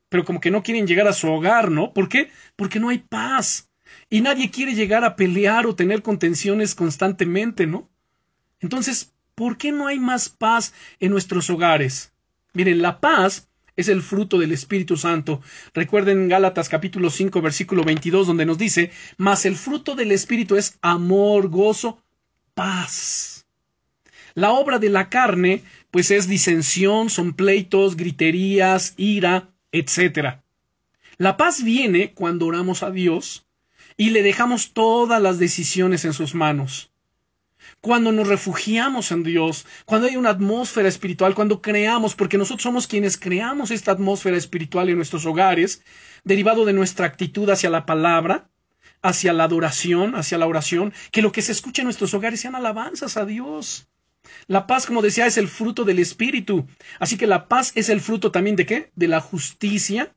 pero 0.10 0.26
como 0.26 0.42
que 0.42 0.52
no 0.52 0.64
quieren 0.64 0.88
llegar 0.88 1.08
a 1.08 1.14
su 1.14 1.32
hogar, 1.32 1.72
¿no? 1.72 1.94
¿Por 1.94 2.10
qué? 2.10 2.32
Porque 2.56 2.80
no 2.80 2.90
hay 2.90 3.00
paz. 3.00 3.70
Y 4.10 4.22
nadie 4.22 4.52
quiere 4.52 4.74
llegar 4.74 5.04
a 5.04 5.16
pelear 5.16 5.68
o 5.68 5.76
tener 5.76 6.02
contenciones 6.02 6.76
constantemente, 6.76 7.68
¿no? 7.68 7.90
Entonces, 8.60 9.14
¿por 9.36 9.58
qué 9.58 9.72
no 9.72 9.88
hay 9.88 10.00
más 10.00 10.30
paz 10.30 10.74
en 11.00 11.12
nuestros 11.12 11.50
hogares? 11.50 12.12
Miren, 12.54 12.82
la 12.82 13.00
paz 13.00 13.48
es 13.76 13.88
el 13.88 14.02
fruto 14.02 14.38
del 14.38 14.52
Espíritu 14.52 14.98
Santo. 14.98 15.42
Recuerden 15.74 16.28
Gálatas 16.28 16.68
capítulo 16.68 17.10
5 17.10 17.42
versículo 17.42 17.84
22 17.84 18.28
donde 18.28 18.46
nos 18.46 18.58
dice, 18.58 18.92
mas 19.18 19.46
el 19.46 19.56
fruto 19.56 19.96
del 19.96 20.12
Espíritu 20.12 20.58
es 20.58 20.78
amor, 20.82 21.48
gozo, 21.48 22.04
paz. 22.54 23.46
La 24.34 24.52
obra 24.52 24.80
de 24.80 24.90
la 24.90 25.10
carne, 25.10 25.64
pues 25.92 26.12
es 26.12 26.28
disensión, 26.28 27.10
son 27.10 27.34
pleitos, 27.34 27.96
griterías, 27.96 28.94
ira, 28.98 29.49
etc. 29.72 30.40
La 31.18 31.38
paz 31.38 31.64
viene 31.64 32.14
cuando 32.14 32.46
oramos 32.46 32.84
a 32.84 32.92
Dios 32.92 33.46
y 33.98 34.12
le 34.12 34.24
dejamos 34.24 34.74
todas 34.74 35.22
las 35.22 35.40
decisiones 35.40 36.06
en 36.06 36.14
sus 36.14 36.34
manos. 36.34 36.92
Cuando 37.82 38.12
nos 38.12 38.28
refugiamos 38.28 39.12
en 39.12 39.24
Dios, 39.24 39.66
cuando 39.86 40.08
hay 40.08 40.16
una 40.16 40.30
atmósfera 40.30 40.88
espiritual, 40.88 41.36
cuando 41.36 41.62
creamos, 41.62 42.16
porque 42.16 42.38
nosotros 42.38 42.64
somos 42.64 42.88
quienes 42.88 43.18
creamos 43.18 43.72
esta 43.72 43.92
atmósfera 43.92 44.38
espiritual 44.38 44.90
en 44.90 44.96
nuestros 44.96 45.26
hogares, 45.26 45.84
derivado 46.24 46.66
de 46.66 46.74
nuestra 46.74 47.06
actitud 47.06 47.50
hacia 47.50 47.70
la 47.70 47.86
palabra, 47.86 48.50
hacia 49.02 49.34
la 49.34 49.46
adoración, 49.46 50.16
hacia 50.16 50.38
la 50.38 50.48
oración, 50.48 50.94
que 51.12 51.22
lo 51.22 51.32
que 51.32 51.42
se 51.42 51.52
escuche 51.52 51.82
en 51.82 51.86
nuestros 51.86 52.14
hogares 52.14 52.40
sean 52.40 52.56
alabanzas 52.56 53.18
a 53.18 53.26
Dios. 53.26 53.88
La 54.48 54.68
paz, 54.68 54.86
como 54.86 55.02
decía, 55.02 55.28
es 55.28 55.38
el 55.38 55.48
fruto 55.48 55.84
del 55.86 56.00
Espíritu. 56.00 56.68
Así 57.00 57.18
que 57.18 57.28
la 57.28 57.48
paz 57.48 57.72
es 57.76 57.90
el 57.90 58.02
fruto 58.02 58.32
también 58.32 58.56
de 58.56 58.66
qué? 58.66 58.92
De 58.96 59.08
la 59.08 59.22
justicia, 59.22 60.16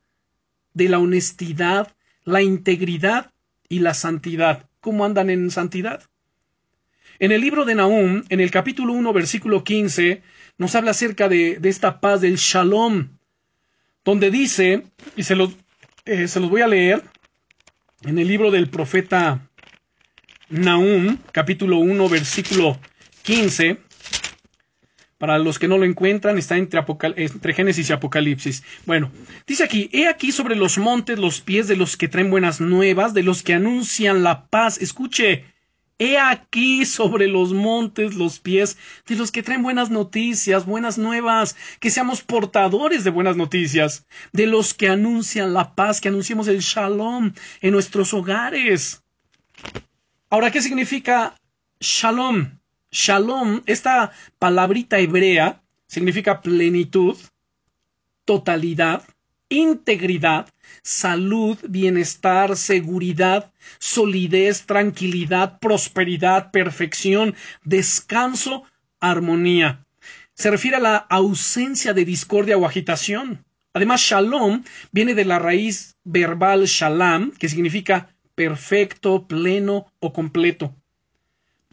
de 0.73 0.89
la 0.89 0.99
honestidad, 0.99 1.95
la 2.23 2.41
integridad 2.41 3.31
y 3.69 3.79
la 3.79 3.93
santidad. 3.93 4.69
¿Cómo 4.81 5.05
andan 5.05 5.29
en 5.29 5.51
santidad? 5.51 6.03
En 7.19 7.31
el 7.31 7.41
libro 7.41 7.63
de 7.63 7.75
Nahum, 7.75 8.23
en 8.29 8.39
el 8.39 8.51
capítulo 8.51 8.93
1, 8.93 9.13
versículo 9.13 9.63
15, 9.63 10.21
nos 10.57 10.75
habla 10.75 10.91
acerca 10.91 11.29
de, 11.29 11.59
esta 11.63 11.99
paz 11.99 12.21
del 12.21 12.37
shalom, 12.37 13.17
donde 14.03 14.31
dice, 14.31 14.83
y 15.15 15.23
se 15.23 15.35
los, 15.35 15.55
eh, 16.05 16.27
se 16.27 16.39
los 16.39 16.49
voy 16.49 16.61
a 16.61 16.67
leer, 16.67 17.03
en 18.03 18.17
el 18.19 18.27
libro 18.27 18.51
del 18.51 18.67
profeta 18.67 19.47
Nahum, 20.49 21.17
capítulo 21.31 21.77
1, 21.77 22.09
versículo 22.09 22.77
15, 23.23 23.77
Para 25.23 25.39
los 25.39 25.57
que 25.57 25.69
no 25.69 25.77
lo 25.77 25.85
encuentran, 25.85 26.37
está 26.37 26.57
entre, 26.57 26.83
Génesis 27.53 27.89
y 27.89 27.93
Apocalipsis. 27.93 28.61
Bueno, 28.85 29.09
dice 29.47 29.63
aquí, 29.63 29.89
he 29.93 30.09
aquí 30.09 30.33
sobre 30.33 30.53
los 30.53 30.77
montes 30.77 31.17
los 31.17 31.39
pies 31.39 31.69
de 31.69 31.77
los 31.77 31.95
que 31.95 32.09
traen 32.09 32.29
buenas 32.29 32.59
nuevas, 32.59 33.13
de 33.13 33.23
los 33.23 33.41
que 33.41 33.53
anuncian 33.53 34.21
la 34.21 34.47
paz. 34.47 34.81
Escuche, 34.81 35.45
He 35.97 36.17
aquí 36.17 36.83
sobre 36.83 37.27
los 37.27 37.53
montes 37.53 38.15
los 38.15 38.39
pies 38.39 38.75
de 39.07 39.15
los 39.15 39.31
que 39.31 39.43
traen 39.43 39.63
buenas 39.63 39.89
noticias, 39.89 40.65
buenas 40.65 40.97
nuevas, 40.97 41.55
que 41.79 41.89
seamos 41.89 42.21
portadores 42.21 43.05
de 43.05 43.09
buenas 43.09 43.37
noticias, 43.37 44.05
de 44.33 44.45
los 44.45 44.73
que 44.73 44.89
anuncian 44.89 45.53
la 45.53 45.73
paz, 45.73 46.01
que 46.01 46.09
anunciemos 46.09 46.49
el 46.49 46.59
shalom 46.59 47.31
en 47.61 47.71
nuestros 47.71 48.13
hogares. 48.13 49.01
Ahora, 50.29 50.51
¿qué 50.51 50.61
significa 50.61 51.37
shalom? 51.79 52.57
Shalom, 52.93 53.63
esta 53.65 54.11
palabrita 54.37 54.99
hebrea, 54.99 55.63
significa 55.87 56.41
plenitud, 56.41 57.17
totalidad, 58.23 59.01
integridad, 59.49 60.53
salud, 60.83 61.57
bienestar, 61.67 62.55
seguridad, 62.55 63.51
solidez, 63.79 64.67
tranquilidad, 64.67 65.57
prosperidad, 65.57 66.51
perfección, 66.51 67.33
descanso, 67.63 68.63
armonía. 68.99 69.87
Se 70.35 70.51
refiere 70.51 70.77
a 70.77 70.79
la 70.79 70.97
ausencia 70.97 71.93
de 71.93 72.05
discordia 72.05 72.59
o 72.59 72.65
agitación. 72.67 73.43
Además, 73.73 74.01
shalom 74.01 74.63
viene 74.91 75.15
de 75.15 75.25
la 75.25 75.39
raíz 75.39 75.97
verbal 76.03 76.65
shalam, 76.65 77.31
que 77.31 77.49
significa 77.49 78.15
perfecto, 78.35 79.27
pleno 79.27 79.87
o 79.99 80.13
completo. 80.13 80.75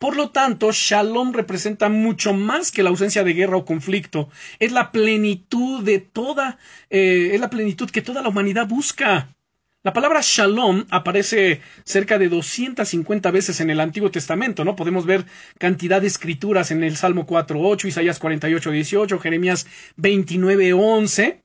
Por 0.01 0.17
lo 0.17 0.31
tanto, 0.31 0.71
Shalom 0.73 1.35
representa 1.35 1.91
mucho 1.91 2.33
más 2.33 2.73
que 2.73 2.83
la 2.83 2.89
ausencia 2.89 3.23
de 3.23 3.35
guerra 3.35 3.59
o 3.59 3.67
conflicto. 3.67 4.31
Es 4.59 4.73
la 4.73 4.93
plenitud 4.93 5.85
de 5.85 5.99
toda, 5.99 6.57
eh, 6.89 7.33
es 7.35 7.41
la 7.41 7.51
plenitud 7.51 7.91
que 7.91 8.01
toda 8.01 8.23
la 8.23 8.31
humanidad 8.31 8.67
busca. 8.67 9.37
La 9.83 9.93
palabra 9.93 10.21
Shalom 10.23 10.87
aparece 10.89 11.61
cerca 11.85 12.19
de 12.19 12.31
250 12.31 13.31
veces 13.31 13.61
en 13.61 13.69
el 13.69 13.79
Antiguo 13.79 14.11
Testamento, 14.11 14.65
¿no? 14.65 14.75
Podemos 14.75 15.05
ver 15.05 15.27
cantidad 15.59 16.01
de 16.01 16.07
escrituras 16.07 16.71
en 16.71 16.83
el 16.83 16.97
Salmo 16.97 17.27
4.8, 17.27 17.89
Isaías 17.89 18.23
48.18, 18.23 19.21
Jeremías 19.21 19.67
29.11. 19.99 21.43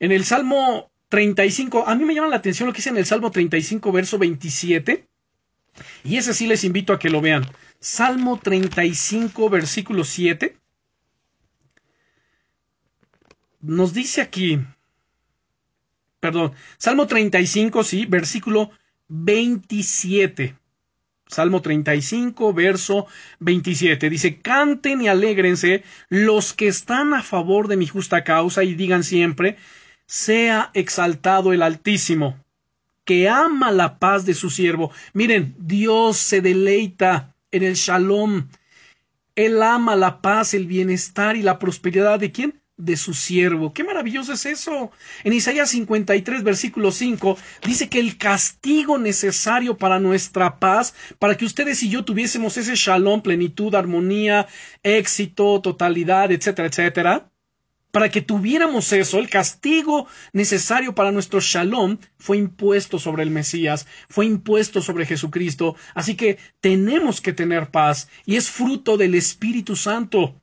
En 0.00 0.12
el 0.12 0.24
Salmo 0.24 0.90
35, 1.10 1.84
a 1.86 1.94
mí 1.94 2.06
me 2.06 2.14
llama 2.14 2.28
la 2.28 2.36
atención 2.36 2.66
lo 2.66 2.72
que 2.72 2.78
dice 2.78 2.88
en 2.88 2.96
el 2.96 3.04
Salmo 3.04 3.30
35, 3.30 3.92
verso 3.92 4.16
27. 4.16 5.07
Y 6.04 6.16
ese 6.16 6.34
sí 6.34 6.46
les 6.46 6.64
invito 6.64 6.92
a 6.92 6.98
que 6.98 7.10
lo 7.10 7.20
vean. 7.20 7.46
Salmo 7.80 8.38
35, 8.38 9.50
versículo 9.50 10.04
7. 10.04 10.56
Nos 13.60 13.92
dice 13.92 14.20
aquí, 14.20 14.60
perdón, 16.20 16.52
Salmo 16.78 17.06
35, 17.06 17.82
sí, 17.84 18.06
versículo 18.06 18.70
27. 19.08 20.56
Salmo 21.26 21.60
35, 21.60 22.54
verso 22.54 23.06
27. 23.40 24.08
Dice, 24.10 24.40
canten 24.40 25.02
y 25.02 25.08
alégrense 25.08 25.84
los 26.08 26.52
que 26.54 26.68
están 26.68 27.14
a 27.14 27.22
favor 27.22 27.68
de 27.68 27.76
mi 27.76 27.86
justa 27.86 28.24
causa 28.24 28.64
y 28.64 28.74
digan 28.74 29.04
siempre, 29.04 29.56
sea 30.06 30.70
exaltado 30.74 31.52
el 31.52 31.62
Altísimo 31.62 32.42
que 33.08 33.26
ama 33.26 33.72
la 33.72 33.98
paz 33.98 34.26
de 34.26 34.34
su 34.34 34.50
siervo. 34.50 34.90
Miren, 35.14 35.54
Dios 35.58 36.18
se 36.18 36.42
deleita 36.42 37.34
en 37.50 37.62
el 37.62 37.72
shalom. 37.72 38.48
Él 39.34 39.62
ama 39.62 39.96
la 39.96 40.20
paz, 40.20 40.52
el 40.52 40.66
bienestar 40.66 41.34
y 41.34 41.40
la 41.40 41.58
prosperidad 41.58 42.20
de 42.20 42.32
quién? 42.32 42.60
De 42.76 42.98
su 42.98 43.14
siervo. 43.14 43.72
Qué 43.72 43.82
maravilloso 43.82 44.34
es 44.34 44.44
eso. 44.44 44.90
En 45.24 45.32
Isaías 45.32 45.70
53, 45.70 46.42
versículo 46.42 46.92
5, 46.92 47.38
dice 47.64 47.88
que 47.88 47.98
el 47.98 48.18
castigo 48.18 48.98
necesario 48.98 49.78
para 49.78 49.98
nuestra 49.98 50.58
paz, 50.58 50.94
para 51.18 51.34
que 51.34 51.46
ustedes 51.46 51.82
y 51.82 51.88
yo 51.88 52.04
tuviésemos 52.04 52.58
ese 52.58 52.74
shalom, 52.74 53.22
plenitud, 53.22 53.74
armonía, 53.74 54.48
éxito, 54.82 55.62
totalidad, 55.62 56.30
etcétera, 56.30 56.68
etcétera, 56.68 57.27
para 57.90 58.10
que 58.10 58.20
tuviéramos 58.20 58.92
eso, 58.92 59.18
el 59.18 59.30
castigo 59.30 60.06
necesario 60.32 60.94
para 60.94 61.12
nuestro 61.12 61.40
shalom 61.40 61.98
fue 62.18 62.36
impuesto 62.36 62.98
sobre 62.98 63.22
el 63.22 63.30
Mesías, 63.30 63.86
fue 64.08 64.26
impuesto 64.26 64.82
sobre 64.82 65.06
Jesucristo, 65.06 65.74
así 65.94 66.14
que 66.14 66.38
tenemos 66.60 67.20
que 67.20 67.32
tener 67.32 67.70
paz 67.70 68.08
y 68.26 68.36
es 68.36 68.50
fruto 68.50 68.96
del 68.96 69.14
Espíritu 69.14 69.74
Santo. 69.74 70.40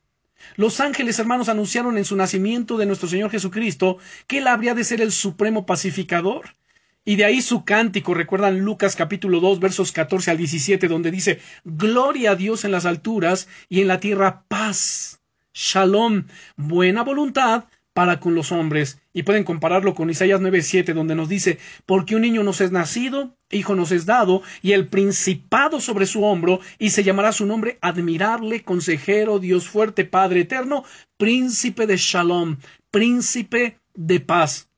Los 0.56 0.80
ángeles 0.80 1.18
hermanos 1.18 1.48
anunciaron 1.48 1.98
en 1.98 2.04
su 2.04 2.16
nacimiento 2.16 2.76
de 2.78 2.86
nuestro 2.86 3.08
Señor 3.08 3.30
Jesucristo 3.30 3.98
que 4.26 4.38
Él 4.38 4.48
habría 4.48 4.74
de 4.74 4.84
ser 4.84 5.00
el 5.00 5.12
supremo 5.12 5.66
pacificador. 5.66 6.56
Y 7.04 7.14
de 7.14 7.24
ahí 7.24 7.40
su 7.40 7.64
cántico, 7.64 8.14
recuerdan 8.14 8.60
Lucas 8.60 8.96
capítulo 8.96 9.38
2 9.38 9.60
versos 9.60 9.92
14 9.92 10.32
al 10.32 10.38
17, 10.38 10.88
donde 10.88 11.12
dice, 11.12 11.40
Gloria 11.64 12.32
a 12.32 12.36
Dios 12.36 12.64
en 12.64 12.72
las 12.72 12.84
alturas 12.84 13.46
y 13.68 13.80
en 13.80 13.88
la 13.88 14.00
tierra 14.00 14.44
paz 14.48 15.20
shalom, 15.56 16.24
buena 16.56 17.02
voluntad 17.02 17.64
para 17.94 18.20
con 18.20 18.34
los 18.34 18.52
hombres. 18.52 19.00
Y 19.14 19.22
pueden 19.22 19.42
compararlo 19.42 19.94
con 19.94 20.10
Isaías 20.10 20.38
9:7, 20.38 20.92
donde 20.92 21.14
nos 21.14 21.30
dice, 21.30 21.58
porque 21.86 22.14
un 22.14 22.20
niño 22.20 22.42
nos 22.42 22.60
es 22.60 22.72
nacido, 22.72 23.34
hijo 23.50 23.74
nos 23.74 23.90
es 23.90 24.04
dado, 24.04 24.42
y 24.60 24.72
el 24.72 24.88
principado 24.88 25.80
sobre 25.80 26.04
su 26.04 26.22
hombro, 26.24 26.60
y 26.78 26.90
se 26.90 27.04
llamará 27.04 27.32
su 27.32 27.46
nombre 27.46 27.78
admirable, 27.80 28.64
consejero, 28.64 29.38
Dios 29.38 29.66
fuerte, 29.66 30.04
Padre 30.04 30.40
eterno, 30.40 30.84
príncipe 31.16 31.86
de 31.86 31.96
shalom, 31.96 32.58
príncipe 32.90 33.78
de 33.94 34.20
paz. 34.20 34.68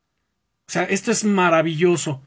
O 0.68 0.72
sea, 0.72 0.84
esto 0.84 1.10
es 1.10 1.24
maravilloso. 1.24 2.22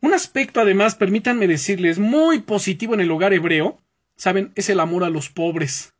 Un 0.00 0.14
aspecto, 0.14 0.60
además, 0.60 0.94
permítanme 0.94 1.48
decirles, 1.48 1.98
muy 1.98 2.40
positivo 2.40 2.94
en 2.94 3.00
el 3.00 3.10
hogar 3.10 3.32
hebreo, 3.32 3.80
saben, 4.16 4.52
es 4.54 4.68
el 4.68 4.78
amor 4.78 5.02
a 5.02 5.10
los 5.10 5.28
pobres 5.28 5.91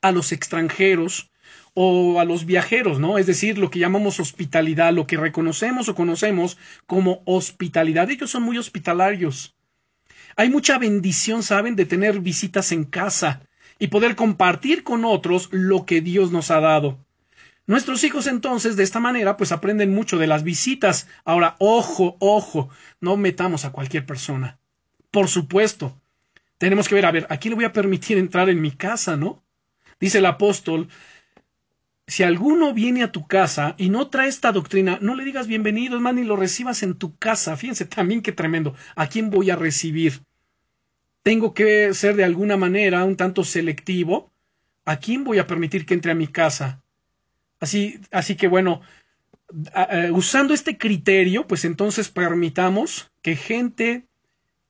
a 0.00 0.12
los 0.12 0.32
extranjeros 0.32 1.30
o 1.74 2.18
a 2.20 2.24
los 2.24 2.44
viajeros, 2.44 2.98
¿no? 2.98 3.18
Es 3.18 3.26
decir, 3.26 3.58
lo 3.58 3.70
que 3.70 3.78
llamamos 3.78 4.20
hospitalidad, 4.20 4.92
lo 4.92 5.06
que 5.06 5.16
reconocemos 5.16 5.88
o 5.88 5.94
conocemos 5.94 6.58
como 6.86 7.22
hospitalidad. 7.24 8.10
Ellos 8.10 8.30
son 8.30 8.42
muy 8.42 8.58
hospitalarios. 8.58 9.54
Hay 10.36 10.50
mucha 10.50 10.78
bendición, 10.78 11.42
¿saben?, 11.42 11.76
de 11.76 11.84
tener 11.84 12.20
visitas 12.20 12.72
en 12.72 12.84
casa 12.84 13.42
y 13.78 13.88
poder 13.88 14.16
compartir 14.16 14.82
con 14.82 15.04
otros 15.04 15.48
lo 15.52 15.86
que 15.86 16.00
Dios 16.00 16.32
nos 16.32 16.50
ha 16.50 16.60
dado. 16.60 16.98
Nuestros 17.66 18.02
hijos 18.02 18.26
entonces 18.26 18.76
de 18.76 18.82
esta 18.82 18.98
manera 18.98 19.36
pues 19.36 19.52
aprenden 19.52 19.94
mucho 19.94 20.16
de 20.16 20.26
las 20.26 20.42
visitas. 20.42 21.06
Ahora, 21.24 21.54
ojo, 21.58 22.16
ojo, 22.18 22.70
no 23.00 23.16
metamos 23.16 23.64
a 23.64 23.72
cualquier 23.72 24.06
persona. 24.06 24.58
Por 25.10 25.28
supuesto, 25.28 26.00
tenemos 26.56 26.88
que 26.88 26.94
ver, 26.94 27.06
a 27.06 27.12
ver, 27.12 27.26
¿a 27.30 27.36
quién 27.36 27.50
le 27.50 27.56
voy 27.56 27.64
a 27.66 27.72
permitir 27.72 28.16
entrar 28.16 28.48
en 28.48 28.60
mi 28.60 28.70
casa, 28.70 29.16
no? 29.16 29.44
Dice 30.00 30.18
el 30.18 30.26
apóstol, 30.26 30.88
si 32.06 32.22
alguno 32.22 32.72
viene 32.72 33.02
a 33.02 33.12
tu 33.12 33.26
casa 33.26 33.74
y 33.76 33.90
no 33.90 34.08
trae 34.08 34.28
esta 34.28 34.52
doctrina, 34.52 34.98
no 35.02 35.14
le 35.14 35.24
digas 35.24 35.46
bienvenido, 35.46 35.96
es 35.96 36.02
más, 36.02 36.14
ni 36.14 36.24
lo 36.24 36.36
recibas 36.36 36.82
en 36.82 36.94
tu 36.94 37.16
casa. 37.16 37.56
Fíjense 37.56 37.84
también 37.84 38.22
qué 38.22 38.32
tremendo. 38.32 38.74
¿A 38.96 39.08
quién 39.08 39.30
voy 39.30 39.50
a 39.50 39.56
recibir? 39.56 40.22
Tengo 41.22 41.52
que 41.52 41.92
ser 41.92 42.16
de 42.16 42.24
alguna 42.24 42.56
manera 42.56 43.04
un 43.04 43.16
tanto 43.16 43.44
selectivo. 43.44 44.30
¿A 44.84 44.98
quién 44.98 45.24
voy 45.24 45.38
a 45.38 45.46
permitir 45.46 45.84
que 45.84 45.94
entre 45.94 46.12
a 46.12 46.14
mi 46.14 46.28
casa? 46.28 46.80
Así, 47.60 48.00
así 48.10 48.36
que 48.36 48.48
bueno, 48.48 48.80
usando 50.12 50.54
este 50.54 50.78
criterio, 50.78 51.46
pues 51.46 51.64
entonces 51.66 52.08
permitamos 52.08 53.10
que 53.20 53.36
gente 53.36 54.06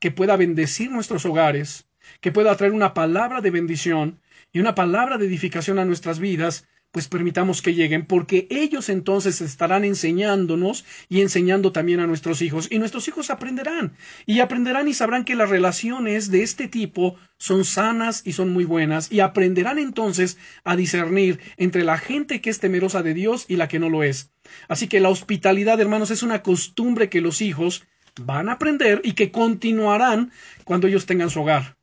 que 0.01 0.11
pueda 0.11 0.37
bendecir 0.37 0.91
nuestros 0.91 1.25
hogares, 1.25 1.87
que 2.21 2.33
pueda 2.33 2.57
traer 2.57 2.73
una 2.73 2.95
palabra 2.95 3.41
de 3.41 3.51
bendición, 3.51 4.19
y 4.53 4.61
una 4.61 4.75
palabra 4.75 5.19
de 5.19 5.27
edificación 5.27 5.79
a 5.79 5.85
nuestras 5.85 6.19
vidas, 6.19 6.67
pues 6.91 7.07
permitamos 7.07 7.61
que 7.61 7.75
lleguen, 7.75 8.07
porque 8.07 8.47
ellos 8.51 8.89
entonces 8.89 9.41
estarán 9.41 9.85
enseñándonos 9.85 10.87
y 11.09 11.21
enseñando 11.21 11.71
también 11.71 12.01
a 12.01 12.07
nuestros 12.07 12.41
hijos, 12.41 12.69
y 12.71 12.79
nuestros 12.79 13.07
hijos 13.09 13.29
aprenderán, 13.31 13.93
y 14.25 14.41
aprenderán 14.41 14.89
y 14.89 14.95
sabrán 14.95 15.25
que 15.25 15.37
las 15.37 15.51
relaciones 15.51 16.31
de 16.31 16.43
este 16.43 16.67
tipo 16.67 17.17
son 17.37 17.65
sanas 17.65 18.23
y 18.25 18.33
son 18.33 18.51
muy 18.51 18.65
buenas, 18.65 19.13
y 19.13 19.21
aprenderán 19.21 19.79
entonces 19.79 20.39
a 20.65 20.77
discernir 20.77 21.41
entre 21.59 21.85
la 21.85 21.99
gente 21.99 22.41
que 22.41 22.51
es 22.51 22.59
temerosa 22.59 23.03
de 23.03 23.15
Dios 23.15 23.45
y 23.49 23.57
la 23.57 23.69
que 23.69 23.79
no 23.79 23.91
lo 23.91 24.03
es. 24.03 24.31
Así 24.67 24.89
que 24.89 25.01
la 25.01 25.11
hospitalidad, 25.11 25.79
hermanos, 25.81 26.11
es 26.11 26.23
una 26.23 26.43
costumbre 26.43 27.11
que 27.11 27.21
los 27.21 27.43
hijos 27.43 27.85
van 28.19 28.49
a 28.49 28.53
aprender 28.53 29.03
y 29.05 29.13
que 29.13 29.31
continuarán 29.31 30.33
cuando 30.65 30.87
ellos 30.87 31.05
tengan 31.05 31.31
su 31.31 31.43
hogar. 31.43 31.77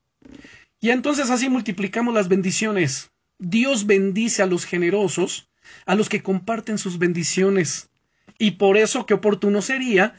Y 0.85 0.91
entonces 0.91 1.31
así 1.31 1.49
multiplicamos 1.49 2.13
las 2.13 2.27
bendiciones. 2.27 3.09
Dios 3.39 3.87
bendice 3.87 4.43
a 4.43 4.45
los 4.45 4.65
generosos, 4.65 5.49
a 5.87 5.95
los 5.95 6.09
que 6.09 6.21
comparten 6.21 6.77
sus 6.77 6.99
bendiciones. 6.99 7.89
Y 8.37 8.51
por 8.51 8.77
eso 8.77 9.07
qué 9.07 9.15
oportuno 9.15 9.63
sería 9.63 10.13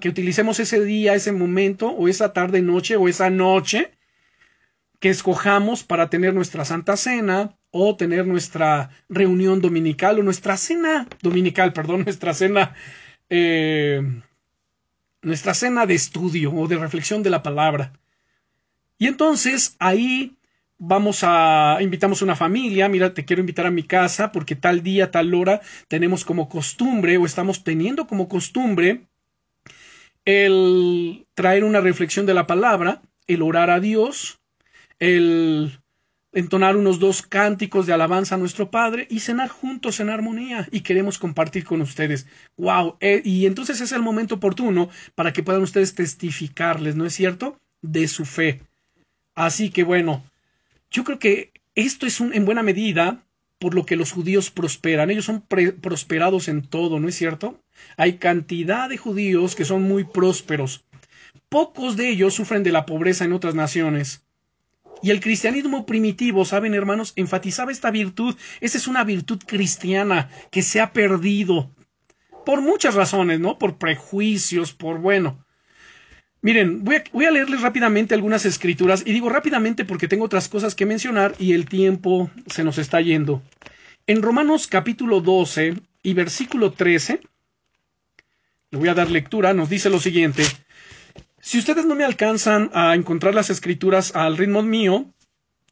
que 0.00 0.08
utilicemos 0.08 0.58
ese 0.58 0.84
día, 0.84 1.14
ese 1.14 1.30
momento, 1.30 1.90
o 1.90 2.08
esa 2.08 2.32
tarde, 2.32 2.60
noche, 2.60 2.96
o 2.96 3.06
esa 3.06 3.30
noche, 3.30 3.92
que 4.98 5.10
escojamos 5.10 5.84
para 5.84 6.10
tener 6.10 6.34
nuestra 6.34 6.64
Santa 6.64 6.96
Cena 6.96 7.56
o 7.70 7.94
tener 7.94 8.26
nuestra 8.26 8.90
reunión 9.08 9.60
dominical 9.60 10.18
o 10.18 10.24
nuestra 10.24 10.56
cena 10.56 11.06
dominical, 11.22 11.72
perdón, 11.72 12.02
nuestra 12.04 12.34
cena, 12.34 12.74
eh, 13.30 14.02
nuestra 15.22 15.54
cena 15.54 15.86
de 15.86 15.94
estudio 15.94 16.52
o 16.52 16.66
de 16.66 16.78
reflexión 16.78 17.22
de 17.22 17.30
la 17.30 17.44
palabra. 17.44 17.92
Y 19.04 19.06
entonces 19.06 19.76
ahí 19.80 20.34
vamos 20.78 21.24
a 21.24 21.76
invitamos 21.82 22.22
una 22.22 22.36
familia, 22.36 22.88
mira, 22.88 23.12
te 23.12 23.26
quiero 23.26 23.40
invitar 23.40 23.66
a 23.66 23.70
mi 23.70 23.82
casa 23.82 24.32
porque 24.32 24.56
tal 24.56 24.82
día, 24.82 25.10
tal 25.10 25.34
hora 25.34 25.60
tenemos 25.88 26.24
como 26.24 26.48
costumbre 26.48 27.18
o 27.18 27.26
estamos 27.26 27.64
teniendo 27.64 28.06
como 28.06 28.30
costumbre 28.30 29.02
el 30.24 31.26
traer 31.34 31.64
una 31.64 31.82
reflexión 31.82 32.24
de 32.24 32.32
la 32.32 32.46
palabra, 32.46 33.02
el 33.26 33.42
orar 33.42 33.68
a 33.68 33.78
Dios, 33.78 34.40
el 35.00 35.78
entonar 36.32 36.74
unos 36.74 36.98
dos 36.98 37.20
cánticos 37.20 37.84
de 37.84 37.92
alabanza 37.92 38.36
a 38.36 38.38
nuestro 38.38 38.70
Padre 38.70 39.06
y 39.10 39.20
cenar 39.20 39.50
juntos 39.50 40.00
en 40.00 40.08
armonía 40.08 40.66
y 40.70 40.80
queremos 40.80 41.18
compartir 41.18 41.64
con 41.64 41.82
ustedes. 41.82 42.26
Wow, 42.56 42.96
eh, 43.00 43.20
y 43.22 43.44
entonces 43.44 43.82
es 43.82 43.92
el 43.92 44.00
momento 44.00 44.36
oportuno 44.36 44.88
para 45.14 45.34
que 45.34 45.42
puedan 45.42 45.60
ustedes 45.60 45.94
testificarles, 45.94 46.96
¿no 46.96 47.04
es 47.04 47.12
cierto? 47.12 47.60
De 47.82 48.08
su 48.08 48.24
fe. 48.24 48.62
Así 49.34 49.70
que 49.70 49.82
bueno, 49.82 50.22
yo 50.90 51.04
creo 51.04 51.18
que 51.18 51.52
esto 51.74 52.06
es 52.06 52.20
un, 52.20 52.32
en 52.34 52.44
buena 52.44 52.62
medida 52.62 53.24
por 53.58 53.74
lo 53.74 53.86
que 53.86 53.96
los 53.96 54.12
judíos 54.12 54.50
prosperan. 54.50 55.10
Ellos 55.10 55.24
son 55.24 55.42
prosperados 55.80 56.48
en 56.48 56.62
todo, 56.62 57.00
¿no 57.00 57.08
es 57.08 57.14
cierto? 57.16 57.60
Hay 57.96 58.18
cantidad 58.18 58.88
de 58.88 58.98
judíos 58.98 59.54
que 59.54 59.64
son 59.64 59.82
muy 59.82 60.04
prósperos. 60.04 60.84
Pocos 61.48 61.96
de 61.96 62.08
ellos 62.10 62.34
sufren 62.34 62.62
de 62.62 62.72
la 62.72 62.86
pobreza 62.86 63.24
en 63.24 63.32
otras 63.32 63.54
naciones. 63.54 64.24
Y 65.02 65.10
el 65.10 65.20
cristianismo 65.20 65.86
primitivo, 65.86 66.44
saben 66.44 66.74
hermanos, 66.74 67.12
enfatizaba 67.16 67.72
esta 67.72 67.90
virtud. 67.90 68.36
Esa 68.60 68.78
es 68.78 68.86
una 68.86 69.04
virtud 69.04 69.42
cristiana 69.46 70.30
que 70.50 70.62
se 70.62 70.80
ha 70.80 70.92
perdido. 70.92 71.70
Por 72.46 72.60
muchas 72.60 72.94
razones, 72.94 73.40
¿no? 73.40 73.58
Por 73.58 73.78
prejuicios, 73.78 74.72
por 74.72 74.98
bueno. 74.98 75.43
Miren, 76.44 76.84
voy 76.84 77.24
a, 77.24 77.30
leerles 77.30 77.62
rápidamente 77.62 78.12
algunas 78.12 78.44
escrituras 78.44 79.02
y 79.06 79.14
digo 79.14 79.30
rápidamente 79.30 79.86
porque 79.86 80.08
tengo 80.08 80.26
otras 80.26 80.46
cosas 80.46 80.74
que 80.74 80.84
mencionar 80.84 81.34
y 81.38 81.54
el 81.54 81.64
tiempo 81.64 82.30
se 82.48 82.64
nos 82.64 82.76
está 82.76 83.00
yendo. 83.00 83.40
En 84.06 84.20
Romanos 84.20 84.66
capítulo 84.66 85.22
12 85.22 85.72
y 86.02 86.12
versículo 86.12 86.72
13, 86.72 87.20
le 88.72 88.78
voy 88.78 88.88
a 88.90 88.94
dar 88.94 89.10
lectura, 89.10 89.54
nos 89.54 89.70
dice 89.70 89.88
lo 89.88 89.98
siguiente. 89.98 90.44
Si 91.40 91.58
ustedes 91.58 91.86
no 91.86 91.94
me 91.94 92.04
alcanzan 92.04 92.70
a 92.74 92.94
encontrar 92.94 93.34
las 93.34 93.48
escrituras 93.48 94.14
al 94.14 94.36
ritmo 94.36 94.62
mío, 94.62 95.06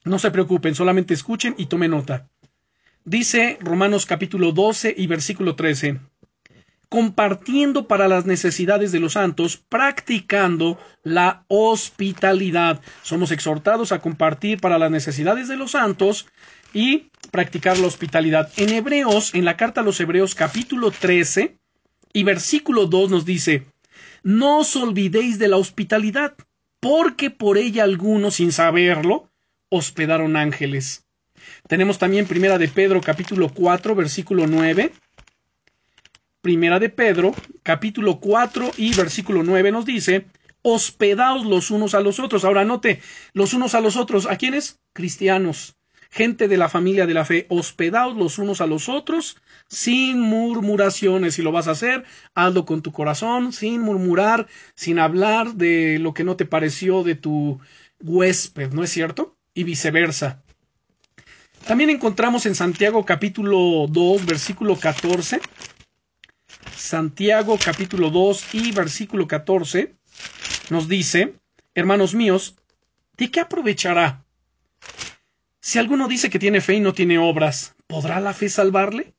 no 0.04 0.18
se 0.18 0.30
preocupen, 0.30 0.74
solamente 0.74 1.12
escuchen 1.12 1.54
y 1.58 1.66
tomen 1.66 1.90
nota. 1.90 2.30
Dice 3.04 3.58
Romanos 3.60 4.06
capítulo 4.06 4.52
12 4.52 4.94
y 4.96 5.06
versículo 5.06 5.54
13 5.54 6.00
compartiendo 6.92 7.88
para 7.88 8.06
las 8.06 8.26
necesidades 8.26 8.92
de 8.92 9.00
los 9.00 9.14
santos, 9.14 9.56
practicando 9.56 10.78
la 11.02 11.46
hospitalidad. 11.48 12.82
Somos 13.00 13.30
exhortados 13.30 13.92
a 13.92 14.00
compartir 14.00 14.60
para 14.60 14.78
las 14.78 14.90
necesidades 14.90 15.48
de 15.48 15.56
los 15.56 15.70
santos 15.70 16.26
y 16.74 17.08
practicar 17.30 17.78
la 17.78 17.86
hospitalidad. 17.86 18.52
En 18.58 18.68
Hebreos, 18.68 19.34
en 19.34 19.46
la 19.46 19.56
carta 19.56 19.80
a 19.80 19.84
los 19.84 19.98
Hebreos 20.00 20.34
capítulo 20.34 20.90
13 20.90 21.56
y 22.12 22.24
versículo 22.24 22.84
2 22.84 23.10
nos 23.10 23.24
dice, 23.24 23.64
no 24.22 24.58
os 24.58 24.76
olvidéis 24.76 25.38
de 25.38 25.48
la 25.48 25.56
hospitalidad, 25.56 26.34
porque 26.78 27.30
por 27.30 27.56
ella 27.56 27.84
algunos, 27.84 28.34
sin 28.34 28.52
saberlo, 28.52 29.30
hospedaron 29.70 30.36
ángeles. 30.36 31.06
Tenemos 31.68 31.98
también 31.98 32.26
Primera 32.26 32.58
de 32.58 32.68
Pedro 32.68 33.00
capítulo 33.00 33.48
4 33.48 33.94
versículo 33.94 34.46
9 34.46 34.92
Primera 36.42 36.80
de 36.80 36.88
Pedro, 36.88 37.36
capítulo 37.62 38.18
4 38.18 38.72
y 38.76 38.92
versículo 38.96 39.44
9 39.44 39.70
nos 39.70 39.86
dice, 39.86 40.26
hospedaos 40.62 41.46
los 41.46 41.70
unos 41.70 41.94
a 41.94 42.00
los 42.00 42.18
otros. 42.18 42.44
Ahora 42.44 42.64
note, 42.64 43.00
los 43.32 43.54
unos 43.54 43.76
a 43.76 43.80
los 43.80 43.94
otros, 43.94 44.26
¿a 44.26 44.36
quiénes? 44.36 44.80
Cristianos, 44.92 45.76
gente 46.10 46.48
de 46.48 46.56
la 46.56 46.68
familia 46.68 47.06
de 47.06 47.14
la 47.14 47.24
fe, 47.24 47.46
hospedaos 47.48 48.16
los 48.16 48.38
unos 48.38 48.60
a 48.60 48.66
los 48.66 48.88
otros 48.88 49.36
sin 49.68 50.18
murmuraciones. 50.18 51.36
Si 51.36 51.42
lo 51.42 51.52
vas 51.52 51.68
a 51.68 51.72
hacer, 51.72 52.02
hazlo 52.34 52.64
con 52.64 52.82
tu 52.82 52.90
corazón, 52.90 53.52
sin 53.52 53.80
murmurar, 53.80 54.48
sin 54.74 54.98
hablar 54.98 55.54
de 55.54 56.00
lo 56.00 56.12
que 56.12 56.24
no 56.24 56.34
te 56.34 56.44
pareció 56.44 57.04
de 57.04 57.14
tu 57.14 57.60
huésped, 58.00 58.72
¿no 58.72 58.82
es 58.82 58.90
cierto? 58.90 59.36
Y 59.54 59.62
viceversa. 59.62 60.42
También 61.66 61.90
encontramos 61.90 62.46
en 62.46 62.56
Santiago 62.56 63.04
capítulo 63.04 63.86
2, 63.88 64.26
versículo 64.26 64.74
14, 64.74 65.40
Santiago 66.82 67.56
capítulo 67.64 68.10
2 68.10 68.54
y 68.54 68.72
versículo 68.72 69.28
14 69.28 69.94
nos 70.68 70.88
dice, 70.88 71.34
hermanos 71.74 72.12
míos, 72.12 72.56
¿de 73.16 73.30
qué 73.30 73.38
aprovechará? 73.38 74.24
Si 75.60 75.78
alguno 75.78 76.08
dice 76.08 76.28
que 76.28 76.40
tiene 76.40 76.60
fe 76.60 76.74
y 76.74 76.80
no 76.80 76.92
tiene 76.92 77.18
obras, 77.18 77.76
¿podrá 77.86 78.18
la 78.18 78.34
fe 78.34 78.48
salvarle? 78.48 79.14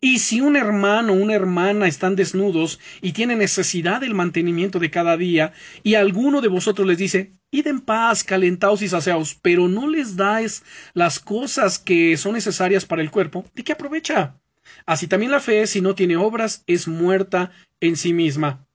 Y 0.00 0.20
si 0.20 0.40
un 0.40 0.56
hermano 0.56 1.12
o 1.12 1.16
una 1.16 1.34
hermana 1.34 1.86
están 1.86 2.16
desnudos 2.16 2.80
y 3.02 3.12
tienen 3.12 3.38
necesidad 3.38 4.00
del 4.00 4.14
mantenimiento 4.14 4.78
de 4.78 4.90
cada 4.90 5.18
día, 5.18 5.52
y 5.82 5.96
alguno 5.96 6.40
de 6.40 6.48
vosotros 6.48 6.88
les 6.88 6.96
dice, 6.96 7.34
id 7.50 7.66
en 7.66 7.82
paz, 7.82 8.24
calentaos 8.24 8.80
y 8.80 8.88
saciaos, 8.88 9.38
pero 9.42 9.68
no 9.68 9.86
les 9.86 10.16
dais 10.16 10.64
las 10.94 11.20
cosas 11.20 11.78
que 11.78 12.16
son 12.16 12.32
necesarias 12.32 12.86
para 12.86 13.02
el 13.02 13.10
cuerpo, 13.10 13.44
¿de 13.54 13.64
qué 13.64 13.72
aprovecha? 13.72 14.40
Así 14.86 15.08
también 15.08 15.32
la 15.32 15.40
fe, 15.40 15.66
si 15.66 15.80
no 15.80 15.94
tiene 15.94 16.16
obras, 16.16 16.62
es 16.68 16.86
muerta 16.86 17.50
en 17.80 17.96
sí 17.96 18.12
misma. 18.12 18.66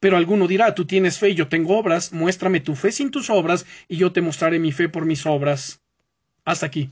Pero 0.00 0.16
alguno 0.16 0.46
dirá, 0.48 0.74
tú 0.74 0.84
tienes 0.84 1.18
fe 1.18 1.30
y 1.30 1.34
yo 1.34 1.48
tengo 1.48 1.78
obras, 1.78 2.12
muéstrame 2.12 2.60
tu 2.60 2.74
fe 2.74 2.92
sin 2.92 3.10
tus 3.10 3.30
obras, 3.30 3.64
y 3.88 3.96
yo 3.96 4.12
te 4.12 4.20
mostraré 4.20 4.58
mi 4.58 4.72
fe 4.72 4.88
por 4.88 5.06
mis 5.06 5.24
obras. 5.24 5.80
Hasta 6.44 6.66
aquí. 6.66 6.90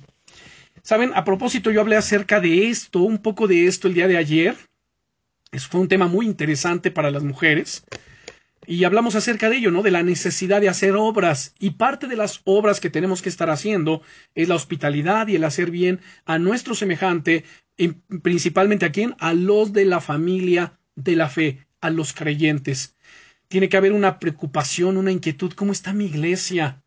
Saben, 0.82 1.12
a 1.14 1.24
propósito, 1.24 1.70
yo 1.70 1.80
hablé 1.80 1.96
acerca 1.96 2.40
de 2.40 2.68
esto, 2.68 3.00
un 3.00 3.18
poco 3.18 3.48
de 3.48 3.66
esto 3.66 3.88
el 3.88 3.94
día 3.94 4.08
de 4.08 4.16
ayer. 4.16 4.56
Eso 5.50 5.68
fue 5.70 5.80
un 5.80 5.88
tema 5.88 6.06
muy 6.08 6.26
interesante 6.26 6.90
para 6.90 7.10
las 7.10 7.22
mujeres. 7.22 7.84
Y 8.66 8.84
hablamos 8.84 9.14
acerca 9.14 9.50
de 9.50 9.56
ello, 9.56 9.70
¿no? 9.70 9.82
De 9.82 9.90
la 9.90 10.02
necesidad 10.02 10.60
de 10.60 10.68
hacer 10.68 10.96
obras. 10.96 11.54
Y 11.58 11.70
parte 11.70 12.06
de 12.06 12.16
las 12.16 12.40
obras 12.44 12.80
que 12.80 12.90
tenemos 12.90 13.20
que 13.20 13.28
estar 13.28 13.50
haciendo 13.50 14.02
es 14.34 14.48
la 14.48 14.54
hospitalidad 14.54 15.28
y 15.28 15.36
el 15.36 15.44
hacer 15.44 15.70
bien 15.70 16.00
a 16.24 16.38
nuestro 16.38 16.74
semejante, 16.74 17.44
principalmente 18.22 18.86
a 18.86 18.92
quién? 18.92 19.14
A 19.18 19.34
los 19.34 19.72
de 19.72 19.84
la 19.84 20.00
familia 20.00 20.78
de 20.94 21.16
la 21.16 21.28
fe, 21.28 21.66
a 21.80 21.90
los 21.90 22.12
creyentes. 22.12 22.94
Tiene 23.48 23.68
que 23.68 23.76
haber 23.76 23.92
una 23.92 24.18
preocupación, 24.18 24.96
una 24.96 25.12
inquietud. 25.12 25.52
¿Cómo 25.52 25.72
está 25.72 25.92
mi 25.92 26.06
iglesia? 26.06 26.82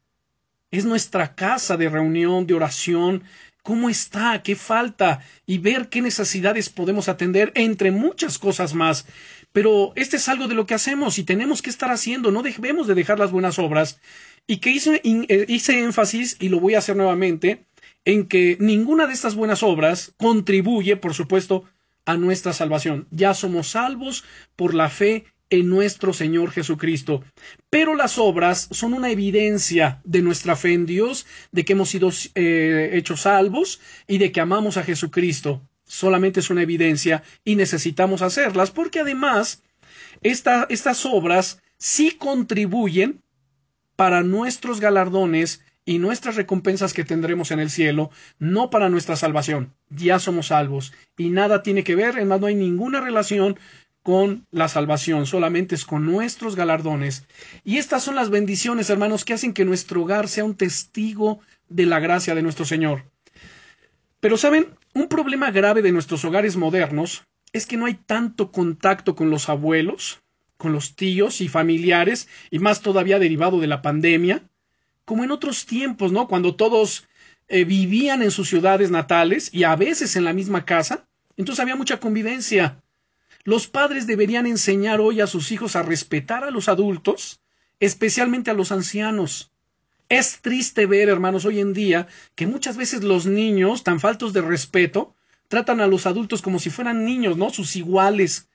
Es 0.71 0.85
nuestra 0.85 1.35
casa 1.35 1.77
de 1.77 1.89
reunión, 1.89 2.47
de 2.47 2.53
oración. 2.53 3.23
¿Cómo 3.63 3.89
está? 3.89 4.41
¿Qué 4.43 4.55
falta? 4.55 5.21
Y 5.45 5.57
ver 5.57 5.89
qué 5.89 6.01
necesidades 6.01 6.69
podemos 6.69 7.09
atender, 7.09 7.51
entre 7.55 7.91
muchas 7.91 8.38
cosas 8.38 8.73
más. 8.73 9.05
Pero 9.51 9.91
este 9.95 10.17
es 10.17 10.29
algo 10.29 10.47
de 10.47 10.55
lo 10.55 10.65
que 10.65 10.73
hacemos 10.73 11.19
y 11.19 11.23
tenemos 11.23 11.61
que 11.61 11.69
estar 11.69 11.91
haciendo, 11.91 12.31
no 12.31 12.43
debemos 12.43 12.88
de 12.88 12.95
dejar 12.95 13.19
las 13.19 13.31
buenas 13.31 13.59
obras. 13.59 13.99
Y 14.45 14.57
que 14.57 14.69
hice, 14.69 15.01
eh, 15.03 15.45
hice 15.49 15.83
énfasis, 15.83 16.38
y 16.39 16.49
lo 16.49 16.59
voy 16.59 16.75
a 16.75 16.77
hacer 16.77 16.95
nuevamente, 16.95 17.65
en 18.07 18.25
que 18.25 18.55
ninguna 18.61 19.05
de 19.05 19.11
estas 19.11 19.35
buenas 19.35 19.63
obras 19.63 20.13
contribuye, 20.15 20.95
por 20.95 21.13
supuesto, 21.13 21.65
a 22.05 22.15
nuestra 22.15 22.53
salvación. 22.53 23.05
Ya 23.11 23.33
somos 23.33 23.71
salvos 23.71 24.23
por 24.55 24.73
la 24.73 24.89
fe 24.89 25.25
en 25.49 25.67
nuestro 25.67 26.13
Señor 26.13 26.51
Jesucristo. 26.51 27.21
Pero 27.69 27.95
las 27.95 28.17
obras 28.17 28.69
son 28.71 28.93
una 28.93 29.11
evidencia 29.11 29.99
de 30.05 30.21
nuestra 30.21 30.55
fe 30.55 30.71
en 30.71 30.85
Dios, 30.85 31.25
de 31.51 31.65
que 31.65 31.73
hemos 31.73 31.89
sido 31.89 32.09
eh, 32.35 32.91
hechos 32.93 33.23
salvos 33.23 33.81
y 34.07 34.19
de 34.19 34.31
que 34.31 34.39
amamos 34.39 34.77
a 34.77 34.83
Jesucristo. 34.83 35.61
Solamente 35.83 36.39
es 36.39 36.49
una 36.49 36.61
evidencia 36.61 37.23
y 37.43 37.57
necesitamos 37.57 38.21
hacerlas 38.21 38.71
porque 38.71 39.01
además 39.01 39.63
estas 40.21 41.05
obras 41.05 41.61
sí 41.77 42.11
contribuyen 42.11 43.21
para 43.97 44.23
nuestros 44.23 44.79
galardones 44.79 45.61
y 45.88 45.99
nuestras 45.99 46.35
recompensas 46.35 46.93
que 46.93 47.05
tendremos 47.05 47.49
en 47.51 47.61
el 47.61 47.69
cielo, 47.69 48.11
no 48.39 48.69
para 48.69 48.89
nuestra 48.89 49.15
salvación. 49.15 49.73
Ya 49.89 50.19
somos 50.19 50.47
salvos 50.47 50.91
y 51.17 51.29
nada 51.29 51.63
tiene 51.63 51.85
que 51.85 51.95
ver, 51.95 52.17
además 52.17 52.41
no 52.41 52.47
hay 52.47 52.55
ninguna 52.55 52.99
relación 52.99 53.57
con 54.03 54.45
la 54.51 54.67
salvación, 54.67 55.25
solamente 55.25 55.75
es 55.75 55.85
con 55.85 56.05
nuestros 56.05 56.57
galardones. 56.57 57.25
Y 57.63 57.77
estas 57.77 58.03
son 58.03 58.15
las 58.15 58.29
bendiciones, 58.29 58.89
hermanos, 58.89 59.23
que 59.23 59.33
hacen 59.33 59.53
que 59.53 59.63
nuestro 59.63 60.01
hogar 60.01 60.27
sea 60.27 60.43
un 60.43 60.55
testigo 60.55 61.39
de 61.69 61.85
la 61.85 62.01
gracia 62.01 62.35
de 62.35 62.43
nuestro 62.43 62.65
Señor. 62.65 63.05
Pero, 64.19 64.35
¿saben? 64.35 64.67
Un 64.93 65.07
problema 65.07 65.51
grave 65.51 65.81
de 65.81 65.93
nuestros 65.93 66.25
hogares 66.25 66.57
modernos 66.57 67.23
es 67.53 67.65
que 67.65 67.77
no 67.77 67.85
hay 67.85 67.93
tanto 67.93 68.51
contacto 68.51 69.15
con 69.15 69.29
los 69.29 69.47
abuelos, 69.47 70.19
con 70.57 70.73
los 70.73 70.97
tíos 70.97 71.39
y 71.39 71.47
familiares, 71.47 72.27
y 72.51 72.59
más 72.59 72.81
todavía 72.81 73.19
derivado 73.19 73.61
de 73.61 73.67
la 73.67 73.81
pandemia, 73.81 74.43
como 75.07 75.23
en 75.23 75.31
otros 75.31 75.65
tiempos, 75.65 76.11
¿no? 76.11 76.27
Cuando 76.27 76.55
todos 76.55 77.07
eh, 77.47 77.63
vivían 77.63 78.21
en 78.21 78.29
sus 78.29 78.49
ciudades 78.49 78.91
natales 78.91 79.49
y 79.53 79.63
a 79.63 79.73
veces 79.77 80.17
en 80.17 80.25
la 80.25 80.33
misma 80.33 80.65
casa, 80.65 81.07
entonces 81.37 81.61
había 81.61 81.77
mucha 81.77 82.01
convivencia. 82.01 82.83
Los 83.45 83.67
padres 83.67 84.05
deberían 84.05 84.45
enseñar 84.47 84.99
hoy 84.99 85.21
a 85.21 85.27
sus 85.27 85.53
hijos 85.53 85.77
a 85.77 85.81
respetar 85.81 86.43
a 86.43 86.51
los 86.51 86.67
adultos, 86.67 87.39
especialmente 87.79 88.51
a 88.51 88.53
los 88.53 88.73
ancianos. 88.73 89.49
Es 90.09 90.41
triste 90.41 90.85
ver, 90.85 91.07
hermanos, 91.07 91.45
hoy 91.45 91.61
en 91.61 91.71
día 91.71 92.07
que 92.35 92.45
muchas 92.45 92.75
veces 92.75 93.05
los 93.05 93.25
niños, 93.25 93.85
tan 93.85 94.01
faltos 94.01 94.33
de 94.33 94.41
respeto, 94.41 95.15
tratan 95.47 95.79
a 95.79 95.87
los 95.87 96.05
adultos 96.05 96.41
como 96.41 96.59
si 96.59 96.69
fueran 96.69 97.05
niños, 97.05 97.37
¿no? 97.37 97.49
Sus 97.49 97.77
iguales. 97.77 98.49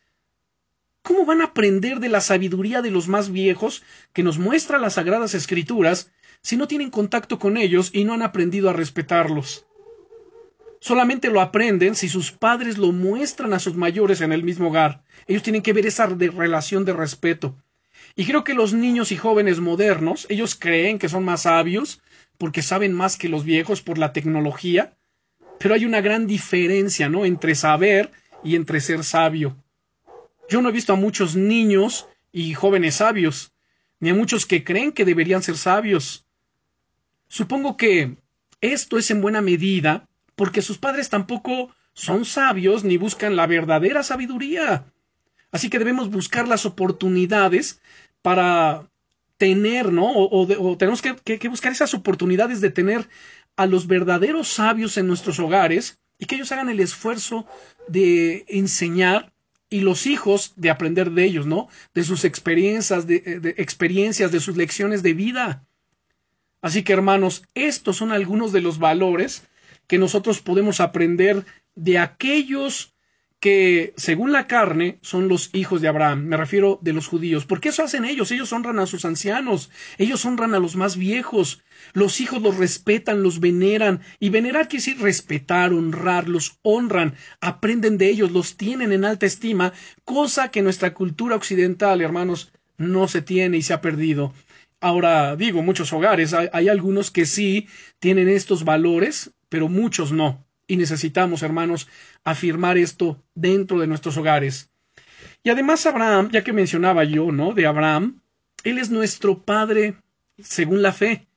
¿Cómo 1.01 1.25
van 1.25 1.41
a 1.41 1.45
aprender 1.45 1.99
de 1.99 2.11
la 2.11 2.21
sabiduría 2.21 2.83
de 2.83 2.91
los 2.91 3.09
más 3.09 3.33
viejos 3.33 3.83
que 4.13 4.23
nos 4.23 4.37
muestra 4.39 4.77
las 4.77 4.95
sagradas 4.95 5.33
escrituras 5.33 6.11
si 6.43 6.57
no 6.57 6.69
tienen 6.69 6.91
contacto 6.91 7.39
con 7.39 7.57
ellos 7.57 7.91
y 7.93 8.05
no 8.05 8.15
han 8.15 8.23
aprendido 8.23 8.69
a 8.69 8.73
respetarlos? 8.73 9.67
Solamente 10.81 11.31
lo 11.31 11.41
aprenden 11.41 11.95
si 11.95 12.09
sus 12.09 12.33
padres 12.33 12.77
lo 12.77 12.91
muestran 12.91 13.53
a 13.53 13.61
sus 13.61 13.77
mayores 13.77 14.21
en 14.21 14.33
el 14.33 14.43
mismo 14.43 14.69
hogar. 14.69 15.05
Ellos 15.29 15.45
tienen 15.45 15.63
que 15.63 15.73
ver 15.73 15.87
esa 15.87 16.07
relación 16.07 16.85
de 16.85 16.93
respeto. 16.93 17.57
Y 18.17 18.27
creo 18.27 18.43
que 18.43 18.55
los 18.55 18.73
niños 18.73 19.13
y 19.13 19.17
jóvenes 19.17 19.61
modernos, 19.61 20.27
ellos 20.29 20.57
creen 20.57 20.99
que 20.99 21.09
son 21.09 21.25
más 21.25 21.43
sabios 21.43 22.03
porque 22.37 22.63
saben 22.63 22.93
más 22.93 23.17
que 23.17 23.29
los 23.29 23.45
viejos 23.45 23.81
por 23.81 23.99
la 23.99 24.13
tecnología, 24.13 24.97
pero 25.61 25.75
hay 25.75 25.85
una 25.85 26.01
gran 26.01 26.27
diferencia, 26.27 27.09
¿no? 27.09 27.25
Entre 27.25 27.55
saber 27.55 28.11
y 28.43 28.57
entre 28.57 28.81
ser 28.81 29.05
sabio. 29.05 29.57
Yo 30.49 30.61
no 30.61 30.69
he 30.69 30.73
visto 30.73 30.93
a 30.93 30.97
muchos 30.97 31.37
niños 31.37 32.09
y 32.33 32.55
jóvenes 32.55 32.97
sabios, 32.97 33.53
ni 34.01 34.11
a 34.11 34.15
muchos 34.15 34.47
que 34.47 34.65
creen 34.65 34.91
que 34.91 35.05
deberían 35.05 35.45
ser 35.45 35.57
sabios. 35.57 36.27
Supongo 37.33 37.79
que 37.79 38.19
esto 38.61 38.99
es 38.99 39.11
en 39.11 39.23
buena 39.23 39.41
medida 39.41 40.07
porque 40.37 40.61
sus 40.61 40.77
padres 40.77 41.09
tampoco 41.09 41.75
son 41.95 42.27
sabios 42.27 42.85
ni 42.85 42.99
buscan 42.99 43.37
la 43.37 43.47
verdadera 43.47 44.03
sabiduría. 44.03 44.85
Así 45.51 45.71
que 45.71 45.79
debemos 45.79 46.11
buscar 46.11 46.47
las 46.47 46.67
oportunidades 46.67 47.81
para 48.21 48.87
tener, 49.39 49.95
¿no? 49.95 50.13
O, 50.13 50.77
tenemos 50.77 51.01
que, 51.01 51.17
que, 51.17 51.49
buscar 51.49 51.73
esas 51.73 51.95
oportunidades 51.95 52.61
de 52.61 52.69
tener 52.69 53.09
a 53.57 53.65
los 53.65 53.87
verdaderos 53.87 54.49
sabios 54.49 54.99
en 54.99 55.07
nuestros 55.07 55.39
hogares 55.39 55.99
y 56.19 56.27
que 56.27 56.35
ellos 56.35 56.53
hagan 56.53 56.69
el 56.69 56.81
esfuerzo 56.81 57.47
de 57.89 58.45
enseñar 58.47 59.33
y 59.71 59.81
los 59.81 60.07
hijos 60.07 60.53
de 60.57 60.69
aprender 60.69 61.13
de 61.13 61.25
ellos, 61.25 61.47
¿no? 61.47 61.69
De 61.95 62.05
sus 62.05 62.27
experiencias, 62.27 63.07
de, 63.07 63.21
de 63.41 63.55
experiencias, 63.57 64.33
de 64.33 64.41
sus 64.41 64.59
lecciones 64.59 65.03
de 65.03 65.15
vida. 65.15 65.65
Así 66.63 66.85
que 66.85 66.93
hermanos, 66.93 67.43
estos 67.55 67.97
son 67.97 68.13
algunos 68.13 68.53
de 68.53 68.61
los 68.61 68.79
valores 68.79 69.47
que 69.89 69.99
nosotros 69.99 70.41
podemos 70.41 70.81
aprender 70.81 71.45
de 71.75 71.99
aquellos 71.99 72.95
que, 73.41 73.93
según 73.97 74.31
la 74.31 74.47
carne, 74.47 75.01
son 75.03 75.27
los 75.27 75.51
hijos 75.53 75.81
de 75.81 75.89
Abraham. 75.89 76.27
Me 76.27 76.37
refiero 76.37 76.79
de 76.81 76.93
los 76.93 77.09
judíos. 77.09 77.45
¿Por 77.45 77.59
qué 77.59 77.71
eso 77.71 77.83
hacen 77.83 78.05
ellos? 78.05 78.31
Ellos 78.31 78.53
honran 78.53 78.79
a 78.79 78.87
sus 78.87 79.05
ancianos, 79.05 79.69
ellos 79.99 80.25
honran 80.25 80.55
a 80.55 80.61
los 80.61 80.77
más 80.77 80.97
viejos. 80.97 81.61
Los 81.93 82.21
hijos 82.21 82.41
los 82.41 82.57
respetan, 82.57 83.25
los 83.25 83.41
veneran. 83.41 84.01
Y 84.21 84.31
venerar 84.31 84.69
quiere 84.69 84.85
decir 84.85 85.03
respetar, 85.03 85.73
honrar, 85.73 86.29
los 86.29 86.61
honran, 86.63 87.17
aprenden 87.41 87.99
de 87.99 88.11
ellos, 88.11 88.31
los 88.31 88.57
tienen 88.57 88.93
en 88.93 89.05
alta 89.05 89.27
estima, 89.27 89.73
cosa 90.05 90.53
que 90.53 90.63
nuestra 90.63 90.95
cultura 90.95 91.35
occidental, 91.35 92.01
hermanos, 92.01 92.53
no 92.79 93.09
se 93.09 93.23
tiene 93.23 93.57
y 93.57 93.63
se 93.63 93.73
ha 93.73 93.81
perdido. 93.81 94.33
Ahora 94.83 95.37
digo, 95.37 95.63
muchos 95.63 95.93
hogares, 95.93 96.35
hay, 96.35 96.69
algunos 96.69 97.13
que 97.13 97.25
sí 97.25 97.69
tienen 98.01 98.29
estos 98.29 98.65
valores, 98.65 99.31
pero 99.49 99.69
muchos 99.69 100.11
no. 100.11 100.45
Y 100.67 100.77
necesitamos, 100.77 101.45
hermanos, 101.45 101.87
afirmar 102.25 102.77
esto 102.77 103.23
dentro 103.37 103.79
de 103.79 103.87
nuestros 103.87 104.17
hogares. 104.17 104.71
Y 105.45 105.51
además 105.51 105.87
Abraham, 105.87 106.31
ya 106.33 106.43
que 106.43 106.53
mencionaba 106.53 107.05
yo, 107.05 107.31
¿no? 107.31 107.53
De 107.53 107.65
Abraham, 107.65 108.23
él 108.65 108.79
es 108.79 108.91
nuestro 108.91 109.39
padre 109.39 109.95
según 110.43 110.83
la 110.83 110.93
fe. 110.93 111.29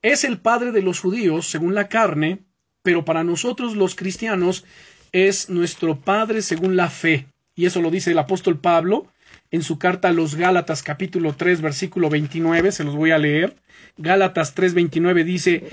Es 0.00 0.24
el 0.24 0.38
padre 0.38 0.72
de 0.72 0.80
los 0.80 1.00
judíos 1.00 1.50
según 1.50 1.74
la 1.74 1.88
carne, 1.90 2.38
pero 2.82 3.04
para 3.04 3.24
nosotros 3.24 3.76
los 3.76 3.94
cristianos 3.94 4.64
es 5.12 5.50
nuestro 5.50 6.00
padre 6.00 6.40
según 6.40 6.76
la 6.76 6.88
fe. 6.88 7.26
Y 7.54 7.66
eso 7.66 7.82
lo 7.82 7.90
dice 7.90 8.12
el 8.12 8.18
apóstol 8.18 8.58
Pablo 8.58 9.06
en 9.50 9.62
su 9.62 9.78
carta 9.78 10.08
a 10.08 10.12
los 10.12 10.34
Gálatas 10.34 10.82
capítulo 10.82 11.34
3 11.34 11.60
versículo 11.60 12.10
29, 12.10 12.72
se 12.72 12.84
los 12.84 12.94
voy 12.94 13.10
a 13.10 13.18
leer. 13.18 13.56
Gálatas 13.96 14.54
3:29 14.54 15.24
dice, 15.24 15.64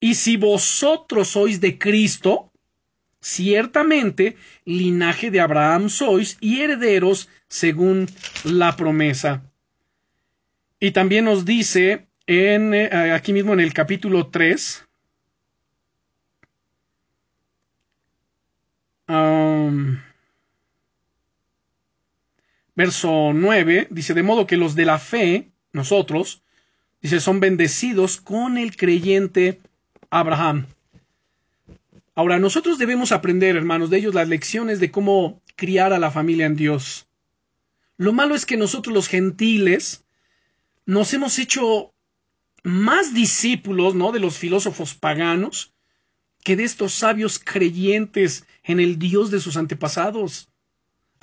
y 0.00 0.14
si 0.14 0.36
vosotros 0.36 1.28
sois 1.28 1.60
de 1.60 1.78
Cristo, 1.78 2.52
ciertamente 3.20 4.36
linaje 4.64 5.30
de 5.30 5.40
Abraham 5.40 5.88
sois 5.88 6.36
y 6.40 6.60
herederos 6.60 7.28
según 7.48 8.06
la 8.44 8.76
promesa. 8.76 9.42
Y 10.78 10.90
también 10.90 11.24
nos 11.24 11.44
dice 11.46 12.06
en, 12.26 12.74
eh, 12.74 13.12
aquí 13.12 13.32
mismo 13.32 13.54
en 13.54 13.60
el 13.60 13.72
capítulo 13.72 14.26
3, 14.26 14.84
um, 19.08 19.98
verso 22.76 23.32
9, 23.34 23.88
dice, 23.90 24.14
de 24.14 24.22
modo 24.22 24.46
que 24.46 24.56
los 24.56 24.74
de 24.74 24.84
la 24.84 24.98
fe, 24.98 25.50
nosotros, 25.72 26.42
dice, 27.00 27.20
son 27.20 27.40
bendecidos 27.40 28.20
con 28.20 28.58
el 28.58 28.76
creyente 28.76 29.60
Abraham. 30.10 30.66
Ahora, 32.14 32.38
nosotros 32.38 32.78
debemos 32.78 33.10
aprender, 33.12 33.56
hermanos, 33.56 33.90
de 33.90 33.98
ellos 33.98 34.14
las 34.14 34.28
lecciones 34.28 34.78
de 34.78 34.90
cómo 34.90 35.42
criar 35.56 35.92
a 35.92 35.98
la 35.98 36.10
familia 36.10 36.46
en 36.46 36.56
Dios. 36.56 37.08
Lo 37.96 38.12
malo 38.12 38.34
es 38.34 38.46
que 38.46 38.56
nosotros 38.56 38.94
los 38.94 39.08
gentiles 39.08 40.04
nos 40.86 41.12
hemos 41.14 41.38
hecho 41.38 41.92
más 42.62 43.14
discípulos, 43.14 43.94
¿no? 43.94 44.12
De 44.12 44.20
los 44.20 44.38
filósofos 44.38 44.94
paganos 44.94 45.72
que 46.44 46.56
de 46.56 46.64
estos 46.64 46.92
sabios 46.92 47.38
creyentes 47.38 48.46
en 48.62 48.78
el 48.78 48.98
Dios 48.98 49.30
de 49.30 49.40
sus 49.40 49.56
antepasados. 49.56 50.50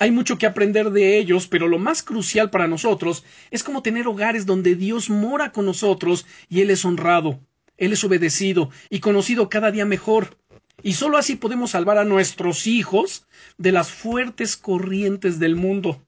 Hay 0.02 0.10
mucho 0.10 0.36
que 0.36 0.46
aprender 0.46 0.90
de 0.90 1.16
ellos, 1.16 1.46
pero 1.46 1.68
lo 1.68 1.78
más 1.78 2.02
crucial 2.02 2.50
para 2.50 2.66
nosotros 2.66 3.22
es 3.52 3.62
cómo 3.62 3.84
tener 3.84 4.08
hogares 4.08 4.46
donde 4.46 4.74
Dios 4.74 5.08
mora 5.10 5.52
con 5.52 5.64
nosotros 5.64 6.26
y 6.48 6.60
Él 6.60 6.70
es 6.70 6.84
honrado. 6.84 7.38
Él 7.76 7.92
es 7.92 8.02
obedecido 8.02 8.70
y 8.90 8.98
conocido 8.98 9.48
cada 9.48 9.70
día 9.70 9.84
mejor. 9.84 10.36
Y 10.82 10.94
sólo 10.94 11.18
así 11.18 11.36
podemos 11.36 11.70
salvar 11.70 11.98
a 11.98 12.04
nuestros 12.04 12.66
hijos 12.66 13.28
de 13.58 13.70
las 13.70 13.92
fuertes 13.92 14.56
corrientes 14.56 15.38
del 15.38 15.54
mundo. 15.54 16.02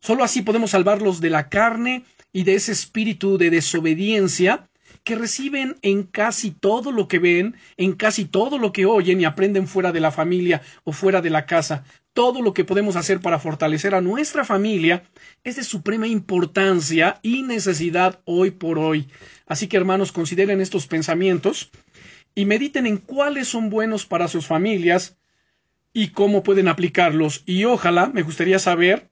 Sólo 0.00 0.22
así 0.22 0.42
podemos 0.42 0.72
salvarlos 0.72 1.22
de 1.22 1.30
la 1.30 1.48
carne 1.48 2.04
y 2.34 2.42
de 2.42 2.54
ese 2.54 2.72
espíritu 2.72 3.38
de 3.38 3.48
desobediencia 3.48 4.68
que 5.04 5.16
reciben 5.16 5.76
en 5.80 6.02
casi 6.02 6.50
todo 6.50 6.92
lo 6.92 7.08
que 7.08 7.18
ven, 7.18 7.56
en 7.78 7.94
casi 7.94 8.26
todo 8.26 8.58
lo 8.58 8.72
que 8.72 8.84
oyen 8.84 9.20
y 9.20 9.24
aprenden 9.24 9.66
fuera 9.66 9.90
de 9.90 10.00
la 10.00 10.10
familia 10.10 10.60
o 10.84 10.92
fuera 10.92 11.22
de 11.22 11.30
la 11.30 11.46
casa. 11.46 11.84
Todo 12.18 12.42
lo 12.42 12.52
que 12.52 12.64
podemos 12.64 12.96
hacer 12.96 13.20
para 13.20 13.38
fortalecer 13.38 13.94
a 13.94 14.00
nuestra 14.00 14.44
familia 14.44 15.04
es 15.44 15.54
de 15.54 15.62
suprema 15.62 16.08
importancia 16.08 17.20
y 17.22 17.42
necesidad 17.42 18.22
hoy 18.24 18.50
por 18.50 18.80
hoy. 18.80 19.06
Así 19.46 19.68
que 19.68 19.76
hermanos, 19.76 20.10
consideren 20.10 20.60
estos 20.60 20.88
pensamientos 20.88 21.70
y 22.34 22.44
mediten 22.44 22.88
en 22.88 22.96
cuáles 22.96 23.46
son 23.46 23.70
buenos 23.70 24.04
para 24.04 24.26
sus 24.26 24.48
familias 24.48 25.16
y 25.92 26.08
cómo 26.08 26.42
pueden 26.42 26.66
aplicarlos. 26.66 27.44
Y 27.46 27.62
ojalá, 27.66 28.08
me 28.08 28.22
gustaría 28.22 28.58
saber, 28.58 29.08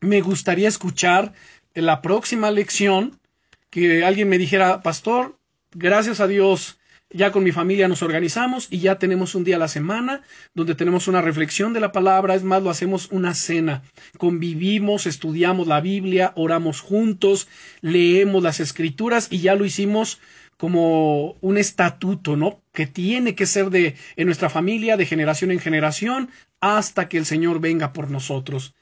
me 0.00 0.22
gustaría 0.22 0.68
escuchar 0.68 1.34
en 1.74 1.84
la 1.84 2.00
próxima 2.00 2.50
lección 2.50 3.20
que 3.68 4.02
alguien 4.02 4.30
me 4.30 4.38
dijera, 4.38 4.80
pastor, 4.80 5.38
gracias 5.72 6.20
a 6.20 6.26
Dios, 6.26 6.78
ya 7.14 7.30
con 7.30 7.44
mi 7.44 7.52
familia 7.52 7.86
nos 7.86 8.02
organizamos 8.02 8.66
y 8.70 8.80
ya 8.80 8.98
tenemos 8.98 9.36
un 9.36 9.44
día 9.44 9.56
a 9.56 9.60
la 9.60 9.68
semana 9.68 10.22
donde 10.52 10.74
tenemos 10.74 11.06
una 11.06 11.22
reflexión 11.22 11.72
de 11.72 11.78
la 11.78 11.92
palabra, 11.92 12.34
es 12.34 12.42
más, 12.42 12.62
lo 12.62 12.70
hacemos 12.70 13.08
una 13.12 13.34
cena, 13.34 13.82
convivimos, 14.18 15.06
estudiamos 15.06 15.68
la 15.68 15.80
Biblia, 15.80 16.32
oramos 16.34 16.80
juntos, 16.80 17.46
leemos 17.80 18.42
las 18.42 18.58
escrituras 18.58 19.28
y 19.30 19.38
ya 19.38 19.54
lo 19.54 19.64
hicimos 19.64 20.20
como 20.56 21.36
un 21.40 21.56
estatuto, 21.56 22.36
¿no? 22.36 22.62
Que 22.72 22.86
tiene 22.86 23.36
que 23.36 23.46
ser 23.46 23.70
de 23.70 23.94
en 24.16 24.26
nuestra 24.26 24.50
familia 24.50 24.96
de 24.96 25.06
generación 25.06 25.52
en 25.52 25.60
generación 25.60 26.30
hasta 26.60 27.08
que 27.08 27.18
el 27.18 27.26
Señor 27.26 27.60
venga 27.60 27.92
por 27.92 28.10
nosotros. 28.10 28.74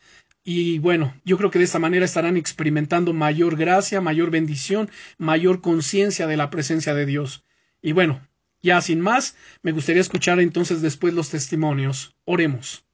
Y 0.42 0.78
bueno, 0.78 1.14
yo 1.24 1.36
creo 1.36 1.50
que 1.50 1.58
de 1.58 1.66
esta 1.66 1.78
manera 1.78 2.06
estarán 2.06 2.36
experimentando 2.38 3.12
mayor 3.12 3.56
gracia, 3.56 4.00
mayor 4.00 4.30
bendición, 4.30 4.90
mayor 5.18 5.60
conciencia 5.60 6.26
de 6.26 6.36
la 6.36 6.48
presencia 6.48 6.94
de 6.94 7.06
Dios. 7.06 7.44
Y 7.82 7.92
bueno, 7.92 8.26
ya 8.62 8.80
sin 8.80 9.00
más, 9.00 9.36
me 9.62 9.72
gustaría 9.72 10.00
escuchar 10.00 10.40
entonces 10.40 10.80
después 10.80 11.12
los 11.12 11.30
testimonios. 11.30 12.14
Oremos. 12.24 12.84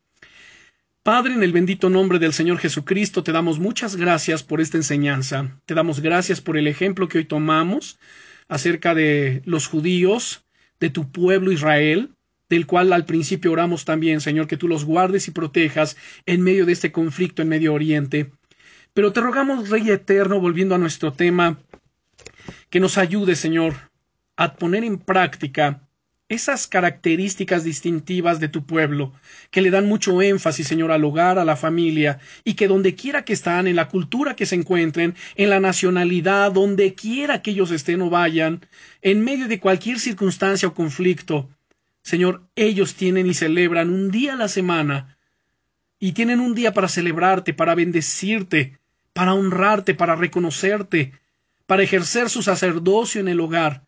Padre, 1.03 1.34
en 1.34 1.43
el 1.43 1.53
bendito 1.53 1.89
nombre 1.91 2.18
del 2.18 2.32
Señor 2.32 2.59
Jesucristo, 2.59 3.22
te 3.22 3.32
damos 3.32 3.59
muchas 3.59 3.97
gracias 3.97 4.43
por 4.43 4.61
esta 4.61 4.76
enseñanza. 4.76 5.59
Te 5.64 5.74
damos 5.74 6.01
gracias 6.01 6.41
por 6.41 6.57
el 6.57 6.66
ejemplo 6.66 7.09
que 7.09 7.18
hoy 7.18 7.24
tomamos 7.24 7.99
acerca 8.49 8.95
de 8.95 9.43
los 9.45 9.68
judíos, 9.68 10.45
de 10.80 10.91
tu 10.91 11.11
pueblo 11.11 11.53
Israel, 11.53 12.11
del 12.49 12.66
cual 12.66 12.93
al 12.93 13.05
principio 13.05 13.53
oramos 13.53 13.84
también, 13.84 14.20
Señor, 14.20 14.47
que 14.47 14.57
tú 14.57 14.68
los 14.68 14.84
guardes 14.84 15.28
y 15.28 15.32
protejas 15.32 15.97
en 16.26 16.43
medio 16.43 16.66
de 16.66 16.72
este 16.72 16.93
conflicto 16.93 17.43
en 17.43 17.49
Medio 17.49 17.74
Oriente. 17.74 18.30
Pero 18.95 19.12
te 19.12 19.20
rogamos, 19.20 19.68
Rey 19.68 19.91
Eterno, 19.91 20.41
volviendo 20.41 20.74
a 20.74 20.78
nuestro 20.78 21.12
tema, 21.12 21.59
que 22.70 22.80
nos 22.80 22.99
ayude, 22.99 23.36
Señor, 23.36 23.74
a 24.39 24.55
poner 24.55 24.84
en 24.84 24.99
práctica 24.99 25.82
esas 26.28 26.68
características 26.68 27.64
distintivas 27.64 28.39
de 28.39 28.49
tu 28.49 28.64
pueblo, 28.64 29.12
que 29.51 29.62
le 29.62 29.70
dan 29.70 29.86
mucho 29.86 30.22
énfasis, 30.22 30.68
Señor, 30.68 30.93
al 30.93 31.05
hogar, 31.05 31.41
a 31.41 31.45
la 31.45 31.57
familia, 31.57 32.20
y 32.45 32.55
que 32.55 32.68
donde 32.68 32.95
quiera 32.95 33.24
que 33.24 33.32
están, 33.32 33.66
en 33.66 33.74
la 33.74 33.89
cultura 33.89 34.36
que 34.36 34.47
se 34.47 34.55
encuentren, 34.55 35.16
en 35.34 35.51
la 35.51 35.59
nacionalidad, 35.59 36.53
donde 36.53 36.95
quiera 36.95 37.43
que 37.43 37.51
ellos 37.51 37.72
estén 37.72 38.01
o 38.01 38.11
vayan, 38.11 38.64
en 39.03 39.24
medio 39.24 39.49
de 39.49 39.59
cualquier 39.59 39.99
circunstancia 39.99 40.68
o 40.68 40.74
conflicto, 40.74 41.49
Señor, 42.03 42.45
ellos 42.55 42.95
tienen 42.95 43.26
y 43.26 43.34
celebran 43.34 43.91
un 43.91 44.12
día 44.12 44.34
a 44.34 44.36
la 44.36 44.49
semana, 44.49 45.18
y 45.99 46.12
tienen 46.12 46.39
un 46.39 46.55
día 46.55 46.72
para 46.72 46.86
celebrarte, 46.86 47.55
para 47.55 47.74
bendecirte, 47.74 48.78
para 49.12 49.34
honrarte, 49.34 49.95
para 49.95 50.14
reconocerte, 50.14 51.12
para 51.66 51.82
ejercer 51.82 52.30
su 52.30 52.43
sacerdocio 52.43 53.20
en 53.20 53.26
el 53.26 53.41
hogar, 53.41 53.88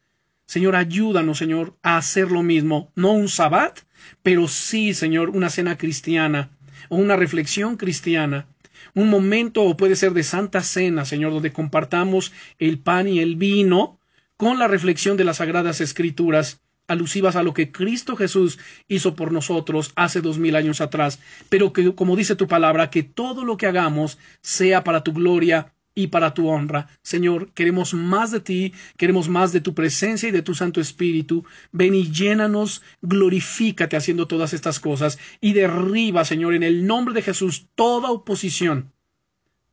Señor, 0.51 0.75
ayúdanos, 0.75 1.39
Señor, 1.39 1.77
a 1.81 1.97
hacer 1.97 2.33
lo 2.33 2.43
mismo. 2.43 2.91
No 2.97 3.13
un 3.13 3.29
sabbat, 3.29 3.83
pero 4.25 4.49
sí, 4.49 4.95
Señor, 4.95 5.31
una 5.31 5.49
cena 5.49 5.79
cristiana 5.79 6.51
o 6.89 6.97
una 6.97 7.15
reflexión 7.15 7.77
cristiana. 7.77 8.49
Un 8.93 9.11
momento 9.11 9.63
o 9.63 9.77
puede 9.77 9.95
ser 9.95 10.13
de 10.13 10.25
santa 10.25 10.65
cena, 10.65 11.05
Señor, 11.05 11.33
donde 11.33 11.53
compartamos 11.53 12.33
el 12.59 12.81
pan 12.81 13.07
y 13.07 13.21
el 13.21 13.37
vino 13.37 14.01
con 14.37 14.59
la 14.59 14.67
reflexión 14.67 15.17
de 15.17 15.23
las 15.23 15.37
sagradas 15.37 15.81
escrituras 15.81 16.61
alusivas 16.89 17.37
a 17.37 17.45
lo 17.45 17.55
que 17.55 17.71
Cristo 17.71 18.17
Jesús 18.17 18.59
hizo 18.89 19.15
por 19.15 19.31
nosotros 19.31 19.93
hace 19.95 20.21
dos 20.21 20.39
mil 20.39 20.57
años 20.57 20.81
atrás, 20.81 21.21
pero 21.49 21.73
que, 21.73 21.95
como 21.95 22.17
dice 22.17 22.35
tu 22.35 22.49
palabra, 22.49 22.91
que 22.91 23.05
todo 23.05 23.45
lo 23.45 23.57
que 23.57 23.69
hagamos 23.69 24.19
sea 24.41 24.83
para 24.83 25.05
tu 25.05 25.13
gloria 25.13 25.73
y 25.95 26.09
para 26.09 26.35
tu 26.35 26.49
honra. 26.49 26.89
Señor, 27.03 27.51
queremos 27.53 27.95
más 27.95 28.31
de 28.31 28.41
ti, 28.41 28.73
queremos 28.97 29.29
más 29.29 29.53
de 29.53 29.61
tu 29.61 29.75
presencia 29.75 30.29
y 30.29 30.33
de 30.33 30.43
tu 30.43 30.55
Santo 30.55 30.81
Espíritu. 30.81 31.45
Ven 31.73 31.95
y 31.95 32.11
llénanos, 32.11 32.83
glorifícate 33.03 33.97
haciendo 33.97 34.27
todas 34.27 34.53
estas 34.53 34.81
cosas 34.81 35.19
y 35.41 35.53
derriba, 35.53 36.25
Señor, 36.25 36.55
en 36.55 36.63
el 36.63 36.87
nombre 36.87 37.15
de 37.15 37.23
Jesús 37.23 37.67
toda 37.75 38.11
oposición, 38.11 38.93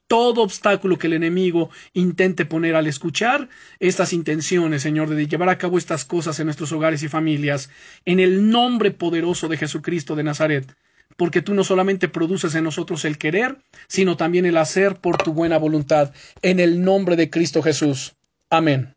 todo 0.08 0.42
obstáculo 0.42 0.98
que 0.98 1.08
el 1.08 1.14
enemigo 1.14 1.70
intente 1.94 2.46
poner 2.46 2.76
al 2.76 2.88
escuchar 2.88 3.50
estas 3.80 4.14
intenciones, 4.14 4.82
Señor, 4.82 5.10
de 5.10 5.28
llevar 5.28 5.50
a 5.50 5.58
cabo 5.58 5.78
estas 5.78 6.06
cosas 6.06 6.40
en 6.40 6.46
nuestros 6.46 6.72
hogares 6.72 7.04
y 7.04 7.10
familias, 7.10 7.70
en 8.06 8.20
el 8.20 8.50
nombre 8.50 8.92
poderoso 8.92 9.48
de 9.48 9.58
Jesucristo 9.58 10.16
de 10.16 10.24
Nazaret 10.24 10.76
porque 11.18 11.42
tú 11.42 11.54
no 11.54 11.64
solamente 11.64 12.08
produces 12.08 12.56
en 12.56 12.64
nosotros 12.64 13.04
el 13.04 13.18
querer, 13.18 13.58
sino 13.88 14.16
también 14.16 14.46
el 14.46 14.58
hacer 14.58 14.96
por 14.96 15.18
tu 15.18 15.34
buena 15.34 15.58
voluntad, 15.58 16.14
en 16.42 16.60
el 16.60 16.84
nombre 16.84 17.16
de 17.16 17.30
Cristo 17.30 17.62
Jesús. 17.62 18.16
Amén. 18.50 18.97